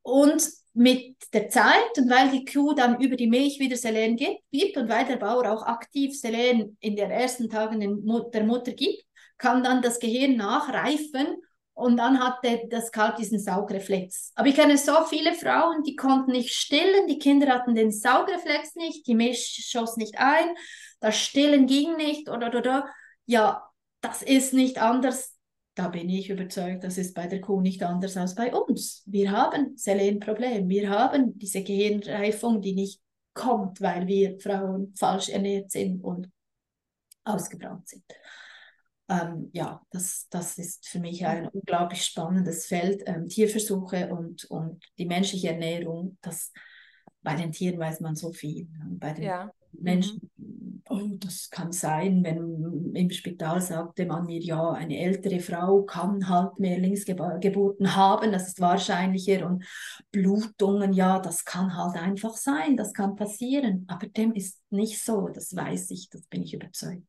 Und 0.03 0.41
mit 0.73 1.15
der 1.33 1.49
Zeit 1.49 1.97
und 1.97 2.09
weil 2.09 2.29
die 2.31 2.45
Kuh 2.45 2.73
dann 2.73 2.99
über 2.99 3.15
die 3.15 3.27
Milch 3.27 3.59
wieder 3.59 3.77
Selen 3.77 4.15
gibt 4.15 4.77
und 4.77 4.89
weil 4.89 5.05
der 5.05 5.17
Bauer 5.17 5.51
auch 5.51 5.63
aktiv 5.63 6.19
Selen 6.19 6.77
in 6.79 6.95
den 6.95 7.11
ersten 7.11 7.49
Tagen 7.49 7.79
der 7.79 8.43
Mutter 8.43 8.71
gibt, 8.71 9.03
kann 9.37 9.63
dann 9.63 9.81
das 9.81 9.99
Gehirn 9.99 10.35
nachreifen 10.35 11.37
und 11.75 11.97
dann 11.97 12.19
hat 12.19 12.43
der, 12.43 12.67
das 12.67 12.91
Kalb 12.91 13.17
diesen 13.17 13.39
Saugreflex. 13.39 14.31
Aber 14.35 14.47
ich 14.47 14.55
kenne 14.55 14.77
so 14.77 15.03
viele 15.05 15.33
Frauen, 15.33 15.83
die 15.83 15.95
konnten 15.95 16.31
nicht 16.31 16.53
stillen, 16.53 17.07
die 17.07 17.19
Kinder 17.19 17.47
hatten 17.47 17.75
den 17.75 17.91
Saugreflex 17.91 18.75
nicht, 18.75 19.07
die 19.07 19.15
Milch 19.15 19.67
schoss 19.69 19.97
nicht 19.97 20.17
ein, 20.17 20.55
das 20.99 21.17
Stillen 21.17 21.67
ging 21.67 21.95
nicht 21.97 22.29
oder, 22.29 22.47
oder, 22.47 22.59
oder. 22.59 22.89
Ja, 23.25 23.63
das 24.01 24.21
ist 24.21 24.53
nicht 24.53 24.79
anders 24.79 25.32
da 25.75 25.87
bin 25.87 26.09
ich 26.09 26.29
überzeugt, 26.29 26.83
das 26.83 26.97
ist 26.97 27.15
bei 27.15 27.27
der 27.27 27.41
Kuh 27.41 27.61
nicht 27.61 27.81
anders 27.83 28.15
als 28.17 28.35
bei 28.35 28.53
uns. 28.53 29.03
Wir 29.05 29.31
haben 29.31 29.75
Selenproblem, 29.75 30.69
wir 30.69 30.89
haben 30.89 31.37
diese 31.37 31.63
Gehirnreifung, 31.63 32.61
die 32.61 32.73
nicht 32.73 33.01
kommt, 33.33 33.81
weil 33.81 34.05
wir 34.07 34.39
Frauen 34.39 34.93
falsch 34.95 35.29
ernährt 35.29 35.71
sind 35.71 36.03
und 36.03 36.29
ausgebrannt 37.23 37.87
sind. 37.87 38.03
Ähm, 39.09 39.49
ja, 39.53 39.81
das, 39.89 40.27
das 40.29 40.57
ist 40.57 40.87
für 40.87 40.99
mich 40.99 41.25
ein 41.25 41.47
unglaublich 41.47 42.05
spannendes 42.05 42.67
Feld, 42.67 43.03
ähm, 43.05 43.27
Tierversuche 43.27 44.09
und, 44.13 44.45
und 44.45 44.83
die 44.97 45.05
menschliche 45.05 45.49
Ernährung. 45.49 46.17
Das, 46.21 46.51
bei 47.21 47.35
den 47.35 47.51
Tieren 47.51 47.79
weiß 47.79 47.99
man 47.99 48.15
so 48.15 48.31
viel. 48.31 48.67
Bei 48.99 49.13
den 49.13 49.23
ja. 49.23 49.51
Menschen, 49.79 50.29
mhm. 50.37 50.81
oh, 50.89 51.17
das 51.19 51.49
kann 51.49 51.71
sein, 51.71 52.23
wenn 52.23 52.93
im 52.95 53.09
Spital 53.09 53.61
sagte 53.61 54.05
man 54.05 54.25
mir, 54.25 54.39
ja, 54.39 54.71
eine 54.71 54.99
ältere 54.99 55.39
Frau 55.39 55.83
kann 55.83 56.29
halt 56.29 56.59
Mehrlingsgeburten 56.59 57.95
haben, 57.95 58.31
das 58.31 58.47
ist 58.49 58.61
wahrscheinlicher 58.61 59.45
und 59.45 59.65
Blutungen, 60.11 60.93
ja, 60.93 61.19
das 61.19 61.45
kann 61.45 61.75
halt 61.75 61.95
einfach 61.95 62.35
sein, 62.35 62.77
das 62.77 62.93
kann 62.93 63.15
passieren, 63.15 63.85
aber 63.87 64.07
dem 64.07 64.33
ist 64.33 64.61
nicht 64.69 65.03
so, 65.03 65.29
das 65.29 65.55
weiß 65.55 65.91
ich, 65.91 66.09
das 66.09 66.23
bin 66.23 66.43
ich 66.43 66.53
überzeugt. 66.53 67.03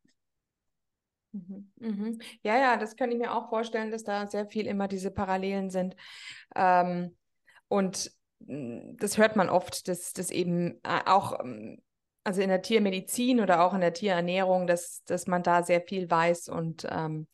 Mhm, 1.34 1.70
mhm. 1.80 2.18
Ja, 2.42 2.56
ja, 2.56 2.76
das 2.76 2.94
kann 2.94 3.10
ich 3.10 3.18
mir 3.18 3.34
auch 3.34 3.48
vorstellen, 3.48 3.90
dass 3.90 4.04
da 4.04 4.26
sehr 4.26 4.46
viel 4.46 4.66
immer 4.66 4.86
diese 4.86 5.10
Parallelen 5.10 5.68
sind. 5.68 5.96
Ähm, 6.54 7.16
und 7.66 8.12
mm, 8.38 8.96
das 8.98 9.18
hört 9.18 9.34
man 9.34 9.48
oft, 9.48 9.88
dass, 9.88 10.12
dass 10.12 10.30
eben 10.30 10.80
äh, 10.84 11.00
auch 11.06 11.40
ähm, 11.42 11.82
also 12.24 12.40
in 12.40 12.48
der 12.48 12.62
Tiermedizin 12.62 13.40
oder 13.40 13.62
auch 13.62 13.74
in 13.74 13.80
der 13.80 13.92
Tierernährung, 13.92 14.66
dass, 14.66 15.04
dass 15.04 15.26
man 15.26 15.42
da 15.42 15.62
sehr 15.62 15.82
viel 15.82 16.10
weiß 16.10 16.48
und 16.48 16.86
ähm, 16.90 17.28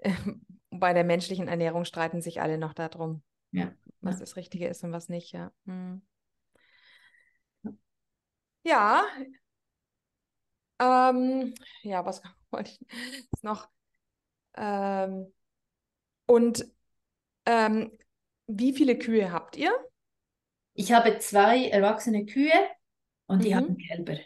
bei 0.70 0.92
der 0.92 1.04
menschlichen 1.04 1.46
Ernährung 1.46 1.84
streiten 1.84 2.20
sich 2.20 2.40
alle 2.40 2.58
noch 2.58 2.72
darum, 2.72 3.22
ja. 3.52 3.72
was 4.00 4.18
das 4.18 4.36
Richtige 4.36 4.66
ist 4.66 4.82
und 4.82 4.92
was 4.92 5.08
nicht, 5.08 5.32
ja. 5.32 5.52
Hm. 5.66 6.02
Ja, 8.66 9.04
ähm, 10.80 11.54
ja, 11.82 12.04
was 12.04 12.22
wollte 12.50 12.70
ich 12.70 12.80
noch? 13.42 13.68
Ähm, 14.56 15.32
und 16.26 16.66
ähm, 17.46 17.92
wie 18.46 18.72
viele 18.72 18.98
Kühe 18.98 19.32
habt 19.32 19.56
ihr? 19.56 19.72
Ich 20.74 20.92
habe 20.92 21.18
zwei 21.18 21.68
erwachsene 21.68 22.26
Kühe 22.26 22.52
und 23.26 23.44
die 23.44 23.50
mhm. 23.50 23.56
haben 23.56 23.78
Kälber. 23.78 24.18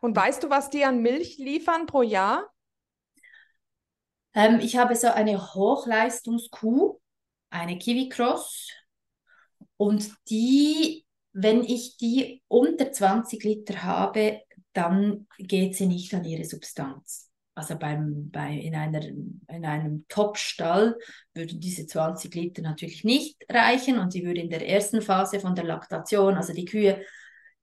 Und 0.00 0.14
weißt 0.16 0.42
du, 0.42 0.50
was 0.50 0.70
die 0.70 0.84
an 0.84 1.02
Milch 1.02 1.38
liefern 1.38 1.86
pro 1.86 2.02
Jahr? 2.02 2.50
Ähm, 4.34 4.60
ich 4.60 4.76
habe 4.76 4.94
so 4.96 5.08
eine 5.08 5.54
Hochleistungskuh, 5.54 7.00
eine 7.50 7.78
Kiwi 7.78 8.08
Cross. 8.08 8.70
Und 9.76 10.12
die, 10.28 11.04
wenn 11.32 11.62
ich 11.64 11.96
die 11.96 12.42
unter 12.48 12.92
20 12.92 13.42
Liter 13.42 13.82
habe, 13.82 14.42
dann 14.72 15.26
geht 15.38 15.76
sie 15.76 15.86
nicht 15.86 16.14
an 16.14 16.24
ihre 16.24 16.44
Substanz. 16.44 17.30
Also 17.56 17.78
beim, 17.78 18.30
bei, 18.30 18.52
in, 18.52 18.74
einer, 18.74 19.04
in 19.04 19.64
einem 19.64 20.06
Top-Stall 20.08 20.98
würden 21.34 21.60
diese 21.60 21.86
20 21.86 22.34
Liter 22.34 22.62
natürlich 22.62 23.04
nicht 23.04 23.44
reichen 23.48 23.98
und 23.98 24.12
sie 24.12 24.24
würde 24.24 24.40
in 24.40 24.50
der 24.50 24.68
ersten 24.68 25.00
Phase 25.00 25.38
von 25.38 25.54
der 25.54 25.64
Laktation, 25.64 26.34
also 26.34 26.52
die 26.52 26.64
Kühe 26.64 27.04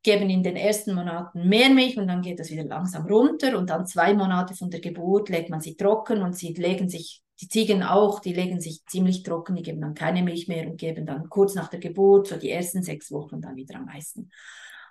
geben 0.03 0.29
in 0.29 0.43
den 0.43 0.55
ersten 0.55 0.95
Monaten 0.95 1.47
mehr 1.47 1.69
Milch 1.69 1.97
und 1.97 2.07
dann 2.07 2.21
geht 2.21 2.39
das 2.39 2.49
wieder 2.49 2.63
langsam 2.63 3.05
runter 3.05 3.57
und 3.57 3.69
dann 3.69 3.85
zwei 3.85 4.13
Monate 4.13 4.55
von 4.55 4.69
der 4.69 4.79
Geburt 4.79 5.29
legt 5.29 5.49
man 5.49 5.61
sie 5.61 5.75
trocken 5.75 6.21
und 6.23 6.35
sie 6.35 6.53
legen 6.53 6.89
sich, 6.89 7.21
die 7.39 7.47
Ziegen 7.47 7.83
auch, 7.83 8.19
die 8.19 8.33
legen 8.33 8.59
sich 8.59 8.85
ziemlich 8.85 9.23
trocken, 9.23 9.55
die 9.55 9.63
geben 9.63 9.81
dann 9.81 9.93
keine 9.93 10.23
Milch 10.23 10.47
mehr 10.47 10.67
und 10.67 10.77
geben 10.77 11.05
dann 11.05 11.29
kurz 11.29 11.53
nach 11.53 11.69
der 11.69 11.79
Geburt, 11.79 12.27
so 12.27 12.37
die 12.37 12.49
ersten 12.49 12.83
sechs 12.83 13.11
Wochen 13.11 13.41
dann 13.41 13.55
wieder 13.55 13.75
am 13.75 13.85
meisten. 13.85 14.31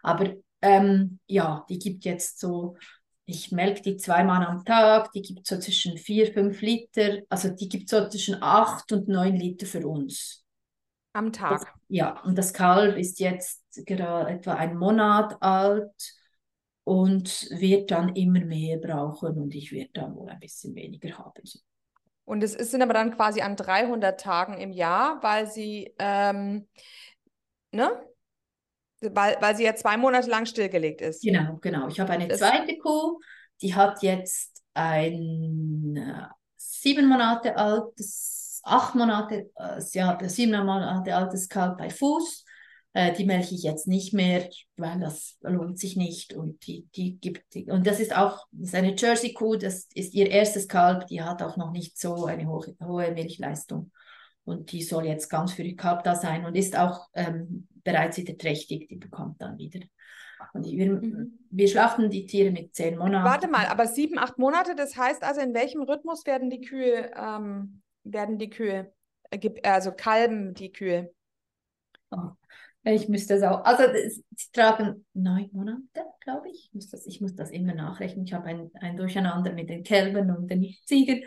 Aber 0.02 0.34
ähm, 0.62 1.18
ja, 1.26 1.64
die 1.68 1.78
gibt 1.78 2.04
jetzt 2.04 2.38
so, 2.38 2.76
ich 3.24 3.52
melke 3.52 3.82
die 3.82 3.96
zweimal 3.96 4.44
am 4.44 4.64
Tag, 4.64 5.12
die 5.12 5.22
gibt 5.22 5.46
so 5.46 5.58
zwischen 5.58 5.96
vier, 5.96 6.32
fünf 6.32 6.60
Liter, 6.60 7.18
also 7.28 7.50
die 7.50 7.68
gibt 7.68 7.88
so 7.88 8.08
zwischen 8.08 8.42
acht 8.42 8.92
und 8.92 9.08
neun 9.08 9.36
Liter 9.36 9.66
für 9.66 9.86
uns. 9.86 10.44
Am 11.12 11.32
Tag. 11.32 11.60
Das, 11.60 11.66
ja, 11.88 12.20
und 12.22 12.38
das 12.38 12.52
Kalb 12.52 12.96
ist 12.96 13.18
jetzt 13.18 13.62
gerade 13.86 14.30
etwa 14.30 14.54
ein 14.54 14.76
Monat 14.76 15.36
alt 15.40 15.90
und 16.84 17.48
wird 17.50 17.90
dann 17.90 18.14
immer 18.14 18.40
mehr 18.40 18.78
brauchen 18.78 19.38
und 19.38 19.54
ich 19.54 19.72
werde 19.72 19.90
dann 19.94 20.14
wohl 20.14 20.28
ein 20.28 20.40
bisschen 20.40 20.74
weniger 20.74 21.18
haben. 21.18 21.42
Und 22.24 22.44
es 22.44 22.52
sind 22.52 22.82
aber 22.82 22.94
dann 22.94 23.14
quasi 23.14 23.40
an 23.40 23.56
300 23.56 24.20
Tagen 24.20 24.58
im 24.58 24.70
Jahr, 24.70 25.20
weil 25.22 25.50
sie, 25.50 25.92
ähm, 25.98 26.68
ne? 27.72 27.90
Weil, 29.00 29.36
weil 29.40 29.56
sie 29.56 29.64
ja 29.64 29.74
zwei 29.74 29.96
Monate 29.96 30.28
lang 30.28 30.46
stillgelegt 30.46 31.00
ist. 31.00 31.22
Genau, 31.22 31.56
genau. 31.60 31.88
Ich 31.88 31.98
habe 31.98 32.12
eine 32.12 32.28
das 32.28 32.38
zweite 32.38 32.76
Kuh, 32.78 33.18
die 33.62 33.74
hat 33.74 34.02
jetzt 34.02 34.62
ein 34.74 35.96
äh, 35.96 36.28
sieben 36.56 37.08
Monate 37.08 37.56
altes, 37.56 38.29
acht 38.62 38.94
Monate, 38.94 39.50
äh, 39.56 39.80
ja, 39.92 40.18
sieben 40.28 40.64
Monate 40.64 41.14
altes 41.14 41.48
Kalb 41.48 41.78
bei 41.78 41.90
Fuß. 41.90 42.44
Äh, 42.92 43.12
die 43.12 43.24
melke 43.24 43.54
ich 43.54 43.62
jetzt 43.62 43.86
nicht 43.86 44.12
mehr, 44.12 44.48
weil 44.76 44.98
das 44.98 45.38
lohnt 45.42 45.78
sich 45.78 45.96
nicht. 45.96 46.34
Und 46.34 46.66
die, 46.66 46.88
die 46.96 47.18
gibt, 47.18 47.54
und 47.68 47.86
das 47.86 48.00
ist 48.00 48.16
auch, 48.16 48.46
das 48.50 48.70
ist 48.70 48.74
eine 48.74 48.96
Jersey-Kuh, 48.96 49.56
das 49.56 49.88
ist 49.94 50.14
ihr 50.14 50.28
erstes 50.30 50.66
Kalb, 50.66 51.06
die 51.06 51.22
hat 51.22 51.42
auch 51.42 51.56
noch 51.56 51.70
nicht 51.70 51.98
so 51.98 52.26
eine 52.26 52.48
hohe, 52.48 52.74
hohe 52.84 53.12
Milchleistung. 53.12 53.92
Und 54.44 54.72
die 54.72 54.82
soll 54.82 55.06
jetzt 55.06 55.28
ganz 55.28 55.52
für 55.52 55.62
ihr 55.62 55.76
Kalb 55.76 56.02
da 56.02 56.16
sein 56.16 56.44
und 56.44 56.56
ist 56.56 56.76
auch 56.76 57.08
ähm, 57.14 57.68
bereits 57.84 58.16
wieder 58.16 58.36
trächtig, 58.36 58.88
die 58.88 58.96
bekommt 58.96 59.40
dann 59.40 59.58
wieder. 59.58 59.80
Und 60.52 60.66
wir, 60.66 60.90
mhm. 60.90 61.38
wir 61.50 61.68
schlachten 61.68 62.10
die 62.10 62.26
Tiere 62.26 62.50
mit 62.50 62.74
zehn 62.74 62.98
Monaten. 62.98 63.24
Warte 63.24 63.48
mal, 63.48 63.66
aber 63.66 63.86
sieben, 63.86 64.18
acht 64.18 64.38
Monate, 64.38 64.74
das 64.74 64.96
heißt 64.96 65.22
also, 65.22 65.40
in 65.40 65.54
welchem 65.54 65.82
Rhythmus 65.82 66.26
werden 66.26 66.50
die 66.50 66.62
Kühe, 66.62 67.10
ähm, 67.16 67.82
werden 68.04 68.38
die 68.38 68.50
Kühe, 68.50 68.92
äh, 69.30 69.50
also 69.62 69.92
kalben 69.92 70.54
die 70.54 70.72
Kühe? 70.72 71.12
Oh, 72.10 72.30
ich 72.84 73.08
müsste 73.08 73.38
das 73.38 73.42
auch, 73.42 73.64
also 73.64 73.84
sie 73.94 74.52
tragen 74.52 75.06
neun 75.14 75.48
Monate, 75.52 76.04
glaube 76.20 76.48
ich. 76.48 76.66
Ich 76.66 76.74
muss, 76.74 76.88
das, 76.88 77.06
ich 77.06 77.20
muss 77.20 77.34
das 77.34 77.50
immer 77.50 77.74
nachrechnen. 77.74 78.24
Ich 78.24 78.32
habe 78.32 78.46
ein, 78.46 78.70
ein 78.80 78.96
Durcheinander 78.96 79.52
mit 79.52 79.68
den 79.68 79.82
Kälbern 79.82 80.30
und 80.34 80.48
den 80.48 80.74
Ziegen. 80.86 81.24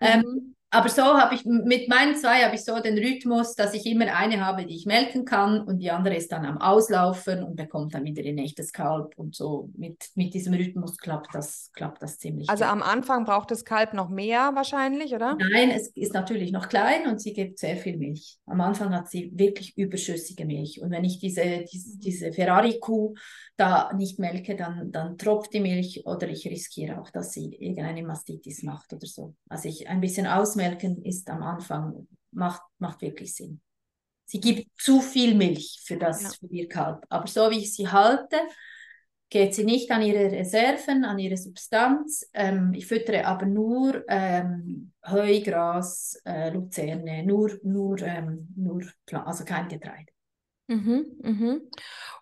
Ähm, 0.00 0.20
mhm. 0.20 0.26
Ähm, 0.26 0.56
aber 0.70 0.90
so 0.90 1.02
habe 1.02 1.34
ich, 1.34 1.46
mit 1.46 1.88
meinen 1.88 2.14
zwei 2.14 2.42
habe 2.44 2.54
ich 2.54 2.64
so 2.64 2.78
den 2.80 2.98
Rhythmus, 2.98 3.54
dass 3.54 3.72
ich 3.72 3.86
immer 3.86 4.14
eine 4.14 4.44
habe, 4.44 4.66
die 4.66 4.76
ich 4.76 4.84
melken 4.84 5.24
kann 5.24 5.62
und 5.62 5.78
die 5.78 5.90
andere 5.90 6.14
ist 6.14 6.30
dann 6.30 6.44
am 6.44 6.58
Auslaufen 6.58 7.42
und 7.42 7.56
bekommt 7.56 7.94
dann 7.94 8.04
wieder 8.04 8.22
ein 8.22 8.36
echtes 8.36 8.72
Kalb 8.72 9.14
und 9.16 9.34
so 9.34 9.70
mit, 9.76 9.96
mit 10.14 10.34
diesem 10.34 10.52
Rhythmus 10.52 10.98
klappt 10.98 11.34
das, 11.34 11.70
klappt 11.72 12.02
das 12.02 12.18
ziemlich 12.18 12.50
Also 12.50 12.64
gut. 12.64 12.72
am 12.72 12.82
Anfang 12.82 13.24
braucht 13.24 13.50
das 13.50 13.64
Kalb 13.64 13.94
noch 13.94 14.10
mehr 14.10 14.50
wahrscheinlich, 14.54 15.14
oder? 15.14 15.38
Nein, 15.52 15.70
es 15.70 15.88
ist 15.88 16.12
natürlich 16.12 16.52
noch 16.52 16.68
klein 16.68 17.06
und 17.06 17.18
sie 17.18 17.32
gibt 17.32 17.58
sehr 17.58 17.78
viel 17.78 17.96
Milch. 17.96 18.38
Am 18.44 18.60
Anfang 18.60 18.94
hat 18.94 19.08
sie 19.08 19.32
wirklich 19.34 19.76
überschüssige 19.78 20.44
Milch 20.44 20.82
und 20.82 20.90
wenn 20.90 21.04
ich 21.04 21.18
diese, 21.18 21.64
diese, 21.72 21.96
mhm. 21.96 22.00
diese 22.00 22.32
Ferrari-Kuh 22.32 23.14
da 23.56 23.90
nicht 23.94 24.18
melke, 24.18 24.54
dann, 24.54 24.92
dann 24.92 25.16
tropft 25.16 25.54
die 25.54 25.60
Milch 25.60 26.02
oder 26.04 26.28
ich 26.28 26.46
riskiere 26.46 27.00
auch, 27.00 27.10
dass 27.10 27.32
sie 27.32 27.56
irgendeine 27.58 28.02
Mastitis 28.02 28.62
macht 28.62 28.92
oder 28.92 29.06
so. 29.06 29.34
Also 29.48 29.68
ich 29.68 29.88
ein 29.88 30.00
bisschen 30.00 30.26
aus 30.26 30.57
Ausmelken 30.58 31.02
ist 31.04 31.28
am 31.30 31.42
Anfang, 31.42 32.08
macht, 32.32 32.62
macht 32.78 33.02
wirklich 33.02 33.34
Sinn. 33.34 33.60
Sie 34.24 34.40
gibt 34.40 34.68
zu 34.78 35.00
viel 35.00 35.34
Milch 35.34 35.80
für 35.84 35.96
das, 35.96 36.22
ja. 36.22 36.30
für 36.30 36.54
ihr 36.54 36.68
Kalb. 36.68 37.04
Aber 37.08 37.26
so 37.26 37.50
wie 37.50 37.60
ich 37.60 37.74
sie 37.74 37.88
halte, 37.88 38.36
geht 39.30 39.54
sie 39.54 39.64
nicht 39.64 39.90
an 39.90 40.02
ihre 40.02 40.30
Reserven, 40.30 41.04
an 41.04 41.18
ihre 41.18 41.36
Substanz. 41.36 42.28
Ähm, 42.34 42.72
ich 42.74 42.86
füttere 42.86 43.26
aber 43.26 43.46
nur 43.46 44.04
ähm, 44.08 44.92
Heu, 45.06 45.40
Gras, 45.40 46.20
äh, 46.26 46.50
Luzerne, 46.50 47.24
nur, 47.24 47.58
nur, 47.62 48.02
ähm, 48.02 48.48
nur 48.56 48.82
also 49.12 49.44
kein 49.44 49.68
Getreide. 49.68 50.12
Mhm, 50.66 51.06
mhm. 51.22 51.60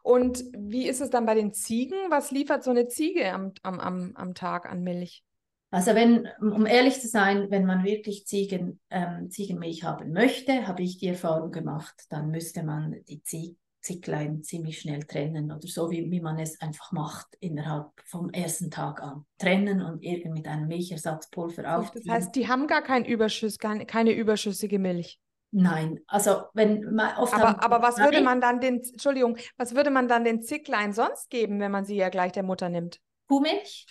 Und 0.03 0.45
wie 0.57 0.89
ist 0.89 1.01
es 1.01 1.11
dann 1.11 1.27
bei 1.27 1.35
den 1.35 1.53
Ziegen? 1.53 1.97
Was 2.11 2.31
liefert 2.31 2.63
so 2.63 2.71
eine 2.71 2.87
Ziege 2.87 3.33
am, 3.33 3.53
am, 3.63 3.81
am, 3.81 4.13
am 4.15 4.35
Tag 4.35 4.67
an 4.71 4.83
Milch? 4.85 5.25
Also 5.71 5.95
wenn, 5.95 6.29
um 6.41 6.65
ehrlich 6.65 7.01
zu 7.01 7.09
sein, 7.09 7.51
wenn 7.51 7.67
man 7.67 7.85
wirklich 7.85 8.27
Ziegen, 8.27 8.81
ähm, 8.91 9.31
Ziegenmilch 9.31 9.83
haben 9.83 10.13
möchte, 10.13 10.67
habe 10.67 10.83
ich 10.83 10.99
die 10.99 11.09
Erfahrung 11.09 11.51
gemacht, 11.51 12.05
dann 12.09 12.31
müsste 12.31 12.63
man 12.63 12.97
die 13.09 13.23
Zieg 13.23 13.57
Zicklein 13.87 14.43
ziemlich 14.43 14.81
schnell 14.81 15.05
trennen 15.05 15.53
oder 15.53 15.69
so, 15.69 15.93
wie, 15.93 16.11
wie 16.11 16.21
man 16.21 16.41
es 16.41 16.61
einfach 16.61 16.91
macht 16.91 17.29
innerhalb 17.39 17.87
vom 18.05 18.31
ersten 18.31 18.69
Tag 18.69 19.01
an. 19.01 19.25
Trennen 19.39 19.81
und 19.81 20.03
irgend 20.03 20.35
mit 20.35 20.49
einem 20.49 20.67
Milchersatzpulver 20.67 21.79
auf. 21.79 21.93
Das 21.93 22.03
heißt, 22.09 22.35
die 22.35 22.49
haben 22.49 22.67
gar 22.67 22.83
keinen 22.83 23.05
Überschuss, 23.05 23.59
keine 23.59 24.13
überschüssige 24.13 24.81
Milch. 24.81 25.21
Nein, 25.53 26.01
also 26.09 26.43
wenn 26.53 26.95
man 26.95 27.17
oft. 27.17 27.33
Aber, 27.33 27.63
aber 27.63 27.81
was 27.81 27.99
würde 27.99 28.23
man 28.23 28.41
dann 28.41 28.61
den, 28.61 28.83
Entschuldigung, 28.83 29.37
was 29.57 29.77
würde 29.77 29.91
man 29.91 30.09
dann 30.09 30.25
den 30.25 30.43
Zicklein 30.43 30.93
sonst 30.93 31.31
geben, 31.31 31.61
wenn 31.61 31.71
man 31.71 31.85
sie 31.85 31.97
ja 31.97 32.09
gleich 32.09 32.33
der 32.33 32.43
Mutter 32.43 32.69
nimmt? 32.69 33.01
Kuhmilch 33.29 33.87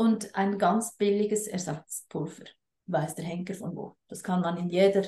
und 0.00 0.34
ein 0.34 0.56
ganz 0.56 0.96
billiges 0.96 1.46
Ersatzpulver. 1.46 2.44
Weiß 2.86 3.16
der 3.16 3.26
Henker 3.26 3.52
von 3.52 3.76
wo. 3.76 3.96
Das 4.08 4.22
kann 4.22 4.40
man 4.40 4.56
in 4.56 4.70
jeder, 4.70 5.04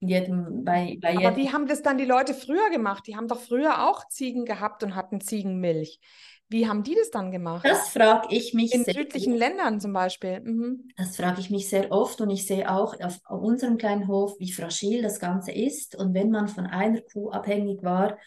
jedem, 0.00 0.64
bei, 0.64 0.98
bei 1.00 1.16
Aber 1.16 1.36
wie 1.36 1.52
haben 1.52 1.68
das 1.68 1.80
dann 1.82 1.96
die 1.96 2.04
Leute 2.04 2.34
früher 2.34 2.68
gemacht? 2.70 3.04
Die 3.06 3.14
haben 3.14 3.28
doch 3.28 3.38
früher 3.38 3.88
auch 3.88 4.08
Ziegen 4.08 4.44
gehabt 4.44 4.82
und 4.82 4.96
hatten 4.96 5.20
Ziegenmilch. 5.20 6.00
Wie 6.48 6.68
haben 6.68 6.82
die 6.82 6.96
das 6.96 7.10
dann 7.10 7.30
gemacht? 7.30 7.64
Das 7.64 7.90
frage 7.90 8.34
ich 8.34 8.52
mich 8.52 8.74
In 8.74 8.84
südlichen 8.84 9.34
oft. 9.34 9.40
Ländern 9.40 9.80
zum 9.80 9.92
Beispiel. 9.92 10.40
Mhm. 10.40 10.88
Das 10.96 11.16
frage 11.16 11.40
ich 11.40 11.50
mich 11.50 11.68
sehr 11.68 11.92
oft 11.92 12.20
und 12.20 12.30
ich 12.30 12.48
sehe 12.48 12.68
auch 12.68 12.98
auf 13.00 13.20
unserem 13.28 13.78
kleinen 13.78 14.08
Hof, 14.08 14.34
wie 14.40 14.50
fragil 14.50 15.02
das 15.02 15.20
Ganze 15.20 15.52
ist. 15.52 15.94
Und 15.94 16.14
wenn 16.14 16.30
man 16.30 16.48
von 16.48 16.66
einer 16.66 17.00
Kuh 17.00 17.30
abhängig 17.30 17.84
war, 17.84 18.18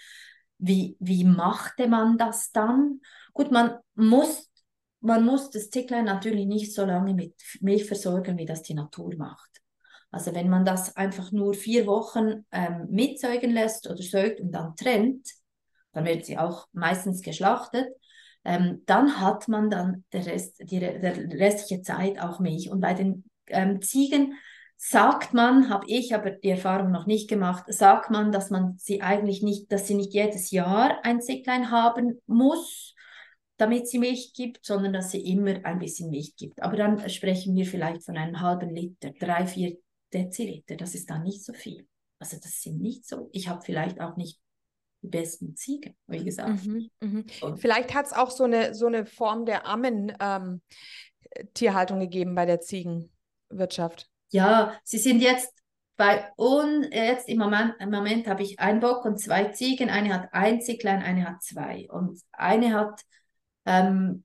wie, 0.60 0.96
wie 1.00 1.26
machte 1.26 1.88
man 1.88 2.18
das 2.18 2.52
dann? 2.52 3.02
Gut, 3.34 3.52
man 3.52 3.78
muss 3.96 4.49
man 5.02 5.26
muss 5.26 5.50
das 5.50 5.70
Zicklein 5.70 6.06
natürlich 6.06 6.46
nicht 6.46 6.74
so 6.74 6.86
lange 6.86 7.14
mit 7.14 7.36
Milch 7.62 7.86
versorgen, 7.86 8.38
wie 8.38 8.46
das 8.46 8.64
die 8.64 8.74
Natur 8.74 9.16
macht. 9.18 9.50
Also 10.12 10.34
wenn 10.34 10.50
man 10.50 10.66
das 10.66 10.96
einfach 10.96 11.32
nur 11.32 11.54
vier 11.54 11.86
Wochen 11.86 12.46
ähm, 12.52 12.88
mitzeugen 12.90 13.52
lässt 13.52 13.88
oder 13.88 14.02
säugt 14.02 14.42
und 14.42 14.52
dann 14.52 14.76
trennt, 14.76 15.30
dann 15.92 16.06
wird 16.06 16.26
sie 16.26 16.38
auch 16.38 16.68
meistens 16.72 17.22
geschlachtet, 17.22 17.88
ähm, 18.44 18.84
dann 18.86 19.20
hat 19.20 19.48
man 19.48 19.70
dann 19.70 20.04
der, 20.14 20.26
Rest, 20.26 20.60
die, 20.60 20.80
der 20.80 21.18
restliche 21.40 21.82
Zeit 21.82 22.20
auch 22.20 22.40
Milch. 22.40 22.72
Und 22.72 22.80
bei 22.80 22.94
den 22.94 23.26
ähm, 23.48 23.82
Ziegen 23.82 24.34
sagt 24.78 25.34
man, 25.34 25.70
habe 25.70 25.86
ich 25.88 26.16
aber 26.16 26.32
die 26.32 26.50
Erfahrung 26.50 26.92
noch 26.92 27.06
nicht 27.06 27.30
gemacht, 27.30 27.66
sagt 27.68 28.10
man, 28.10 28.32
dass 28.32 28.50
man 28.50 28.78
sie 28.78 29.02
eigentlich 29.02 29.44
nicht, 29.44 29.72
dass 29.72 29.88
sie 29.88 29.96
nicht 29.96 30.14
jedes 30.14 30.52
Jahr 30.52 31.00
ein 31.04 31.22
Zicklein 31.22 31.70
haben 31.70 32.20
muss, 32.28 32.96
damit 33.60 33.88
sie 33.90 34.00
Milch 34.00 34.32
gibt, 34.34 34.66
sondern 34.66 34.94
dass 34.94 35.12
sie 35.12 35.22
immer 35.22 35.66
ein 35.66 35.80
bisschen 35.80 36.10
Milch 36.10 36.38
gibt. 36.38 36.64
Aber 36.64 36.78
dann 36.78 37.10
sprechen 37.10 37.54
wir 37.56 37.66
vielleicht 37.66 38.06
von 38.06 38.16
einem 38.18 38.40
halben 38.42 38.74
Liter, 38.74 39.12
drei, 39.20 39.46
vier 39.46 39.78
Deziliter. 40.14 40.78
Das 40.78 40.96
ist 40.96 41.10
dann 41.10 41.24
nicht 41.24 41.44
so 41.44 41.52
viel. 41.52 41.86
Also 42.20 42.38
das 42.38 42.62
sind 42.62 42.80
nicht 42.82 43.06
so. 43.06 43.28
Ich 43.34 43.50
habe 43.50 43.62
vielleicht 43.62 44.00
auch 44.00 44.16
nicht 44.16 44.40
die 45.02 45.10
besten 45.10 45.58
Ziegen, 45.58 45.94
wie 46.08 46.24
gesagt. 46.24 46.66
Mhm, 46.66 46.90
mhm. 47.02 47.26
Vielleicht 47.58 47.94
hat 47.94 48.06
es 48.08 48.14
auch 48.14 48.32
so 48.32 48.46
eine, 48.46 48.74
so 48.74 48.88
eine 48.88 49.06
Form 49.06 49.46
der 49.46 49.68
Ammen-Tierhaltung 49.68 51.98
ähm, 51.98 52.04
gegeben 52.04 52.36
bei 52.36 52.46
der 52.46 52.62
Ziegenwirtschaft. 52.62 54.10
Ja, 54.32 54.80
sie 54.84 55.00
sind 55.00 55.22
jetzt 55.22 55.52
bei 55.98 56.32
uns, 56.38 56.88
jetzt 56.92 57.28
im 57.28 57.40
Moment, 57.40 57.74
im 57.80 57.90
Moment 57.92 58.28
habe 58.28 58.44
ich 58.44 58.60
einen 58.60 58.80
Bock 58.80 59.04
und 59.04 59.20
zwei 59.20 59.50
Ziegen. 59.50 59.90
Eine 59.90 60.14
hat 60.14 60.30
ein 60.32 60.62
Zieglein, 60.62 61.04
eine 61.04 61.28
hat 61.28 61.44
zwei. 61.44 61.90
Und 61.90 62.22
eine 62.32 62.74
hat 62.74 63.02
ähm, 63.70 64.24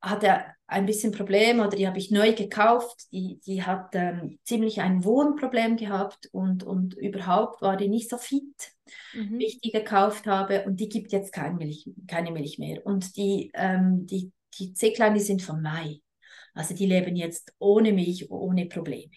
hatte 0.00 0.44
ein 0.66 0.86
bisschen 0.86 1.12
Problem 1.12 1.60
oder 1.60 1.76
die 1.76 1.86
habe 1.86 1.98
ich 1.98 2.10
neu 2.10 2.34
gekauft. 2.34 3.06
Die, 3.12 3.40
die 3.46 3.62
hat 3.62 3.94
ähm, 3.94 4.38
ziemlich 4.44 4.80
ein 4.80 5.04
Wohnproblem 5.04 5.76
gehabt 5.76 6.28
und, 6.32 6.64
und 6.64 6.94
überhaupt 6.94 7.62
war 7.62 7.76
die 7.76 7.88
nicht 7.88 8.10
so 8.10 8.18
fit, 8.18 8.72
mhm. 9.14 9.38
wie 9.38 9.46
ich 9.46 9.60
die 9.60 9.70
gekauft 9.70 10.26
habe. 10.26 10.64
Und 10.64 10.80
die 10.80 10.88
gibt 10.88 11.12
jetzt 11.12 11.32
kein 11.32 11.56
Milch, 11.56 11.88
keine 12.06 12.32
Milch 12.32 12.58
mehr. 12.58 12.84
Und 12.84 13.16
die, 13.16 13.50
ähm, 13.54 14.06
die, 14.06 14.32
die 14.58 14.74
Zicklein, 14.74 15.14
die 15.14 15.20
sind 15.20 15.42
von 15.42 15.62
Mai. 15.62 16.00
Also 16.54 16.74
die 16.74 16.86
leben 16.86 17.16
jetzt 17.16 17.54
ohne 17.58 17.92
Milch, 17.92 18.30
ohne 18.30 18.66
Probleme. 18.66 19.12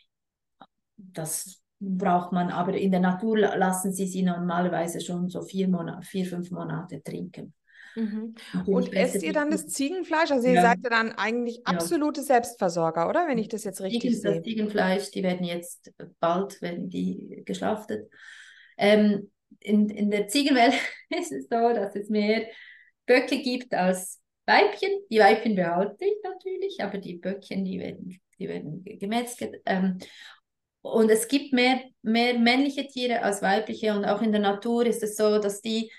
Das 0.98 1.62
braucht 1.80 2.32
man, 2.32 2.50
aber 2.50 2.76
in 2.76 2.92
der 2.92 3.00
Natur 3.00 3.38
lassen 3.38 3.94
sie 3.94 4.08
sie 4.08 4.24
normalerweise 4.24 5.00
schon 5.00 5.30
so 5.30 5.42
vier, 5.44 5.68
Monate, 5.68 6.06
vier 6.06 6.26
fünf 6.26 6.50
Monate 6.52 7.02
trinken. 7.04 7.54
Mhm. 7.98 8.36
Und 8.68 8.94
esst 8.94 9.24
ihr 9.24 9.34
dann 9.34 9.50
das 9.50 9.68
Ziegenfleisch? 9.68 10.30
Also 10.30 10.48
ihr 10.48 10.56
ja. 10.56 10.62
seid 10.62 10.78
ja 10.84 10.90
dann 10.92 11.14
eigentlich 11.14 11.66
absolute 11.66 12.22
ja. 12.22 12.28
Selbstversorger, 12.28 13.10
oder? 13.10 13.28
Wenn 13.28 13.40
ich 13.40 13.48
das 13.48 13.64
jetzt 13.64 13.82
richtig 13.82 14.02
Ziegen, 14.02 14.22
sehe. 14.22 14.36
Das 14.36 14.44
Ziegenfleisch, 14.44 15.12
die 15.12 15.24
werden 15.24 15.44
jetzt 15.44 15.92
bald 16.20 16.62
werden 16.62 16.90
die 16.90 17.42
geschlachtet. 17.44 18.08
Ähm, 18.78 19.32
in, 19.60 19.90
in 19.90 20.12
der 20.12 20.28
Ziegenwelt 20.28 20.76
ist 21.10 21.32
es 21.32 21.46
so, 21.50 21.74
dass 21.74 21.96
es 21.96 22.10
mehr 22.10 22.46
Böcke 23.08 23.42
gibt 23.42 23.74
als 23.74 24.22
Weibchen. 24.46 24.92
Die 25.10 25.20
Weibchen 25.20 25.56
behalte 25.56 26.06
ich 26.06 26.18
natürlich, 26.24 26.78
aber 26.82 27.00
die 27.00 27.16
Böckchen, 27.16 27.66
die 27.66 27.80
werden, 27.80 28.22
die 28.38 28.48
werden 28.48 28.84
gemetzget. 29.00 29.60
Ähm, 29.66 29.98
und 30.82 31.10
es 31.10 31.28
gibt 31.28 31.52
mehr, 31.52 31.82
mehr 32.04 32.38
männliche 32.38 32.88
Tiere 32.88 33.24
als 33.24 33.42
weibliche 33.42 33.94
und 33.94 34.06
auch 34.06 34.22
in 34.22 34.32
der 34.32 34.42
Natur 34.42 34.86
ist 34.86 35.02
es 35.02 35.18
so, 35.18 35.40
dass 35.40 35.62
die 35.62 35.92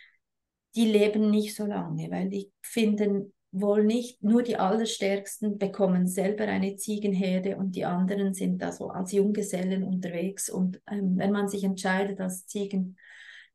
die 0.74 0.86
leben 0.86 1.30
nicht 1.30 1.54
so 1.54 1.66
lange, 1.66 2.10
weil 2.10 2.28
die 2.28 2.52
finden 2.60 3.32
wohl 3.50 3.84
nicht, 3.84 4.22
nur 4.22 4.42
die 4.42 4.56
Allerstärksten 4.56 5.58
bekommen 5.58 6.06
selber 6.06 6.44
eine 6.44 6.76
Ziegenherde 6.76 7.56
und 7.56 7.76
die 7.76 7.84
anderen 7.84 8.34
sind 8.34 8.60
da 8.60 8.72
so 8.72 8.90
als 8.90 9.12
Junggesellen 9.12 9.82
unterwegs. 9.84 10.50
Und 10.50 10.80
ähm, 10.86 11.16
wenn 11.16 11.32
man 11.32 11.48
sich 11.48 11.64
entscheidet, 11.64 12.20
als 12.20 12.46
Ziegen, 12.46 12.98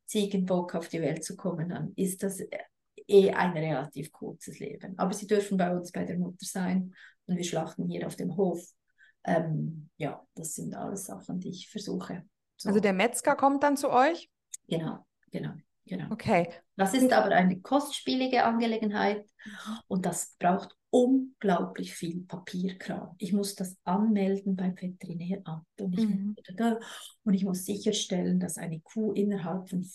Ziegen 0.06 0.46
Bock 0.46 0.76
auf 0.76 0.90
die 0.90 1.02
Welt 1.02 1.24
zu 1.24 1.36
kommen, 1.36 1.70
dann 1.70 1.94
ist 1.96 2.24
das 2.24 2.42
eh 3.08 3.32
ein 3.32 3.52
relativ 3.52 4.12
kurzes 4.12 4.60
Leben. 4.60 4.98
Aber 4.98 5.14
sie 5.14 5.28
dürfen 5.28 5.58
bei 5.58 5.76
uns 5.76 5.92
bei 5.92 6.04
der 6.06 6.18
Mutter 6.18 6.46
sein 6.46 6.94
und 7.28 7.38
wir 7.38 7.44
schlachten 7.44 7.88
hier 7.88 8.08
auf 8.08 8.16
dem 8.16 8.36
Hof. 8.36 8.66
Ähm, 9.24 9.90
ja, 9.98 10.26
das 10.34 10.56
sind 10.56 10.76
alles 10.76 11.06
Sachen, 11.06 11.40
die 11.40 11.50
ich 11.50 11.70
versuche. 11.70 12.24
So. 12.58 12.70
Also 12.70 12.80
der 12.80 12.94
Metzger 12.94 13.36
kommt 13.36 13.64
dann 13.64 13.78
zu 13.78 13.92
euch? 13.92 14.30
Genau, 14.68 15.06
genau. 15.32 15.54
Genau. 15.86 16.12
Okay. 16.12 16.48
Das 16.76 16.94
ist 16.94 17.14
aber 17.14 17.36
eine 17.36 17.60
kostspielige 17.62 18.44
Angelegenheit 18.44 19.26
und 19.88 20.06
das 20.06 20.36
braucht 20.40 20.76
unglaublich 20.90 21.94
viel 21.94 22.22
Papierkram. 22.22 23.16
Ich 23.18 23.34
muss 23.34 23.56
das 23.56 23.76
anmelden 23.84 24.56
beim 24.56 24.76
Veterinäramt 24.76 25.66
und 25.80 25.98
ich, 25.98 26.08
mhm. 26.08 26.36
und 27.24 27.34
ich 27.34 27.44
muss 27.44 27.66
sicherstellen, 27.66 28.40
dass 28.40 28.58
eine 28.58 28.80
Kuh 28.80 29.12
innerhalb 29.14 29.70
von 29.70 29.86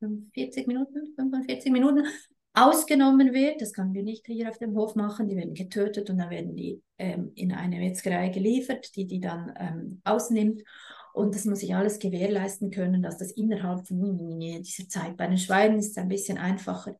45 0.00 0.66
Minuten, 0.66 1.14
45 1.16 1.72
Minuten 1.72 2.04
ausgenommen 2.54 3.34
wird. 3.34 3.60
Das 3.60 3.72
können 3.72 3.94
wir 3.94 4.02
nicht 4.02 4.26
hier 4.26 4.48
auf 4.48 4.58
dem 4.58 4.74
Hof 4.74 4.94
machen. 4.94 5.28
Die 5.28 5.36
werden 5.36 5.54
getötet 5.54 6.08
und 6.10 6.18
dann 6.18 6.30
werden 6.30 6.56
die 6.56 6.82
ähm, 6.98 7.32
in 7.34 7.52
eine 7.52 7.78
Metzgerei 7.78 8.30
geliefert, 8.30 8.96
die 8.96 9.06
die 9.06 9.20
dann 9.20 9.52
ähm, 9.58 10.00
ausnimmt. 10.04 10.62
Und 11.16 11.34
das 11.34 11.46
muss 11.46 11.62
ich 11.62 11.74
alles 11.74 11.98
gewährleisten 11.98 12.70
können, 12.70 13.02
dass 13.02 13.16
das 13.16 13.30
innerhalb 13.30 13.88
von 13.88 14.38
dieser 14.38 14.86
Zeit, 14.86 15.16
bei 15.16 15.26
den 15.26 15.38
Schweinen 15.38 15.78
ist 15.78 15.92
es 15.92 15.96
ein 15.96 16.10
bisschen 16.10 16.36
einfacher, 16.36 16.94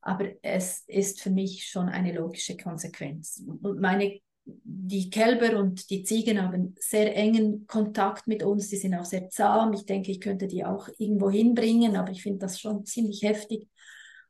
aber 0.00 0.30
es 0.40 0.84
ist 0.86 1.20
für 1.20 1.28
mich 1.28 1.66
schon 1.66 1.90
eine 1.90 2.14
logische 2.14 2.56
Konsequenz. 2.56 3.42
Und 3.46 3.78
meine, 3.78 4.20
die 4.46 5.10
Kälber 5.10 5.58
und 5.58 5.90
die 5.90 6.02
Ziegen 6.02 6.40
haben 6.40 6.76
sehr 6.80 7.14
engen 7.14 7.66
Kontakt 7.66 8.26
mit 8.26 8.42
uns, 8.42 8.70
die 8.70 8.78
sind 8.78 8.94
auch 8.94 9.04
sehr 9.04 9.28
zahm. 9.28 9.74
Ich 9.74 9.84
denke, 9.84 10.12
ich 10.12 10.22
könnte 10.22 10.46
die 10.46 10.64
auch 10.64 10.88
irgendwo 10.96 11.28
hinbringen, 11.28 11.94
aber 11.96 12.10
ich 12.10 12.22
finde 12.22 12.38
das 12.38 12.58
schon 12.58 12.86
ziemlich 12.86 13.20
heftig. 13.20 13.68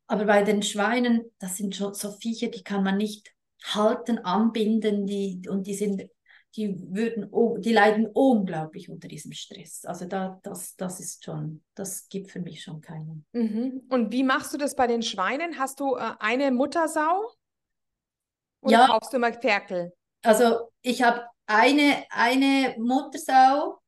Aber 0.08 0.24
bei 0.24 0.42
den 0.42 0.64
Schweinen, 0.64 1.22
das 1.38 1.56
sind 1.56 1.76
schon 1.76 1.94
so 1.94 2.10
Viecher, 2.10 2.48
die 2.48 2.64
kann 2.64 2.82
man 2.82 2.96
nicht 2.96 3.32
halten, 3.62 4.18
anbinden, 4.18 5.06
die, 5.06 5.42
und 5.48 5.68
die 5.68 5.74
sind 5.74 6.08
die 6.56 6.74
würden, 6.90 7.30
die 7.60 7.72
leiden 7.72 8.06
unglaublich 8.06 8.88
unter 8.88 9.08
diesem 9.08 9.32
Stress. 9.32 9.84
Also 9.84 10.06
da, 10.06 10.40
das, 10.42 10.76
das 10.76 11.00
ist 11.00 11.24
schon, 11.24 11.62
das 11.74 12.08
gibt 12.08 12.30
für 12.30 12.40
mich 12.40 12.62
schon 12.62 12.80
keinen. 12.80 13.26
Mhm. 13.32 13.82
Und 13.90 14.12
wie 14.12 14.22
machst 14.22 14.54
du 14.54 14.58
das 14.58 14.74
bei 14.74 14.86
den 14.86 15.02
Schweinen? 15.02 15.58
Hast 15.58 15.80
du 15.80 15.96
äh, 15.96 16.14
eine 16.18 16.50
Muttersau? 16.50 17.30
Oder 18.60 18.72
ja. 18.72 18.86
kaufst 18.86 19.12
du 19.12 19.18
immer 19.18 19.32
Ferkel? 19.32 19.92
Also 20.22 20.70
ich 20.82 21.02
habe 21.02 21.24
eine, 21.46 22.04
eine 22.10 22.74
Muttersau 22.78 23.80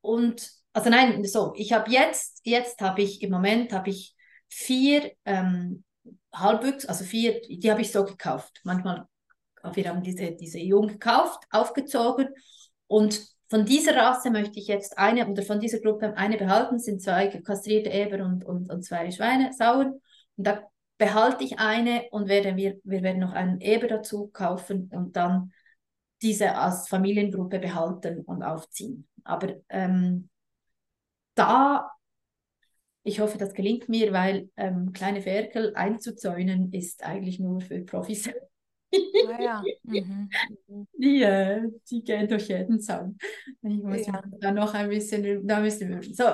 und, 0.00 0.50
also 0.72 0.90
nein, 0.90 1.24
so, 1.24 1.52
ich 1.56 1.72
habe 1.72 1.90
jetzt, 1.90 2.40
jetzt 2.44 2.80
habe 2.80 3.02
ich, 3.02 3.22
im 3.22 3.30
Moment 3.30 3.72
habe 3.72 3.90
ich 3.90 4.14
vier 4.48 5.12
ähm, 5.24 5.84
Halbwüchs, 6.32 6.86
also 6.86 7.04
vier, 7.04 7.40
die 7.40 7.70
habe 7.70 7.80
ich 7.80 7.90
so 7.90 8.04
gekauft. 8.04 8.60
Manchmal 8.62 9.06
wir 9.74 9.88
haben 9.88 10.02
diese, 10.02 10.32
diese 10.32 10.58
Jung 10.58 10.88
gekauft, 10.88 11.44
aufgezogen 11.50 12.28
und 12.86 13.20
von 13.48 13.64
dieser 13.64 13.96
Rasse 13.96 14.30
möchte 14.30 14.58
ich 14.58 14.66
jetzt 14.66 14.98
eine 14.98 15.28
oder 15.28 15.42
von 15.42 15.60
dieser 15.60 15.78
Gruppe 15.78 16.16
eine 16.16 16.36
behalten, 16.36 16.78
sind 16.78 17.00
zwei 17.00 17.28
kastrierte 17.28 17.90
Eber 17.90 18.24
und, 18.24 18.44
und, 18.44 18.70
und 18.70 18.82
zwei 18.82 19.10
Schweine, 19.10 19.52
Sauer. 19.52 19.92
Und 20.36 20.46
da 20.46 20.62
behalte 20.98 21.44
ich 21.44 21.58
eine 21.58 22.04
und 22.10 22.28
werde 22.28 22.56
wir, 22.56 22.80
wir 22.82 23.02
werden 23.02 23.20
noch 23.20 23.32
einen 23.32 23.60
Eber 23.60 23.86
dazu 23.86 24.28
kaufen 24.28 24.90
und 24.92 25.14
dann 25.16 25.52
diese 26.22 26.56
als 26.56 26.88
Familiengruppe 26.88 27.60
behalten 27.60 28.22
und 28.22 28.42
aufziehen. 28.42 29.06
Aber 29.22 29.54
ähm, 29.68 30.28
da, 31.34 31.90
ich 33.04 33.20
hoffe, 33.20 33.38
das 33.38 33.54
gelingt 33.54 33.88
mir, 33.88 34.12
weil 34.12 34.50
ähm, 34.56 34.92
kleine 34.92 35.22
Ferkel 35.22 35.74
einzuzäunen 35.76 36.72
ist 36.72 37.04
eigentlich 37.04 37.38
nur 37.38 37.60
für 37.60 37.80
Profis. 37.82 38.28
Ah, 39.28 39.42
ja. 39.42 39.64
Mhm. 39.82 40.30
Die, 40.98 41.22
äh, 41.22 41.62
die 41.90 42.02
gehen 42.02 42.28
durch 42.28 42.48
jeden 42.48 42.80
Zaun. 42.80 43.18
Ich 43.62 43.82
muss 43.82 44.06
ja. 44.06 44.22
da 44.40 44.50
noch 44.50 44.74
ein 44.74 44.88
bisschen, 44.88 45.46
da 45.46 45.60
müssen 45.60 45.88
wir, 45.88 46.02
so, 46.02 46.24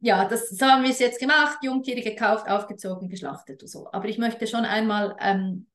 ja, 0.00 0.24
das, 0.26 0.50
so 0.50 0.66
haben 0.66 0.82
wir 0.82 0.90
es 0.90 0.98
jetzt 0.98 1.20
gemacht, 1.20 1.58
Jungtiere 1.62 2.00
gekauft, 2.02 2.48
aufgezogen, 2.48 3.08
geschlachtet 3.08 3.62
und 3.62 3.68
so. 3.68 3.88
Aber 3.92 4.08
ich 4.08 4.18
möchte 4.18 4.46
schon 4.46 4.64
einmal 4.64 5.16
ähm, 5.20 5.66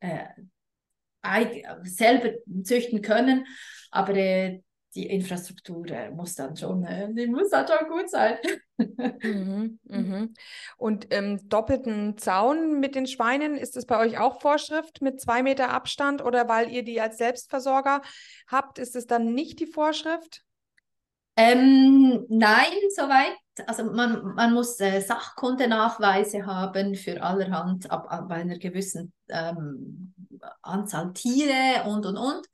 äh, 0.00 0.24
selber 1.82 2.30
züchten 2.62 3.02
können, 3.02 3.46
aber 3.90 4.14
äh, 4.14 4.62
die 4.94 5.06
Infrastruktur 5.06 5.84
muss 6.12 6.34
dann 6.34 6.56
schon, 6.56 6.84
äh, 6.84 7.12
die 7.12 7.26
muss 7.26 7.50
dann 7.50 7.66
schon 7.66 7.88
gut 7.88 8.08
sein. 8.08 8.36
mhm, 8.76 9.78
mhm. 9.84 10.34
Und 10.76 11.08
ähm, 11.10 11.48
doppelten 11.48 12.16
Zaun 12.16 12.80
mit 12.80 12.94
den 12.94 13.06
Schweinen, 13.06 13.56
ist 13.56 13.76
das 13.76 13.86
bei 13.86 13.98
euch 13.98 14.18
auch 14.18 14.40
Vorschrift 14.40 15.02
mit 15.02 15.20
zwei 15.20 15.42
Meter 15.42 15.70
Abstand 15.70 16.24
oder 16.24 16.48
weil 16.48 16.70
ihr 16.70 16.84
die 16.84 17.00
als 17.00 17.18
Selbstversorger 17.18 18.02
habt, 18.46 18.78
ist 18.78 18.94
es 18.94 19.06
dann 19.06 19.34
nicht 19.34 19.60
die 19.60 19.66
Vorschrift? 19.66 20.42
Ähm, 21.36 22.24
nein, 22.28 22.72
soweit. 22.94 23.36
Also 23.66 23.84
man, 23.84 24.34
man 24.34 24.52
muss 24.52 24.78
äh, 24.80 25.00
Sachkundenachweise 25.00 26.46
haben 26.46 26.94
für 26.94 27.22
allerhand 27.22 27.90
ab, 27.90 28.06
ab 28.08 28.30
einer 28.30 28.58
gewissen 28.58 29.12
ähm, 29.28 30.14
Anzahl 30.62 31.12
Tiere 31.12 31.88
und 31.88 32.06
und 32.06 32.16
und. 32.16 32.46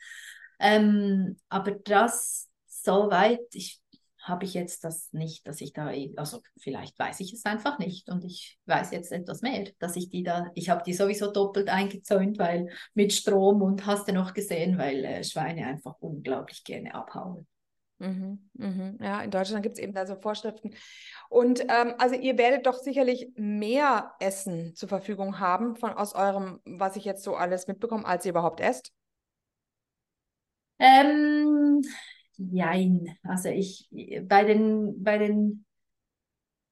Ähm, 0.61 1.37
aber 1.49 1.73
das 1.73 2.49
soweit, 2.67 3.41
ich 3.53 3.81
habe 4.23 4.45
ich 4.45 4.55
jetzt 4.55 4.85
das 4.85 5.13
nicht, 5.13 5.47
dass 5.47 5.61
ich 5.61 5.73
da, 5.73 5.91
also 6.17 6.43
vielleicht 6.59 6.99
weiß 6.99 7.21
ich 7.21 7.33
es 7.33 7.45
einfach 7.45 7.79
nicht 7.79 8.09
und 8.11 8.25
ich 8.25 8.59
weiß 8.67 8.91
jetzt 8.93 9.13
etwas 9.13 9.41
mehr, 9.41 9.71
dass 9.79 9.97
ich 9.97 10.11
die 10.11 10.23
da, 10.23 10.51
ich 10.55 10.69
habe 10.69 10.83
die 10.85 10.93
sowieso 10.93 11.33
doppelt 11.33 11.69
eingezäunt, 11.69 12.39
weil 12.39 12.69
mit 12.95 13.13
Strom 13.13 13.63
und 13.63 13.87
hast 13.87 14.09
du 14.09 14.13
noch 14.13 14.35
gesehen, 14.35 14.79
weil 14.79 15.05
äh, 15.05 15.25
Schweine 15.25 15.67
einfach 15.67 15.95
unglaublich 16.01 16.65
gerne 16.65 16.95
abhauen. 16.95 17.47
Mhm, 17.99 18.49
mhm. 18.55 18.99
Ja, 19.01 19.21
in 19.21 19.31
Deutschland 19.31 19.63
gibt 19.63 19.77
es 19.77 19.83
eben 19.83 19.93
da 19.93 20.07
so 20.07 20.17
Vorschriften. 20.17 20.75
Und 21.29 21.61
ähm, 21.61 21.95
also 21.99 22.15
ihr 22.15 22.39
werdet 22.39 22.67
doch 22.67 22.79
sicherlich 22.79 23.31
mehr 23.37 24.13
Essen 24.21 24.75
zur 24.75 24.89
Verfügung 24.89 25.39
haben 25.39 25.77
von 25.77 25.93
aus 25.93 26.15
eurem, 26.15 26.61
was 26.65 26.97
ich 26.97 27.05
jetzt 27.05 27.23
so 27.23 27.37
alles 27.37 27.67
mitbekomme, 27.67 28.07
als 28.07 28.25
ihr 28.25 28.31
überhaupt 28.31 28.61
esst. 28.61 28.93
Ähm, 30.81 31.83
jein. 32.37 33.16
Also 33.22 33.51
ich 33.51 33.89
bei 34.22 34.45
den 34.45 35.03
bei 35.03 35.18
den 35.18 35.64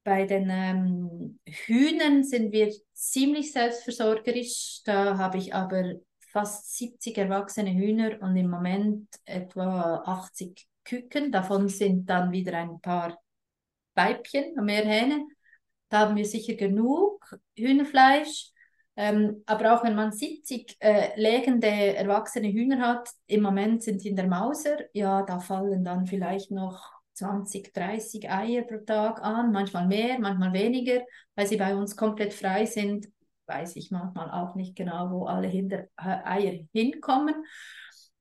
bei 0.02 0.24
den 0.24 0.48
ähm, 0.50 1.38
Hühnern 1.46 2.24
sind 2.24 2.50
wir 2.52 2.72
ziemlich 2.94 3.52
selbstversorgerisch. 3.52 4.80
Da 4.84 5.18
habe 5.18 5.36
ich 5.36 5.54
aber 5.54 5.96
fast 6.32 6.74
70 6.76 7.18
erwachsene 7.18 7.72
Hühner 7.74 8.18
und 8.22 8.34
im 8.36 8.48
Moment 8.48 9.06
etwa 9.26 10.02
80 10.06 10.66
Küken. 10.84 11.30
Davon 11.30 11.68
sind 11.68 12.09
dann 12.09 12.32
wieder 12.32 12.56
ein 12.56 12.80
paar 12.80 13.18
Weibchen, 13.94 14.54
mehr 14.64 14.86
Hähne. 14.86 15.26
Da 15.90 16.00
haben 16.00 16.16
wir 16.16 16.24
sicher 16.24 16.54
genug 16.54 17.38
Hühnerfleisch. 17.56 18.52
Ähm, 19.01 19.44
aber 19.46 19.74
auch 19.74 19.84
wenn 19.84 19.94
man 19.94 20.11
70 20.11 20.76
äh, 20.80 21.11
legende 21.14 21.68
erwachsene 21.68 22.49
Hühner 22.49 22.80
hat, 22.80 23.09
im 23.28 23.42
Moment 23.42 23.84
sind 23.84 24.01
sie 24.01 24.09
in 24.09 24.16
der 24.16 24.26
Mauser, 24.26 24.76
ja, 24.92 25.22
da 25.22 25.38
fallen 25.38 25.84
dann 25.84 26.09
vielleicht 26.09 26.51
noch 26.51 26.90
20, 27.14 27.72
30 27.72 28.28
Eier 28.28 28.62
pro 28.62 28.78
Tag 28.78 29.22
an, 29.22 29.53
manchmal 29.53 29.86
mehr, 29.86 30.18
manchmal 30.18 30.53
weniger, 30.53 31.03
weil 31.36 31.46
sie 31.46 31.57
bei 31.57 31.76
uns 31.76 31.96
komplett 31.96 32.34
frei 32.34 32.66
sind, 32.66 33.07
weiß 33.46 33.76
ich 33.76 33.92
manchmal 33.92 34.32
auch 34.32 34.57
nicht 34.57 34.74
genau, 34.74 35.12
wo 35.12 35.26
alle 35.26 35.46
Hinder 35.46 35.84
äh, 35.96 36.18
Eier 36.24 36.59
hinkommen. 36.72 37.36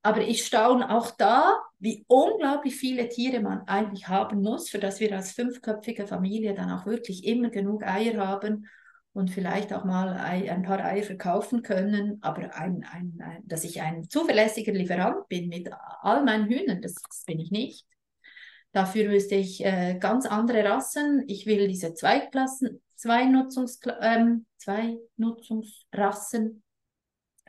Aber 0.02 0.20
ich 0.20 0.46
staune 0.46 0.94
auch 0.96 1.10
da, 1.10 1.56
wie 1.80 2.04
unglaublich 2.06 2.76
viele 2.76 3.08
Tiere 3.08 3.40
man 3.40 3.62
eigentlich 3.62 4.06
haben 4.06 4.42
muss, 4.42 4.70
für 4.70 4.78
dass 4.78 5.00
wir 5.00 5.10
als 5.10 5.32
fünfköpfige 5.32 6.06
Familie 6.06 6.54
dann 6.54 6.70
auch 6.70 6.86
wirklich 6.86 7.26
immer 7.26 7.50
genug 7.50 7.82
Eier 7.82 8.24
haben 8.24 8.68
und 9.12 9.30
vielleicht 9.30 9.72
auch 9.72 9.84
mal 9.84 10.10
ein, 10.10 10.62
paar 10.62 10.84
Eier 10.84 11.02
verkaufen 11.02 11.62
können, 11.62 12.18
aber 12.20 12.54
ein, 12.54 12.84
ein, 12.92 13.18
ein, 13.20 13.42
dass 13.46 13.64
ich 13.64 13.80
ein 13.80 14.08
zuverlässiger 14.08 14.72
Lieferant 14.72 15.26
bin 15.28 15.48
mit 15.48 15.70
all 16.02 16.24
meinen 16.24 16.46
Hühnern, 16.46 16.82
das, 16.82 16.94
das 16.94 17.24
bin 17.24 17.40
ich 17.40 17.50
nicht. 17.50 17.86
Dafür 18.72 19.08
müsste 19.08 19.34
ich 19.34 19.64
äh, 19.64 19.96
ganz 19.98 20.26
andere 20.26 20.62
Rassen. 20.64 21.24
Ich 21.26 21.46
will 21.46 21.68
diese 21.68 21.94
Zweiklassen, 21.94 22.82
Zweinutzungs, 22.96 23.80
ähm, 24.00 24.44
Zweinutzungsrassen 24.58 26.62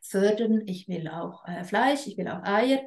fördern. 0.01 0.63
Ich 0.65 0.87
will 0.87 1.09
auch 1.09 1.45
äh, 1.45 1.65
Fleisch, 1.65 2.07
ich 2.07 2.17
will 2.17 2.29
auch 2.29 2.43
Eier. 2.43 2.79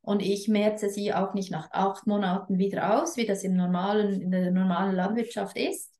Und 0.00 0.20
ich 0.20 0.48
merze 0.48 0.90
sie 0.90 1.14
auch 1.14 1.34
nicht 1.34 1.50
nach 1.50 1.70
acht 1.70 2.06
Monaten 2.06 2.58
wieder 2.58 3.00
aus, 3.00 3.16
wie 3.16 3.26
das 3.26 3.44
im 3.44 3.56
normalen, 3.56 4.20
in 4.20 4.30
der 4.30 4.50
normalen 4.50 4.96
Landwirtschaft 4.96 5.56
ist. 5.56 5.91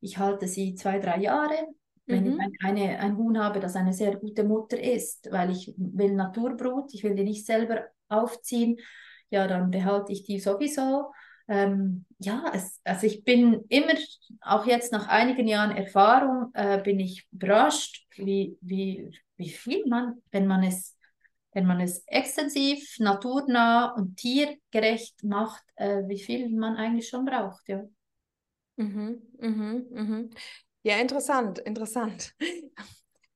Ich 0.00 0.18
halte 0.18 0.46
sie 0.46 0.74
zwei, 0.74 0.98
drei 0.98 1.18
Jahre, 1.18 1.68
wenn 2.06 2.34
mhm. 2.34 2.40
ich 2.40 2.64
eine, 2.64 2.98
ein 2.98 3.16
Huhn 3.16 3.38
habe, 3.38 3.60
das 3.60 3.76
eine 3.76 3.92
sehr 3.92 4.16
gute 4.16 4.44
Mutter 4.44 4.80
ist, 4.80 5.30
weil 5.30 5.50
ich 5.50 5.74
will 5.76 6.14
Naturbrut, 6.14 6.92
ich 6.94 7.04
will 7.04 7.14
die 7.14 7.24
nicht 7.24 7.46
selber 7.46 7.84
aufziehen, 8.08 8.78
ja, 9.30 9.46
dann 9.46 9.70
behalte 9.70 10.12
ich 10.12 10.24
die 10.24 10.40
sowieso. 10.40 11.12
ähm, 11.48 12.04
ja, 12.18 12.44
es, 12.54 12.80
also 12.84 13.06
ich 13.06 13.24
bin 13.24 13.64
immer, 13.68 13.94
auch 14.40 14.66
jetzt 14.66 14.92
nach 14.92 15.08
einigen 15.08 15.46
Jahren 15.46 15.76
Erfahrung, 15.76 16.50
äh, 16.54 16.80
bin 16.82 17.00
ich 17.00 17.26
überrascht, 17.32 18.06
wie, 18.16 18.56
wie, 18.60 19.10
wie 19.36 19.50
viel 19.50 19.86
man, 19.86 20.22
wenn 20.30 20.46
man 20.46 20.62
es 20.62 20.96
wenn 21.52 21.66
man 21.66 21.80
es 21.80 22.04
extensiv, 22.06 22.96
naturnah 22.98 23.92
und 23.96 24.16
tiergerecht 24.16 25.24
macht, 25.24 25.64
äh, 25.76 26.02
wie 26.06 26.20
viel 26.20 26.48
man 26.50 26.76
eigentlich 26.76 27.08
schon 27.08 27.24
braucht, 27.24 27.68
ja. 27.68 27.82
Mhm, 28.80 29.20
mhm, 29.38 29.86
mhm. 29.90 30.30
Ja, 30.82 30.96
interessant, 30.96 31.58
interessant. 31.58 32.32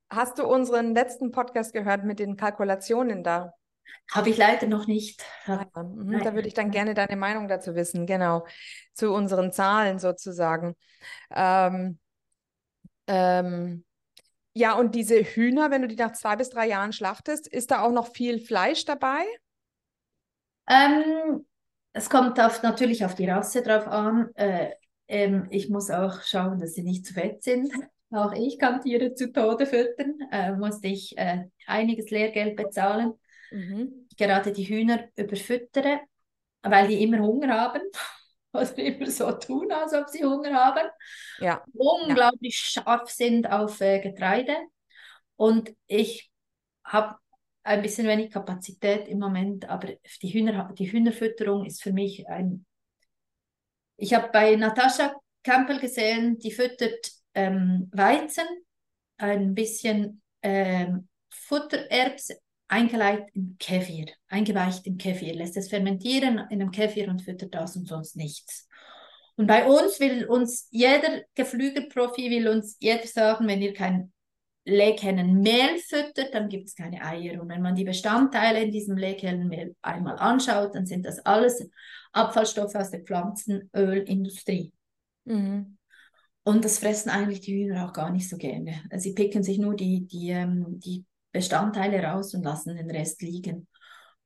Hast 0.09 0.39
du 0.39 0.47
unseren 0.47 0.95
letzten 0.95 1.33
Podcast 1.33 1.75
gehört 1.75 2.05
mit 2.05 2.19
den 2.19 2.37
Kalkulationen 2.37 3.23
da? 3.23 3.53
Habe 4.11 4.31
ich 4.31 4.39
leider 4.39 4.67
noch 4.67 4.87
nicht. 4.87 5.23
Ja, 5.47 5.69
mhm, 5.75 6.23
da 6.23 6.35
würde 6.35 6.49
ich 6.49 6.55
dann 6.55 6.71
gerne 6.71 6.95
deine 6.95 7.17
Meinung 7.17 7.47
dazu 7.47 7.75
wissen, 7.75 8.07
genau, 8.07 8.47
zu 8.95 9.13
unseren 9.13 9.53
Zahlen 9.53 9.99
sozusagen. 9.99 10.77
Ähm, 11.31 11.99
ähm, 13.07 13.85
ja, 14.55 14.75
und 14.75 14.95
diese 14.95 15.17
Hühner, 15.23 15.71
wenn 15.71 15.83
du 15.83 15.89
die 15.89 15.97
nach 15.97 16.13
zwei 16.13 16.37
bis 16.37 16.49
drei 16.49 16.69
Jahren 16.69 16.95
schlachtest, 16.95 17.49
ist 17.49 17.71
da 17.71 17.83
auch 17.83 17.93
noch 17.93 18.09
viel 18.15 18.39
Fleisch 18.39 18.87
dabei? 18.87 19.25
Ähm, 20.69 21.45
es 21.93 22.09
kommt 22.09 22.41
auf, 22.41 22.63
natürlich 22.63 23.05
auf 23.05 23.15
die 23.15 23.29
Rasse 23.29 23.63
drauf 23.63 23.87
an. 23.87 24.35
Äh, 24.37 24.71
ähm, 25.09 25.47
ich 25.51 25.69
muss 25.69 25.91
auch 25.91 26.23
schauen, 26.23 26.59
dass 26.59 26.75
sie 26.75 26.83
nicht 26.83 27.07
zu 27.07 27.15
fett 27.15 27.43
sind. 27.43 27.71
Auch 28.11 28.33
ich 28.33 28.61
kann 28.61 28.81
Tiere 28.81 29.15
zu 29.15 29.33
Tode 29.33 29.67
füttern, 29.67 30.15
äh, 30.31 30.53
musste 30.53 30.87
ich 30.87 31.19
äh, 31.19 31.47
einiges 31.67 32.11
Lehrgeld 32.11 32.55
bezahlen. 32.55 33.15
Mhm. 33.51 34.07
Gerade 34.17 34.53
die 34.53 34.69
Hühner 34.69 35.09
überfüttere, 35.17 36.01
weil 36.63 36.87
die 36.87 37.03
immer 37.03 37.19
Hunger 37.19 37.49
haben 37.61 37.83
oder 38.53 38.79
immer 38.79 39.11
so 39.11 39.33
tun, 39.33 39.73
als 39.73 39.95
ob 39.95 40.09
sie 40.09 40.25
Hunger 40.25 40.55
haben. 40.55 40.89
Ja. 41.41 41.65
Unglaublich 41.73 42.75
ja. 42.75 42.83
scharf 42.83 43.11
sind 43.11 43.51
auf 43.51 43.81
äh, 43.81 43.99
Getreide. 43.99 44.55
Und 45.37 45.75
ich 45.89 46.31
habe 46.85 47.17
ein 47.65 47.83
bisschen 47.83 48.07
wenig 48.07 48.31
Kapazität 48.31 49.09
im 49.09 49.19
Moment, 49.19 49.69
aber 49.69 49.89
die, 50.23 50.29
Hühner, 50.29 50.73
die 50.79 50.91
Hühnerfütterung 50.91 51.65
ist 51.65 51.83
für 51.83 51.93
mich 51.93 52.29
ein. 52.29 52.67
Ich 53.97 54.15
habe 54.15 54.29
bei 54.33 54.57
Natascha 54.57 55.15
Campbell 55.43 55.79
gesehen, 55.79 56.39
die 56.39 56.51
füttert 56.51 57.11
ähm, 57.35 57.89
Weizen, 57.93 58.45
ein 59.19 59.55
bisschen 59.55 60.23
ähm, 60.43 61.09
Futtererbse, 61.31 62.39
eingeleitet 62.69 63.29
in 63.35 63.57
Kefir, 63.59 64.07
eingeweicht 64.29 64.87
in 64.87 64.99
Kefir, 64.99 65.35
lässt 65.35 65.57
es 65.57 65.69
fermentieren 65.69 66.39
in 66.51 66.61
einem 66.61 66.71
Kefir 66.71 67.09
und 67.09 67.23
füttert 67.23 67.55
das 67.55 67.77
und 67.77 67.87
sonst 67.87 68.17
nichts. 68.17 68.69
Und 69.37 69.47
bei 69.47 69.67
uns 69.67 70.01
will 70.01 70.27
uns 70.27 70.69
jeder 70.71 71.23
Geflügelprofi 71.35 72.31
will 72.31 72.49
uns 72.49 72.77
jeder 72.81 73.07
sagen, 73.07 73.47
wenn 73.47 73.63
ihr 73.63 73.75
kein 73.75 74.13
Leghennenmehl 74.65 75.79
füttert, 75.79 76.33
dann 76.33 76.49
gibt 76.49 76.69
es 76.69 76.75
keine 76.75 77.05
Eier. 77.05 77.43
Und 77.43 77.49
wenn 77.49 77.61
man 77.61 77.75
die 77.75 77.85
Bestandteile 77.85 78.63
in 78.63 78.71
diesem 78.71 78.97
Leghennenmehl 78.97 79.75
einmal 79.83 80.17
anschaut, 80.19 80.75
dann 80.75 80.87
sind 80.87 81.05
das 81.05 81.19
alles 81.21 81.69
Abfallstoffe 82.15 82.75
aus 82.75 82.91
der 82.91 83.01
Pflanzenölindustrie. 83.01 84.73
Mhm. 85.25 85.77
Und 86.45 86.65
das 86.65 86.79
fressen 86.79 87.11
eigentlich 87.11 87.41
die 87.41 87.55
Hühner 87.55 87.87
auch 87.87 87.93
gar 87.93 88.11
nicht 88.11 88.29
so 88.29 88.37
gerne. 88.37 88.83
Sie 88.97 89.15
picken 89.15 89.43
sich 89.43 89.59
nur 89.59 89.75
die, 89.75 90.07
die, 90.07 90.29
ähm, 90.31 90.79
die 90.79 91.05
Bestandteile 91.33 92.03
raus 92.03 92.35
und 92.35 92.45
lassen 92.45 92.77
den 92.77 92.91
Rest 92.91 93.23
liegen. 93.23 93.67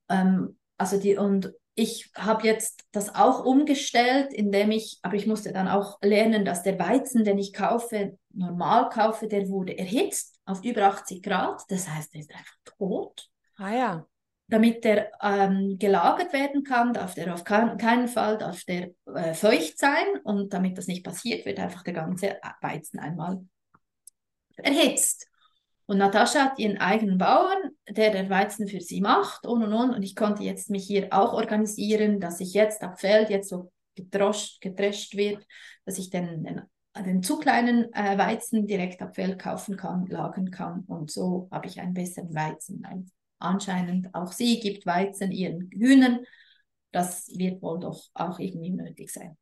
Ähm, 0.09 0.57
also 0.77 0.99
die, 0.99 1.17
und 1.17 1.53
ich 1.75 2.11
habe 2.15 2.45
jetzt 2.45 2.83
das 2.91 3.15
auch 3.15 3.45
umgestellt, 3.45 4.33
indem 4.33 4.71
ich, 4.71 4.99
aber 5.01 5.15
ich 5.15 5.27
musste 5.27 5.53
dann 5.53 5.69
auch 5.69 5.97
lernen, 6.01 6.43
dass 6.43 6.61
der 6.61 6.77
Weizen, 6.77 7.23
den 7.23 7.37
ich 7.37 7.53
kaufe, 7.53 8.17
normal 8.33 8.89
kaufe, 8.89 9.27
der 9.27 9.47
wurde 9.47 9.77
erhitzt 9.77 10.37
auf 10.45 10.63
über 10.65 10.83
80 10.83 11.23
Grad. 11.23 11.61
Das 11.69 11.87
heißt, 11.87 12.13
er 12.15 12.19
ist 12.19 12.31
einfach 12.31 12.57
tot. 12.65 13.29
Ah 13.55 13.73
ja. 13.73 14.07
Damit 14.49 14.83
der 14.83 15.11
ähm, 15.21 15.77
gelagert 15.77 16.33
werden 16.33 16.63
kann, 16.63 16.93
darf 16.93 17.13
der 17.13 17.33
auf 17.33 17.43
keinen 17.43 18.07
Fall 18.07 18.37
darf 18.39 18.63
der, 18.63 18.89
äh, 19.13 19.33
feucht 19.33 19.77
sein 19.77 20.05
und 20.23 20.53
damit 20.53 20.77
das 20.77 20.87
nicht 20.87 21.03
passiert, 21.03 21.45
wird 21.45 21.59
einfach 21.59 21.83
der 21.83 21.93
ganze 21.93 22.37
Weizen 22.61 22.99
einmal 22.99 23.45
erhitzt. 24.57 25.29
Und 25.85 25.97
Natascha 25.97 26.45
hat 26.45 26.59
ihren 26.59 26.77
eigenen 26.77 27.17
Bauern, 27.17 27.71
der 27.89 28.11
den 28.11 28.29
Weizen 28.29 28.67
für 28.67 28.79
sie 28.79 29.01
macht 29.01 29.47
und 29.47 29.63
und 29.63 29.73
und. 29.73 29.89
Und 29.89 30.03
ich 30.03 30.15
konnte 30.15 30.43
jetzt 30.43 30.69
mich 30.69 30.85
hier 30.85 31.07
auch 31.11 31.33
organisieren, 31.33 32.19
dass 32.19 32.39
ich 32.39 32.53
jetzt 32.53 32.83
ab 32.83 32.99
Feld 32.99 33.31
jetzt 33.31 33.49
so 33.49 33.71
gedroscht, 33.95 34.61
gedrescht 34.61 35.15
wird, 35.15 35.43
dass 35.85 35.97
ich 35.97 36.11
den, 36.11 36.43
den, 36.43 36.61
den 36.95 37.23
zu 37.23 37.39
kleinen 37.39 37.91
äh, 37.93 38.17
Weizen 38.19 38.67
direkt 38.67 39.01
ab 39.01 39.15
Feld 39.15 39.39
kaufen 39.39 39.77
kann, 39.77 40.05
lagern 40.05 40.51
kann. 40.51 40.83
Und 40.85 41.09
so 41.09 41.47
habe 41.51 41.65
ich 41.65 41.79
einen 41.79 41.95
besseren 41.95 42.35
Weizen. 42.35 42.85
Ein, 42.85 43.09
anscheinend 43.39 44.13
auch 44.13 44.31
sie 44.31 44.59
gibt 44.59 44.85
Weizen 44.85 45.31
ihren 45.31 45.69
Hühnern. 45.71 46.25
Das 46.91 47.27
wird 47.35 47.61
wohl 47.61 47.79
doch 47.79 48.09
auch 48.13 48.39
irgendwie 48.39 48.71
nötig 48.71 49.11
sein. 49.11 49.37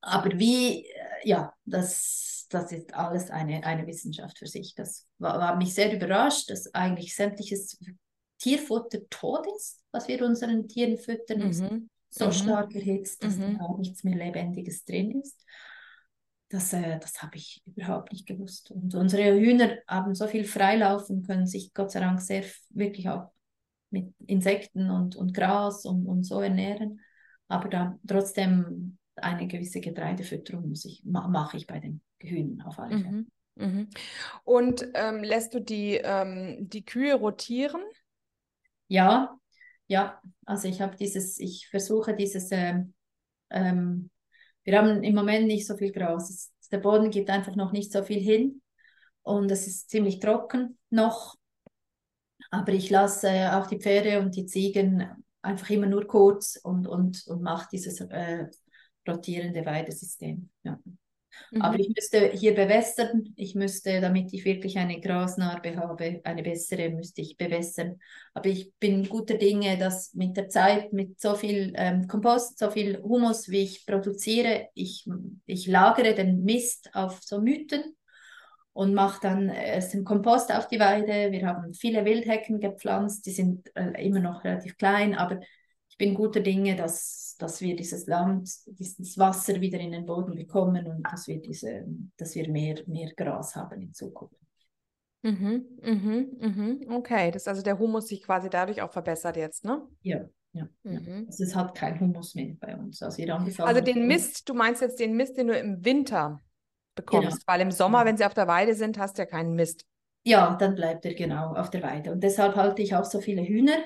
Aber 0.00 0.38
wie, 0.38 0.86
äh, 0.86 1.28
ja, 1.28 1.52
das 1.64 2.32
das 2.52 2.72
ist 2.72 2.94
alles 2.94 3.30
eine, 3.30 3.64
eine 3.64 3.86
Wissenschaft 3.86 4.38
für 4.38 4.46
sich. 4.46 4.74
Das 4.74 5.06
war, 5.18 5.38
war 5.38 5.56
mich 5.56 5.74
sehr 5.74 5.94
überrascht, 5.94 6.50
dass 6.50 6.72
eigentlich 6.74 7.14
sämtliches 7.14 7.78
Tierfutter 8.38 8.98
tot 9.08 9.46
ist, 9.56 9.82
was 9.90 10.08
wir 10.08 10.24
unseren 10.24 10.68
Tieren 10.68 10.98
füttern, 10.98 11.40
mhm. 11.40 11.50
ist 11.50 11.64
so 12.10 12.26
mhm. 12.26 12.32
stark 12.32 12.74
erhitzt, 12.74 13.22
dass 13.24 13.36
mhm. 13.36 13.58
da 13.58 13.74
nichts 13.78 14.04
mehr 14.04 14.16
Lebendiges 14.16 14.84
drin 14.84 15.20
ist. 15.20 15.40
Das, 16.52 16.72
äh, 16.74 16.98
das 16.98 17.22
habe 17.22 17.36
ich 17.36 17.62
überhaupt 17.64 18.12
nicht 18.12 18.26
gewusst. 18.26 18.70
Und 18.70 18.94
unsere 18.94 19.34
Hühner 19.34 19.78
haben 19.88 20.14
so 20.14 20.26
viel 20.26 20.44
freilaufen, 20.44 21.22
können 21.22 21.46
sich 21.46 21.72
Gott 21.72 21.90
sei 21.90 22.00
Dank 22.00 22.20
sehr 22.20 22.44
wirklich 22.68 23.08
auch 23.08 23.30
mit 23.90 24.12
Insekten 24.26 24.90
und, 24.90 25.16
und 25.16 25.32
Gras 25.32 25.86
und, 25.86 26.06
und 26.06 26.24
so 26.24 26.40
ernähren. 26.40 27.00
Aber 27.48 27.68
da 27.68 27.98
trotzdem 28.06 28.98
eine 29.16 29.46
gewisse 29.46 29.80
Getreidefütterung 29.80 30.68
muss 30.68 30.84
ich, 30.84 31.02
mache 31.04 31.56
ich 31.56 31.66
bei 31.66 31.80
den 31.80 32.02
Hühnern 32.20 32.66
auf 32.66 32.78
alle 32.78 32.98
Fälle. 32.98 33.10
Mhm. 33.10 33.26
Mhm. 33.54 33.88
Und 34.44 34.86
ähm, 34.94 35.22
lässt 35.22 35.54
du 35.54 35.60
die, 35.60 36.00
ähm, 36.02 36.68
die 36.68 36.84
Kühe 36.84 37.14
rotieren? 37.14 37.82
Ja, 38.88 39.38
ja. 39.86 40.20
Also 40.44 40.68
ich 40.68 40.82
habe 40.82 40.96
dieses, 40.96 41.38
ich 41.38 41.68
versuche 41.68 42.14
dieses, 42.14 42.50
ähm, 42.50 42.92
ähm, 43.50 44.10
wir 44.64 44.78
haben 44.78 45.02
im 45.02 45.14
Moment 45.14 45.46
nicht 45.46 45.66
so 45.66 45.76
viel 45.76 45.92
Gras. 45.92 46.52
Der 46.70 46.78
Boden 46.78 47.10
gibt 47.10 47.30
einfach 47.30 47.56
noch 47.56 47.72
nicht 47.72 47.92
so 47.92 48.02
viel 48.02 48.20
hin 48.20 48.62
und 49.22 49.50
es 49.50 49.66
ist 49.66 49.90
ziemlich 49.90 50.20
trocken 50.20 50.78
noch. 50.90 51.36
Aber 52.50 52.72
ich 52.72 52.90
lasse 52.90 53.28
äh, 53.28 53.50
auch 53.50 53.66
die 53.66 53.78
Pferde 53.78 54.20
und 54.20 54.36
die 54.36 54.46
Ziegen 54.46 55.24
einfach 55.42 55.70
immer 55.70 55.86
nur 55.86 56.06
kurz 56.06 56.56
und, 56.62 56.86
und, 56.86 57.26
und 57.26 57.42
mache 57.42 57.68
dieses 57.72 58.00
äh, 58.00 58.46
rotierende 59.08 59.64
Weidesystem. 59.64 60.50
Ja. 60.62 60.78
Mhm. 61.50 61.62
Aber 61.62 61.78
ich 61.78 61.88
müsste 61.94 62.30
hier 62.30 62.54
bewässern. 62.54 63.32
Ich 63.36 63.54
müsste, 63.54 64.00
damit 64.00 64.32
ich 64.32 64.44
wirklich 64.44 64.78
eine 64.78 65.00
Grasnarbe 65.00 65.76
habe, 65.76 66.20
eine 66.24 66.42
bessere, 66.42 66.90
müsste 66.90 67.20
ich 67.20 67.36
bewässern. 67.36 67.98
Aber 68.34 68.48
ich 68.48 68.72
bin 68.78 69.08
guter 69.08 69.36
Dinge, 69.36 69.78
dass 69.78 70.14
mit 70.14 70.36
der 70.36 70.48
Zeit, 70.48 70.92
mit 70.92 71.20
so 71.20 71.34
viel 71.34 71.72
ähm, 71.76 72.06
Kompost, 72.06 72.58
so 72.58 72.70
viel 72.70 73.02
Humus, 73.02 73.48
wie 73.48 73.62
ich 73.62 73.86
produziere, 73.86 74.68
ich, 74.74 75.06
ich 75.46 75.66
lagere 75.66 76.14
den 76.14 76.44
Mist 76.44 76.90
auf 76.94 77.20
so 77.22 77.40
Mythen 77.40 77.82
und 78.72 78.94
mache 78.94 79.20
dann 79.20 79.48
äh, 79.48 79.82
den 79.90 80.04
Kompost 80.04 80.52
auf 80.52 80.66
die 80.68 80.80
Weide. 80.80 81.30
Wir 81.30 81.46
haben 81.46 81.74
viele 81.74 82.04
Wildhecken 82.04 82.60
gepflanzt, 82.60 83.26
die 83.26 83.32
sind 83.32 83.70
äh, 83.76 84.06
immer 84.06 84.20
noch 84.20 84.44
relativ 84.44 84.76
klein, 84.76 85.14
aber 85.14 85.40
ich 85.92 85.98
bin 85.98 86.14
guter 86.14 86.40
Dinge, 86.40 86.74
dass, 86.74 87.36
dass 87.38 87.60
wir 87.60 87.76
dieses 87.76 88.06
Land, 88.06 88.50
dieses 88.66 89.18
Wasser 89.18 89.60
wieder 89.60 89.78
in 89.78 89.92
den 89.92 90.06
Boden 90.06 90.34
bekommen 90.34 90.86
und 90.86 91.02
dass 91.02 91.28
wir, 91.28 91.38
diese, 91.38 91.84
dass 92.16 92.34
wir 92.34 92.48
mehr, 92.50 92.76
mehr 92.86 93.12
Gras 93.14 93.54
haben 93.54 93.82
in 93.82 93.92
Zukunft. 93.92 94.34
Mhm, 95.20 95.66
mhm, 95.82 96.30
mhm. 96.40 96.86
Okay, 96.94 97.30
das 97.30 97.46
also 97.46 97.60
der 97.60 97.78
Humus 97.78 98.08
sich 98.08 98.22
quasi 98.22 98.48
dadurch 98.48 98.80
auch 98.80 98.90
verbessert 98.90 99.36
jetzt, 99.36 99.66
ne? 99.66 99.86
Ja, 100.00 100.24
ja. 100.52 100.66
Mhm. 100.82 100.92
ja. 100.92 101.26
Also 101.26 101.44
es 101.44 101.54
hat 101.54 101.74
kein 101.74 102.00
Humus 102.00 102.34
mehr 102.34 102.56
bei 102.58 102.74
uns. 102.74 103.02
Also, 103.02 103.22
also 103.62 103.80
den 103.82 104.06
Mist, 104.06 104.48
du 104.48 104.54
meinst 104.54 104.80
jetzt 104.80 104.98
den 104.98 105.14
Mist, 105.14 105.36
den 105.36 105.48
du 105.48 105.58
im 105.58 105.84
Winter 105.84 106.40
bekommst, 106.94 107.40
genau. 107.40 107.42
weil 107.46 107.60
im 107.60 107.70
Sommer, 107.70 108.00
ja. 108.00 108.06
wenn 108.06 108.16
sie 108.16 108.24
auf 108.24 108.34
der 108.34 108.48
Weide 108.48 108.74
sind, 108.74 108.98
hast 108.98 109.18
du 109.18 109.22
ja 109.22 109.26
keinen 109.26 109.54
Mist. 109.56 109.84
Ja, 110.24 110.56
dann 110.56 110.74
bleibt 110.74 111.04
er 111.04 111.12
genau 111.12 111.52
auf 111.54 111.68
der 111.68 111.82
Weide. 111.82 112.12
Und 112.12 112.22
deshalb 112.22 112.56
halte 112.56 112.80
ich 112.80 112.94
auch 112.94 113.04
so 113.04 113.20
viele 113.20 113.42
Hühner, 113.42 113.76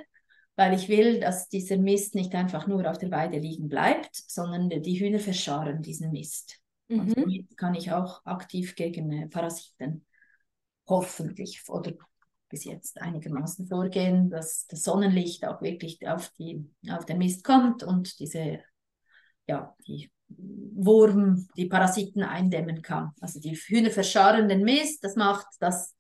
weil 0.57 0.75
ich 0.75 0.89
will, 0.89 1.21
dass 1.21 1.49
dieser 1.49 1.77
Mist 1.77 2.15
nicht 2.15 2.35
einfach 2.35 2.67
nur 2.67 2.91
auf 2.91 2.99
der 2.99 3.11
Weide 3.11 3.39
liegen 3.39 3.69
bleibt, 3.69 4.15
sondern 4.15 4.71
die 4.71 4.99
Hühner 4.99 5.21
verscharen 5.21 5.83
diesen 5.83 6.11
Mist. 6.11 6.59
Mhm. 6.89 7.01
Und 7.01 7.17
damit 7.17 7.57
kann 7.57 7.75
ich 7.75 7.93
auch 7.93 8.25
aktiv 8.25 8.75
gegen 8.75 9.13
äh, 9.13 9.29
Parasiten 9.29 10.05
hoffentlich 10.89 11.63
oder 11.69 11.93
bis 12.49 12.65
jetzt 12.65 13.01
einigermaßen 13.01 13.67
vorgehen, 13.67 14.31
dass 14.31 14.67
das 14.67 14.85
Sonnenlicht 14.85 15.45
auch 15.45 15.61
wirklich 15.63 16.07
auf, 16.07 16.31
die, 16.39 16.65
auf 16.89 17.05
den 17.05 17.19
Mist 17.19 17.43
kommt 17.45 17.83
und 17.83 18.19
diese 18.21 18.61
ja, 19.49 19.75
die 19.87 20.11
Wurm, 20.29 21.49
die 21.57 21.67
Parasiten 21.67 22.23
eindämmen 22.23 22.83
kann. 22.83 23.13
Also 23.21 23.41
die 23.41 23.55
Hühner 23.55 23.91
verscharren 23.91 24.49
den 24.49 24.63
Mist, 24.63 25.05
das 25.05 25.15
macht, 25.17 25.47
dass 25.61 25.95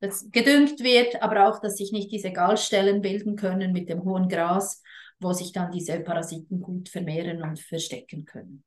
das 0.00 0.30
gedüngt 0.30 0.80
wird, 0.80 1.22
aber 1.22 1.48
auch, 1.48 1.60
dass 1.60 1.76
sich 1.76 1.92
nicht 1.92 2.12
diese 2.12 2.32
Gallstellen 2.32 3.00
bilden 3.00 3.36
können 3.36 3.72
mit 3.72 3.88
dem 3.88 4.04
hohen 4.04 4.28
Gras, 4.28 4.82
wo 5.20 5.32
sich 5.32 5.52
dann 5.52 5.72
diese 5.72 6.00
Parasiten 6.00 6.60
gut 6.60 6.88
vermehren 6.88 7.42
und 7.42 7.58
verstecken 7.58 8.24
können. 8.24 8.64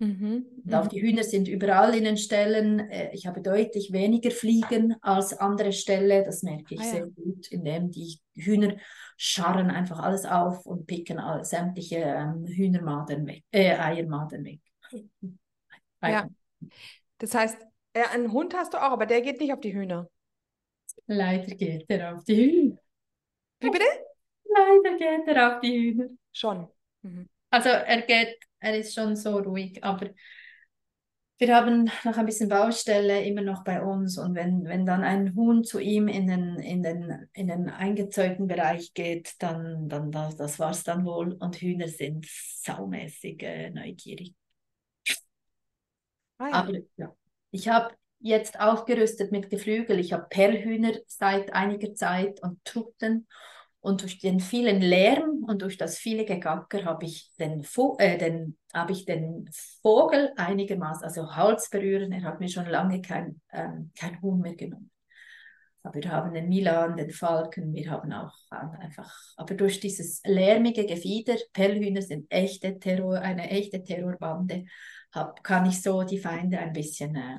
Mhm. 0.00 0.46
Und 0.64 0.74
auch 0.74 0.84
mhm. 0.84 0.88
die 0.90 1.02
Hühner 1.02 1.24
sind 1.24 1.48
überall 1.48 1.96
in 1.96 2.04
den 2.04 2.16
Ställen. 2.16 2.78
Äh, 2.78 3.10
ich 3.12 3.26
habe 3.26 3.42
deutlich 3.42 3.92
weniger 3.92 4.30
Fliegen 4.30 4.94
als 5.00 5.36
andere 5.36 5.72
Ställe. 5.72 6.22
Das 6.22 6.44
merke 6.44 6.74
ich 6.74 6.80
ah, 6.80 6.84
ja. 6.84 6.90
sehr 6.90 7.06
gut, 7.06 7.48
indem 7.48 7.90
die 7.90 8.20
Hühner 8.36 8.76
scharren 9.16 9.70
einfach 9.70 9.98
alles 9.98 10.24
auf 10.24 10.64
und 10.66 10.86
picken 10.86 11.18
all, 11.18 11.44
sämtliche 11.44 11.96
ähm, 11.96 12.46
Hühnermadern 12.46 13.26
weg, 13.26 13.42
äh, 13.50 13.76
Eiermadern 13.76 14.44
weg. 14.44 14.60
Ja. 16.00 16.28
Das 17.18 17.34
heißt, 17.34 17.58
äh, 17.94 18.04
einen 18.12 18.30
Hund 18.30 18.54
hast 18.54 18.74
du 18.74 18.78
auch, 18.78 18.92
aber 18.92 19.06
der 19.06 19.20
geht 19.20 19.40
nicht 19.40 19.52
auf 19.52 19.60
die 19.60 19.74
Hühner. 19.74 20.08
Leider 21.06 21.54
geht 21.54 21.84
er 21.88 22.16
auf 22.16 22.24
die 22.24 22.36
Hühner. 22.36 22.78
Wie 23.60 23.70
bitte? 23.70 23.84
Leider 24.44 24.96
geht 24.96 25.28
er 25.28 25.54
auf 25.54 25.60
die 25.60 25.72
Hühner. 25.72 26.08
Schon. 26.32 26.68
Mhm. 27.02 27.28
Also 27.50 27.68
er 27.70 28.02
geht, 28.02 28.36
er 28.60 28.78
ist 28.78 28.94
schon 28.94 29.16
so 29.16 29.38
ruhig, 29.38 29.82
aber 29.82 30.10
wir 31.38 31.54
haben 31.54 31.84
noch 32.04 32.16
ein 32.16 32.26
bisschen 32.26 32.48
Baustelle 32.48 33.24
immer 33.24 33.42
noch 33.42 33.62
bei 33.62 33.80
uns 33.80 34.18
und 34.18 34.34
wenn, 34.34 34.64
wenn 34.64 34.84
dann 34.84 35.04
ein 35.04 35.34
Huhn 35.36 35.62
zu 35.62 35.78
ihm 35.78 36.08
in 36.08 36.26
den, 36.26 36.56
in 36.56 36.82
den, 36.82 37.28
in 37.32 37.46
den 37.46 37.70
eingezäunten 37.70 38.48
Bereich 38.48 38.92
geht, 38.92 39.34
dann, 39.38 39.88
dann 39.88 40.10
das, 40.10 40.36
das 40.36 40.58
war 40.58 40.72
es 40.72 40.82
dann 40.82 41.04
wohl 41.04 41.34
und 41.34 41.56
Hühner 41.56 41.88
sind 41.88 42.26
saumäßig 42.26 43.42
äh, 43.44 43.70
neugierig. 43.70 44.34
Ah, 46.38 46.48
ja. 46.48 46.52
Aber 46.54 46.72
ja, 46.96 47.16
ich 47.52 47.68
habe 47.68 47.94
jetzt 48.20 48.60
aufgerüstet 48.60 49.32
mit 49.32 49.50
Geflügel. 49.50 49.98
Ich 49.98 50.12
habe 50.12 50.26
Perlhühner 50.28 50.92
seit 51.06 51.52
einiger 51.52 51.94
Zeit 51.94 52.42
und 52.42 52.64
Truppen 52.64 53.26
und 53.80 54.02
durch 54.02 54.18
den 54.18 54.40
vielen 54.40 54.80
Lärm 54.80 55.44
und 55.46 55.62
durch 55.62 55.76
das 55.76 55.98
viele 55.98 56.24
Gegacker 56.24 56.84
habe 56.84 57.04
ich 57.04 57.30
den, 57.38 57.64
äh, 57.98 58.18
den, 58.18 58.58
hab 58.74 58.90
ich 58.90 59.04
den 59.04 59.48
Vogel 59.82 60.32
einigermaßen, 60.36 61.04
also 61.04 61.34
Hals 61.36 61.70
berühren, 61.70 62.12
er 62.12 62.22
hat 62.22 62.40
mir 62.40 62.48
schon 62.48 62.66
lange 62.66 63.00
kein, 63.00 63.40
ähm, 63.52 63.92
kein 63.98 64.20
Huhn 64.20 64.40
mehr 64.40 64.56
genommen. 64.56 64.90
Aber 65.84 65.94
wir 65.94 66.10
haben 66.10 66.34
den 66.34 66.48
Milan, 66.48 66.96
den 66.96 67.10
Falken, 67.10 67.72
wir 67.72 67.90
haben 67.90 68.12
auch 68.12 68.34
einfach, 68.50 69.14
aber 69.36 69.54
durch 69.54 69.78
dieses 69.78 70.20
lärmige 70.24 70.84
Gefieder, 70.84 71.36
Pellhühner 71.52 72.02
sind 72.02 72.26
echte 72.30 72.78
Terror, 72.80 73.20
eine 73.20 73.48
echte 73.48 73.84
Terrorbande, 73.84 74.64
hab, 75.12 75.42
kann 75.44 75.66
ich 75.66 75.80
so 75.80 76.02
die 76.02 76.18
Feinde 76.18 76.58
ein 76.58 76.72
bisschen, 76.72 77.14
äh, 77.14 77.38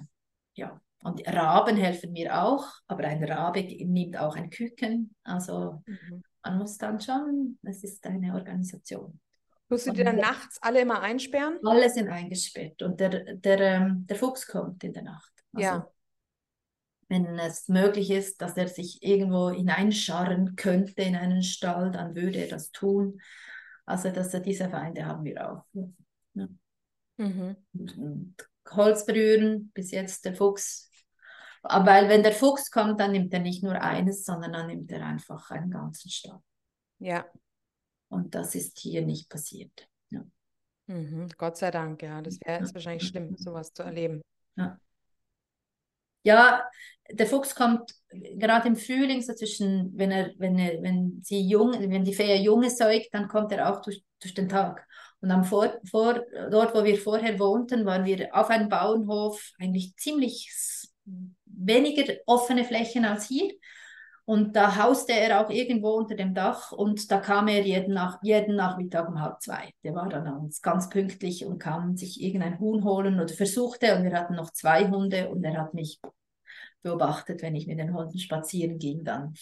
ja, 0.59 0.79
und 1.03 1.25
Raben 1.27 1.77
helfen 1.77 2.11
mir 2.11 2.41
auch, 2.43 2.65
aber 2.87 3.05
ein 3.05 3.23
Rabe 3.23 3.61
nimmt 3.63 4.17
auch 4.17 4.35
ein 4.35 4.49
Küken. 4.49 5.15
Also 5.23 5.81
mhm 5.85 6.23
man 6.43 6.57
muss 6.57 6.77
dann 6.77 6.99
schon, 6.99 7.57
es 7.63 7.83
ist 7.83 8.05
eine 8.05 8.33
Organisation. 8.33 9.19
Musst 9.69 9.87
du 9.87 9.91
die 9.91 10.03
dann 10.03 10.15
nachts 10.15 10.57
alle 10.61 10.81
immer 10.81 11.01
einsperren? 11.01 11.59
Alle 11.63 11.89
sind 11.89 12.09
eingesperrt 12.09 12.81
und 12.81 12.99
der, 12.99 13.35
der, 13.35 13.59
ähm, 13.59 14.07
der 14.07 14.15
Fuchs 14.15 14.47
kommt 14.47 14.83
in 14.83 14.93
der 14.93 15.03
Nacht. 15.03 15.31
Also, 15.53 15.65
ja. 15.65 15.87
Wenn 17.07 17.39
es 17.39 17.67
möglich 17.67 18.11
ist, 18.11 18.41
dass 18.41 18.55
er 18.55 18.67
sich 18.67 19.03
irgendwo 19.03 19.49
hineinscharren 19.49 20.55
könnte 20.55 21.01
in 21.01 21.15
einen 21.15 21.43
Stall, 21.43 21.91
dann 21.91 22.15
würde 22.15 22.39
er 22.39 22.47
das 22.47 22.71
tun. 22.71 23.19
Also 23.85 24.11
dass 24.11 24.33
er 24.33 24.41
diese 24.41 24.69
Feinde 24.69 25.05
haben 25.05 25.23
wir 25.23 25.51
auch. 25.51 25.65
Ja. 26.33 26.47
Mhm. 27.17 27.55
Und 27.73 28.35
Holz 28.71 29.05
berühren, 29.05 29.71
bis 29.73 29.91
jetzt 29.91 30.25
der 30.25 30.35
Fuchs 30.35 30.89
aber 31.61 31.85
weil 31.85 32.09
wenn 32.09 32.23
der 32.23 32.31
Fuchs 32.31 32.71
kommt, 32.71 32.99
dann 32.99 33.11
nimmt 33.11 33.33
er 33.33 33.39
nicht 33.39 33.63
nur 33.63 33.79
eines, 33.81 34.23
sondern 34.23 34.53
dann 34.53 34.67
nimmt 34.67 34.91
er 34.91 35.05
einfach 35.05 35.51
einen 35.51 35.71
ganzen 35.71 36.09
Stab. 36.09 36.41
Ja. 36.99 37.25
Und 38.07 38.33
das 38.33 38.55
ist 38.55 38.79
hier 38.79 39.05
nicht 39.05 39.29
passiert. 39.29 39.87
Ja. 40.09 40.23
Mhm, 40.87 41.29
Gott 41.37 41.57
sei 41.57 41.71
Dank, 41.71 42.01
ja. 42.01 42.21
Das 42.21 42.39
wäre 42.41 42.63
ja. 42.63 42.73
wahrscheinlich 42.73 43.07
schlimm, 43.07 43.35
sowas 43.37 43.73
zu 43.73 43.83
erleben. 43.83 44.21
Ja. 44.55 44.79
ja, 46.23 46.69
der 47.11 47.27
Fuchs 47.27 47.55
kommt 47.55 47.93
gerade 48.09 48.67
im 48.67 48.75
Frühling, 48.75 49.21
so 49.21 49.33
zwischen, 49.33 49.91
wenn 49.97 50.11
er, 50.11 50.33
wenn 50.37 50.57
er, 50.57 50.81
wenn 50.81 51.21
sie 51.23 51.41
jung, 51.47 51.73
wenn 51.73 52.03
die 52.03 52.13
Fee 52.13 52.35
Junge 52.37 52.69
säugt, 52.69 53.09
dann 53.13 53.27
kommt 53.27 53.51
er 53.51 53.69
auch 53.69 53.81
durch, 53.81 54.03
durch 54.19 54.33
den 54.33 54.49
Tag. 54.49 54.87
Und 55.21 55.31
am 55.31 55.43
vor, 55.43 55.73
vor, 55.89 56.21
dort, 56.49 56.73
wo 56.73 56.83
wir 56.83 56.97
vorher 56.97 57.37
wohnten, 57.39 57.85
waren 57.85 58.05
wir 58.05 58.33
auf 58.33 58.49
einem 58.49 58.69
Bauernhof, 58.69 59.51
eigentlich 59.59 59.95
ziemlich 59.97 60.49
weniger 61.45 62.13
offene 62.25 62.63
Flächen 62.63 63.05
als 63.05 63.27
hier. 63.27 63.51
Und 64.29 64.55
da 64.55 64.75
hauste 64.77 65.13
er 65.13 65.41
auch 65.41 65.49
irgendwo 65.49 65.89
unter 65.89 66.13
dem 66.13 66.35
Dach 66.35 66.71
und 66.71 67.09
da 67.09 67.19
kam 67.19 67.47
er 67.47 67.65
jeden, 67.65 67.95
Nach 67.95 68.19
jeden 68.21 68.55
Nachmittag 68.55 69.09
um 69.09 69.19
halb 69.19 69.41
zwei. 69.41 69.73
Der 69.83 69.95
war 69.95 70.07
dann 70.07 70.51
ganz 70.61 70.87
pünktlich 70.89 71.45
und 71.45 71.57
kam 71.57 71.97
sich 71.97 72.21
irgendein 72.21 72.59
Huhn 72.59 72.83
holen 72.83 73.19
oder 73.19 73.33
versuchte. 73.33 73.95
Und 73.95 74.03
wir 74.03 74.13
hatten 74.13 74.35
noch 74.35 74.51
zwei 74.51 74.87
Hunde 74.87 75.29
und 75.29 75.43
er 75.43 75.59
hat 75.59 75.73
mich 75.73 75.99
beobachtet, 76.83 77.41
wenn 77.41 77.55
ich 77.55 77.65
mit 77.65 77.79
den 77.79 77.93
Hunden 77.93 78.19
spazieren 78.19 78.77
ging 78.77 79.03
dann. 79.03 79.33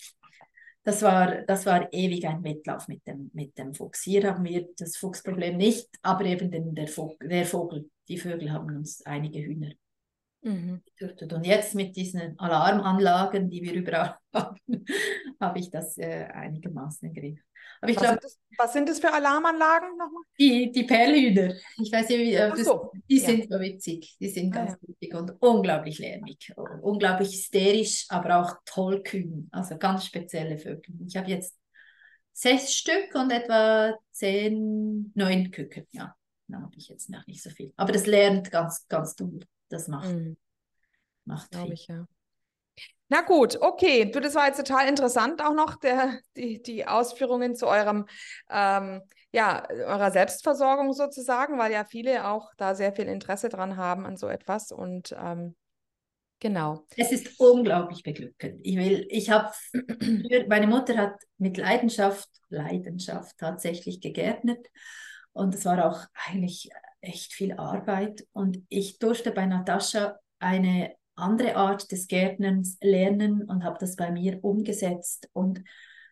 Das 0.88 1.01
war, 1.01 1.41
das 1.41 1.65
war 1.65 1.91
ewig 1.91 2.25
ein 2.29 2.45
Wettlauf 2.45 2.88
mit 2.88 3.05
dem, 3.05 3.29
mit 3.33 3.57
dem 3.57 3.73
Fuchs. 3.73 4.03
Hier 4.03 4.23
haben 4.25 4.45
wir 4.45 4.69
das 4.77 4.95
Fuchsproblem 4.95 5.57
nicht, 5.57 5.89
aber 6.01 6.23
eben 6.23 6.49
den, 6.49 6.75
der, 6.75 6.88
Vogel, 6.88 7.27
der 7.27 7.45
Vogel. 7.45 7.89
Die 8.07 8.17
Vögel 8.17 8.53
haben 8.53 8.73
uns 8.73 9.05
einige 9.05 9.39
Hühner 9.39 9.71
Mhm. 10.47 10.81
Und 11.31 11.45
jetzt 11.45 11.75
mit 11.75 11.95
diesen 11.95 12.39
Alarmanlagen, 12.39 13.49
die 13.49 13.61
wir 13.61 13.73
überall 13.73 14.17
haben, 14.33 14.85
habe 15.41 15.59
ich 15.59 15.69
das 15.69 15.97
äh, 15.97 16.25
einigermaßen 16.25 17.09
im 17.09 17.13
Griff. 17.13 17.39
Aber 17.81 17.91
ich 17.91 17.97
was, 17.97 18.03
glaub, 18.03 18.13
sind 18.13 18.23
das, 18.23 18.39
was 18.57 18.73
sind 18.73 18.89
das 18.89 18.99
für 18.99 19.13
Alarmanlagen 19.13 19.89
nochmal? 19.97 20.23
Die, 20.39 20.71
die 20.71 20.83
Perlhühner. 20.83 21.53
Ich 21.77 21.91
weiß 21.91 22.09
nicht, 22.09 22.19
wie, 22.19 22.33
äh, 22.33 22.49
das, 22.49 22.63
so. 22.63 22.91
die 23.09 23.17
ja. 23.17 23.25
sind 23.25 23.51
so 23.51 23.59
witzig. 23.59 24.15
Die 24.19 24.29
sind 24.29 24.55
ah, 24.55 24.59
ganz 24.59 24.71
ja. 24.71 24.87
witzig 24.87 25.13
und 25.13 25.33
unglaublich 25.41 25.99
lärmig. 25.99 26.53
Unglaublich 26.81 27.29
hysterisch, 27.29 28.05
aber 28.09 28.41
auch 28.41 28.53
tollkühn. 28.65 29.49
Also 29.51 29.77
ganz 29.77 30.05
spezielle 30.05 30.57
Vögel. 30.57 30.95
Ich 31.05 31.17
habe 31.17 31.29
jetzt 31.29 31.55
sechs 32.31 32.73
Stück 32.73 33.13
und 33.15 33.31
etwa 33.31 33.95
zehn, 34.11 35.11
neun 35.13 35.51
Küken. 35.51 35.87
Ja, 35.91 36.15
da 36.47 36.61
habe 36.61 36.75
ich 36.77 36.87
jetzt 36.87 37.09
noch 37.09 37.27
nicht 37.27 37.43
so 37.43 37.49
viel. 37.49 37.73
Aber 37.75 37.91
das 37.91 38.05
lernt 38.05 38.49
ganz, 38.49 38.87
ganz 38.87 39.15
doll. 39.15 39.41
Das 39.70 39.88
macht, 39.88 40.09
mhm. 40.09 40.38
macht 41.26 41.51
Glaube 41.51 41.74
ich, 41.74 41.88
ja. 41.88 42.07
Na 43.09 43.22
gut, 43.22 43.57
okay. 43.61 44.11
Du, 44.11 44.20
das 44.20 44.36
war 44.36 44.47
jetzt 44.47 44.57
total 44.57 44.88
interessant, 44.88 45.41
auch 45.41 45.53
noch 45.53 45.76
der, 45.78 46.20
die, 46.36 46.61
die 46.61 46.86
Ausführungen 46.86 47.55
zu 47.55 47.68
eurem, 47.68 48.05
ähm, 48.49 49.01
ja, 49.32 49.68
eurer 49.70 50.11
Selbstversorgung 50.11 50.91
sozusagen, 50.93 51.57
weil 51.57 51.72
ja 51.72 51.86
viele 51.86 52.28
auch 52.28 52.51
da 52.57 52.76
sehr 52.76 52.93
viel 52.93 53.07
Interesse 53.07 53.49
dran 53.49 53.78
haben 53.78 54.05
an 54.05 54.18
so 54.18 54.28
etwas. 54.28 54.72
Und 54.72 55.15
ähm, 55.18 55.55
genau. 56.39 56.86
Es 56.97 57.11
ist 57.11 57.39
unglaublich 57.39 58.03
beglückend. 58.03 58.59
Ich 58.63 58.76
will, 58.76 59.05
ich 59.09 59.30
habe, 59.30 59.51
meine 60.49 60.68
Mutter 60.68 60.97
hat 60.97 61.15
mit 61.38 61.57
Leidenschaft, 61.57 62.30
Leidenschaft 62.49 63.38
tatsächlich 63.38 64.01
gegärtnet. 64.01 64.68
Und 65.32 65.55
es 65.55 65.63
war 65.65 65.86
auch 65.86 66.05
eigentlich 66.28 66.72
echt 67.01 67.33
viel 67.33 67.53
Arbeit 67.53 68.25
und 68.33 68.61
ich 68.69 68.99
durfte 68.99 69.31
bei 69.31 69.45
Natascha 69.45 70.17
eine 70.39 70.93
andere 71.15 71.55
Art 71.55 71.91
des 71.91 72.07
Gärtnerns 72.07 72.77
lernen 72.81 73.43
und 73.43 73.63
habe 73.63 73.77
das 73.79 73.95
bei 73.95 74.11
mir 74.11 74.43
umgesetzt 74.43 75.29
und 75.33 75.63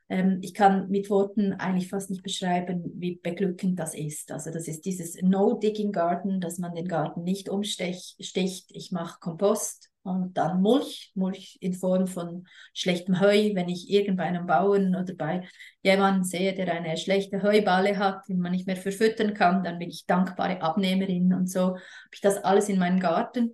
ähm, 0.10 0.40
ich 0.42 0.54
kann 0.54 0.90
mit 0.90 1.10
Worten 1.10 1.54
eigentlich 1.54 1.90
fast 1.90 2.10
nicht 2.10 2.24
beschreiben, 2.24 2.92
wie 2.96 3.20
beglückend 3.22 3.80
das 3.80 3.96
ist. 3.96 4.32
Also 4.32 4.52
das 4.52 4.68
ist 4.68 4.86
dieses 4.86 5.16
No-Digging-Garden, 5.22 6.40
dass 6.40 6.60
man 6.60 6.76
den 6.76 6.88
Garten 6.88 7.24
nicht 7.24 7.50
umsticht. 7.50 8.16
Ich 8.70 8.92
mache 8.92 9.20
Kompost, 9.20 9.90
und 10.06 10.38
dann 10.38 10.62
Mulch, 10.62 11.12
Mulch 11.16 11.58
in 11.62 11.74
Form 11.74 12.08
von 12.08 12.48
schlechtem 12.74 13.20
Heu, 13.20 13.56
wenn 13.56 13.70
ich 13.70 13.90
irgend 13.90 14.18
bei 14.18 14.24
einem 14.24 14.46
Bauern 14.46 14.96
oder 14.96 15.14
bei 15.16 15.48
jemandem 15.84 16.24
sehe, 16.24 16.54
der 16.54 16.72
eine 16.72 16.96
schlechte 16.98 17.42
Heuballe 17.42 17.98
hat, 17.98 18.22
die 18.28 18.36
man 18.36 18.52
nicht 18.52 18.68
mehr 18.68 18.78
verfüttern 18.78 19.34
kann, 19.34 19.64
dann 19.64 19.80
bin 19.80 19.90
ich 19.90 20.06
dankbare 20.06 20.62
Abnehmerin 20.62 21.34
und 21.34 21.50
so 21.50 21.62
habe 21.62 21.80
ich 22.14 22.22
das 22.22 22.38
alles 22.44 22.70
in 22.70 22.80
meinen 22.80 23.00
Garten. 23.00 23.54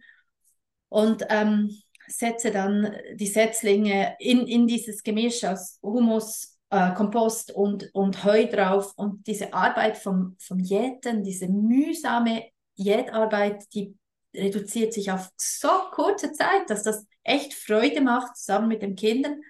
Und 0.90 1.26
ähm, 1.30 1.70
setze 2.08 2.52
dann 2.52 2.94
die 3.16 3.28
Setzlinge 3.28 4.16
in, 4.20 4.46
in 4.46 4.68
dieses 4.68 5.04
Gemisch 5.04 5.44
aus 5.44 5.80
Humus, 5.82 6.58
äh, 6.70 6.94
Kompost 6.94 7.52
und, 7.52 7.90
und 7.94 8.24
Heu 8.24 8.46
drauf. 8.48 8.94
Und 8.96 9.28
diese 9.28 9.54
Arbeit 9.54 9.98
vom, 9.98 10.36
vom 10.40 10.60
Jäten, 10.60 11.24
diese 11.24 11.48
mühsame 11.48 12.44
Jätarbeit, 12.76 13.64
die 13.74 13.96
reduziert 14.34 14.94
sich 14.94 15.12
auf 15.12 15.30
so 15.38 15.70
kurze 15.92 16.32
Zeit, 16.32 16.70
dass 16.70 16.84
das 16.84 17.06
echt 17.24 17.54
Freude 17.54 18.02
macht, 18.02 18.38
zusammen 18.38 18.68
mit 18.68 18.82
den 18.82 18.96
Kindern 18.96 19.42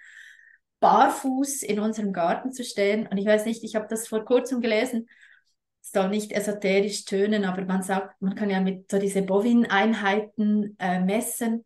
barfuß 0.81 1.63
in 1.63 1.79
unserem 1.79 2.11
Garten 2.11 2.51
zu 2.51 2.63
stehen. 2.63 3.07
Und 3.07 3.17
ich 3.17 3.25
weiß 3.25 3.45
nicht, 3.45 3.63
ich 3.63 3.75
habe 3.75 3.87
das 3.89 4.07
vor 4.07 4.25
kurzem 4.25 4.61
gelesen. 4.61 5.07
soll 5.81 6.09
nicht 6.09 6.31
esoterisch 6.31 7.05
tönen, 7.05 7.45
aber 7.45 7.65
man 7.65 7.83
sagt, 7.83 8.21
man 8.21 8.35
kann 8.35 8.49
ja 8.49 8.59
mit 8.61 8.89
so 8.91 8.99
diese 8.99 9.21
Bovin-Einheiten 9.21 10.75
äh, 10.79 10.99
messen, 10.99 11.63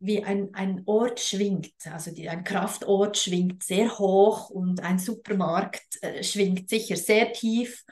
wie 0.00 0.24
ein, 0.24 0.50
ein 0.54 0.82
Ort 0.86 1.20
schwingt. 1.20 1.74
Also 1.92 2.12
die, 2.12 2.28
ein 2.28 2.44
Kraftort 2.44 3.18
schwingt 3.18 3.62
sehr 3.62 3.98
hoch 3.98 4.50
und 4.50 4.82
ein 4.82 4.98
Supermarkt 4.98 6.02
äh, 6.02 6.22
schwingt 6.22 6.68
sicher 6.68 6.96
sehr 6.96 7.32
tief. 7.32 7.84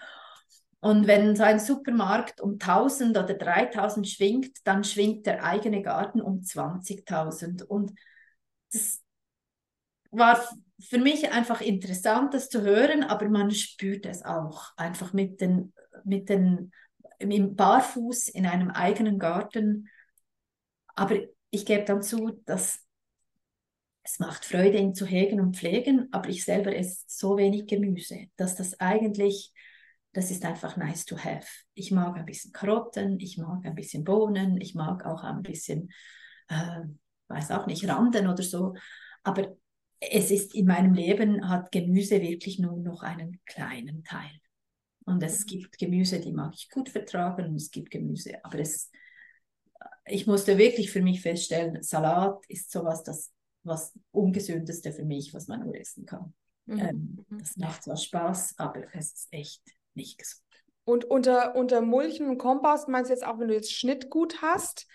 Und 0.87 1.09
wenn 1.09 1.35
so 1.35 1.43
ein 1.43 1.59
Supermarkt 1.59 2.41
um 2.41 2.61
1000 2.61 3.19
oder 3.19 3.35
3000 3.35 4.07
schwingt, 4.07 4.59
dann 4.63 4.85
schwingt 4.85 5.27
der 5.27 5.43
eigene 5.43 5.83
Garten 5.83 6.21
um 6.21 6.43
20.000. 6.43 7.65
Und 7.65 7.93
das 8.73 9.03
war 10.13 10.41
für 10.79 10.99
mich 10.99 11.33
einfach 11.33 11.61
interessant, 11.61 12.35
das 12.35 12.49
zu 12.51 12.63
hören, 12.63 13.03
aber 13.03 13.29
man 13.29 13.51
spürt 13.51 14.07
es 14.07 14.25
auch 14.25 14.77
einfach 14.77 15.13
mit 15.13 15.41
den, 15.41 15.73
mit 16.05 16.29
den 16.29 16.71
im 17.19 17.57
Barfuß 17.57 18.29
in 18.29 18.47
einem 18.47 18.71
eigenen 18.71 19.19
Garten. 19.19 19.89
Aber 20.95 21.17
ich 21.51 21.67
gebe 21.67 21.85
dann 21.85 22.01
zu, 22.01 22.41
dass 22.45 22.79
es 24.05 24.21
macht 24.21 24.45
Freude, 24.45 24.79
ihn 24.79 24.95
zu 24.95 25.05
hegen 25.05 25.41
und 25.41 25.57
pflegen, 25.57 26.07
aber 26.13 26.29
ich 26.29 26.45
selber 26.45 26.77
esse 26.77 27.03
so 27.09 27.37
wenig 27.37 27.67
Gemüse, 27.67 28.29
dass 28.37 28.55
das 28.55 28.79
eigentlich, 28.79 29.53
das 30.17 30.31
ist 30.31 30.47
einfach 30.47 30.79
nice 30.79 31.05
to 31.05 31.19
have. 31.19 31.47
Ich 31.75 31.91
mag 31.91 32.17
ein 32.17 32.25
bisschen 32.25 32.51
Karotten, 32.51 33.21
ich 33.21 33.37
mag 33.37 33.67
ein 33.67 33.75
bisschen 33.75 34.03
Bohnen, 34.03 34.59
ich 34.59 34.75
mag 34.75 35.05
auch 35.05 35.23
ein 35.23 35.43
bisschen, 35.43 35.91
äh, 36.49 36.85
weiß 37.29 37.51
auch 37.51 37.67
nicht, 37.67 37.87
Randen 37.87 38.27
oder 38.27 38.43
so, 38.43 38.75
aber 39.23 39.55
es 40.01 40.31
ist 40.31 40.55
in 40.55 40.67
meinem 40.67 40.95
Leben, 40.95 41.47
hat 41.47 41.71
Gemüse 41.71 42.23
wirklich 42.23 42.59
nur 42.59 42.79
noch 42.79 43.03
einen 43.03 43.41
kleinen 43.45 44.05
Teil. 44.05 44.31
Und 45.05 45.23
es 45.23 45.41
mhm. 45.41 45.47
gibt 45.49 45.79
Gemüse, 45.79 46.19
die 46.19 46.33
mag 46.33 46.55
ich 46.55 46.71
gut 46.71 46.89
vertragen 46.89 47.51
und 47.51 47.57
es 47.57 47.71
gibt 47.71 47.91
Gemüse, 47.91 48.43
aber 48.43 48.61
es, 48.61 48.91
ich 50.07 50.27
musste 50.27 50.57
wirklich 50.57 50.91
für 50.91 51.03
mich 51.03 51.21
feststellen, 51.21 51.83
Salat 51.83 52.43
ist 52.49 52.71
sowas, 52.71 53.03
das 53.03 53.35
was 53.65 53.93
ungesündeste 54.13 54.93
für 54.93 55.05
mich, 55.05 55.35
was 55.35 55.47
man 55.47 55.61
nur 55.61 55.75
essen 55.75 56.07
kann. 56.07 56.33
Mhm. 56.65 56.79
Ähm, 56.79 57.27
mhm. 57.29 57.39
das 57.39 57.57
macht 57.59 57.83
zwar 57.83 57.97
Spaß, 57.97 58.55
aber 58.59 58.83
es 58.95 59.13
ist 59.13 59.29
echt 59.31 59.76
nicht 59.97 60.19
gesund. 60.19 60.43
Und 60.85 61.05
unter, 61.05 61.57
unter 61.57 61.81
Mulchen 61.81 62.29
und 62.29 62.39
Kompost 62.39 62.89
meinst 62.89 63.11
du 63.11 63.15
jetzt 63.15 63.27
auch, 63.27 63.39
wenn 63.39 63.49
du 63.49 63.55
jetzt 63.55 63.73
Schnittgut 63.73 64.41
hast, 64.41 64.87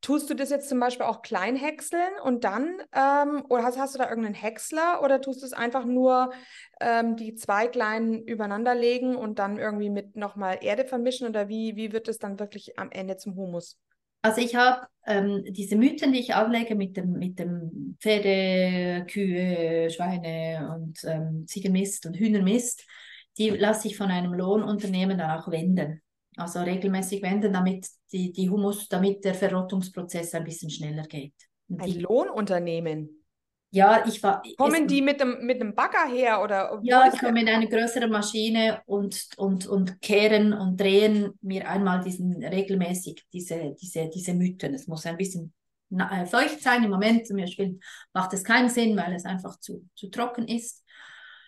Tust 0.00 0.30
du 0.30 0.34
das 0.34 0.50
jetzt 0.50 0.68
zum 0.68 0.78
Beispiel 0.78 1.06
auch 1.06 1.22
klein 1.22 1.56
häckseln 1.56 2.12
und 2.22 2.44
dann, 2.44 2.80
ähm, 2.94 3.42
oder 3.48 3.64
hast, 3.64 3.78
hast 3.78 3.94
du 3.96 3.98
da 3.98 4.08
irgendeinen 4.08 4.36
Häcksler 4.36 5.02
oder 5.02 5.20
tust 5.20 5.42
du 5.42 5.46
es 5.46 5.52
einfach 5.52 5.84
nur 5.84 6.32
ähm, 6.80 7.16
die 7.16 7.34
zwei 7.34 7.66
kleinen 7.66 8.22
übereinander 8.22 8.76
legen 8.76 9.16
und 9.16 9.40
dann 9.40 9.58
irgendwie 9.58 9.90
mit 9.90 10.14
nochmal 10.14 10.58
Erde 10.60 10.84
vermischen 10.84 11.26
oder 11.26 11.48
wie, 11.48 11.74
wie 11.74 11.92
wird 11.92 12.06
es 12.06 12.18
dann 12.18 12.38
wirklich 12.38 12.78
am 12.78 12.92
Ende 12.92 13.16
zum 13.16 13.34
Humus? 13.34 13.76
Also 14.22 14.40
ich 14.40 14.54
habe 14.54 14.86
ähm, 15.04 15.42
diese 15.48 15.74
Mythen, 15.74 16.12
die 16.12 16.20
ich 16.20 16.34
anlege 16.34 16.76
mit 16.76 16.96
dem, 16.96 17.14
mit 17.14 17.40
dem 17.40 17.96
Pferde, 18.00 19.04
Kühe, 19.10 19.90
Schweine 19.90 20.76
und 20.76 21.02
ähm, 21.04 21.44
Ziegenmist 21.48 22.06
und 22.06 22.16
Hühnermist, 22.16 22.86
die 23.38 23.50
lasse 23.50 23.88
ich 23.88 23.96
von 23.96 24.10
einem 24.10 24.34
Lohnunternehmen 24.34 25.16
dann 25.16 25.38
auch 25.38 25.48
wenden. 25.50 26.02
Also 26.36 26.60
regelmäßig 26.60 27.22
wenden, 27.22 27.52
damit 27.52 27.86
die, 28.12 28.32
die 28.32 28.48
Humus, 28.48 28.88
damit 28.88 29.24
der 29.24 29.34
Verrottungsprozess 29.34 30.34
ein 30.34 30.44
bisschen 30.44 30.70
schneller 30.70 31.02
geht. 31.02 31.34
Und 31.68 31.82
ein 31.82 31.90
die, 31.90 31.98
Lohnunternehmen? 32.00 33.18
Ja, 33.70 34.04
ich 34.06 34.22
war. 34.22 34.42
Kommen 34.56 34.84
es, 34.84 34.86
die 34.86 35.02
mit 35.02 35.20
dem, 35.20 35.44
mit 35.44 35.60
dem 35.60 35.74
Bagger 35.74 36.08
her 36.08 36.42
oder? 36.42 36.80
Ja, 36.82 37.10
ich 37.12 37.18
komme 37.18 37.32
mit 37.32 37.48
einer 37.48 37.66
größeren 37.66 38.10
Maschine 38.10 38.80
und, 38.86 39.28
und, 39.36 39.66
und 39.66 40.00
kehren 40.00 40.54
und 40.54 40.80
drehen 40.80 41.32
mir 41.42 41.68
einmal 41.68 42.02
diesen 42.02 42.42
regelmäßig 42.42 43.26
diese, 43.32 43.74
diese, 43.80 44.08
diese 44.08 44.32
Mythen. 44.32 44.72
Es 44.74 44.86
muss 44.86 45.04
ein 45.04 45.18
bisschen 45.18 45.52
äh, 45.90 46.24
feucht 46.24 46.62
sein. 46.62 46.82
Im 46.82 46.90
Moment 46.90 47.26
zum 47.26 47.36
Beispiel 47.36 47.78
macht 48.14 48.32
es 48.32 48.42
keinen 48.42 48.70
Sinn, 48.70 48.96
weil 48.96 49.14
es 49.14 49.26
einfach 49.26 49.58
zu, 49.60 49.86
zu 49.94 50.08
trocken 50.08 50.48
ist. 50.48 50.82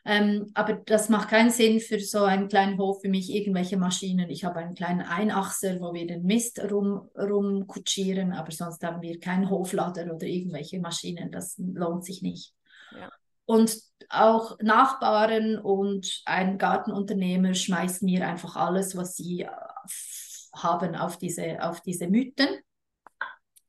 Ähm, 0.04 0.50
aber 0.54 0.74
das 0.74 1.08
macht 1.08 1.28
keinen 1.28 1.50
Sinn 1.50 1.80
für 1.80 2.00
so 2.00 2.24
einen 2.24 2.48
kleinen 2.48 2.78
Hof 2.78 3.02
wie 3.02 3.08
mich, 3.08 3.30
irgendwelche 3.30 3.76
Maschinen. 3.76 4.30
Ich 4.30 4.44
habe 4.44 4.60
einen 4.60 4.74
kleinen 4.74 5.02
Einachser, 5.02 5.80
wo 5.80 5.92
wir 5.92 6.06
den 6.06 6.24
Mist 6.24 6.60
rum, 6.70 7.08
rumkutschieren, 7.16 8.32
aber 8.32 8.50
sonst 8.50 8.82
haben 8.82 9.02
wir 9.02 9.20
keinen 9.20 9.50
Hoflader 9.50 10.14
oder 10.14 10.26
irgendwelche 10.26 10.80
Maschinen. 10.80 11.30
Das 11.30 11.56
lohnt 11.58 12.04
sich 12.04 12.22
nicht. 12.22 12.54
Ja. 12.92 13.10
Und 13.44 13.76
auch 14.08 14.58
Nachbarn 14.60 15.58
und 15.58 16.22
ein 16.24 16.56
Gartenunternehmer 16.56 17.54
schmeißen 17.54 18.04
mir 18.06 18.26
einfach 18.26 18.56
alles, 18.56 18.96
was 18.96 19.16
sie 19.16 19.42
äh, 19.42 19.48
haben, 20.54 20.96
auf 20.96 21.18
diese, 21.18 21.62
auf 21.62 21.80
diese 21.80 22.08
Mythen. 22.08 22.48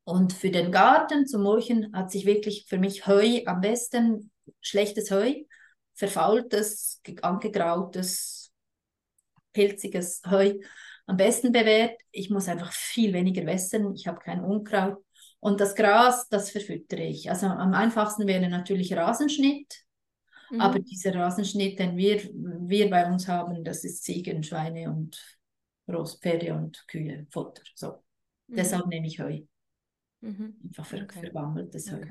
Und 0.03 0.33
für 0.33 0.49
den 0.49 0.71
Garten 0.71 1.27
zum 1.27 1.43
Mulchen 1.43 1.93
hat 1.93 2.11
sich 2.11 2.25
wirklich 2.25 2.65
für 2.67 2.77
mich 2.77 3.05
Heu 3.05 3.41
am 3.45 3.61
besten, 3.61 4.31
schlechtes 4.61 5.11
Heu 5.11 5.33
verfaultes, 5.93 7.01
angegrautes, 7.21 8.51
pilziges 9.53 10.21
Heu 10.29 10.53
am 11.07 11.17
besten 11.17 11.51
bewährt. 11.51 11.99
Ich 12.11 12.29
muss 12.29 12.47
einfach 12.47 12.71
viel 12.71 13.13
weniger 13.13 13.45
wässern. 13.45 13.93
Ich 13.93 14.07
habe 14.07 14.19
kein 14.19 14.43
Unkraut. 14.43 15.03
Und 15.39 15.59
das 15.59 15.75
Gras, 15.75 16.29
das 16.29 16.51
verfüttere 16.51 17.03
ich. 17.03 17.29
Also 17.29 17.47
am 17.47 17.73
einfachsten 17.73 18.27
wäre 18.27 18.47
natürlich 18.47 18.95
Rasenschnitt. 18.95 19.83
Mhm. 20.51 20.61
Aber 20.61 20.79
dieser 20.79 21.15
Rasenschnitt, 21.15 21.79
den 21.79 21.97
wir, 21.97 22.21
wir 22.23 22.89
bei 22.89 23.11
uns 23.11 23.27
haben, 23.27 23.63
das 23.63 23.83
ist 23.83 24.03
Ziegen, 24.03 24.43
Schweine 24.43 24.89
und 24.89 25.19
Rostpferde 25.87 26.53
und 26.53 26.85
Kühe, 26.87 27.25
Futter. 27.31 27.63
So. 27.75 28.03
Mhm. 28.47 28.55
Deshalb 28.55 28.87
nehme 28.87 29.07
ich 29.07 29.19
Heu. 29.19 29.41
Mhm. 30.21 30.55
Einfach 30.63 30.85
ver 30.85 31.03
okay. 31.03 31.21
verwandeltes 31.21 31.91
Heu. 31.91 32.01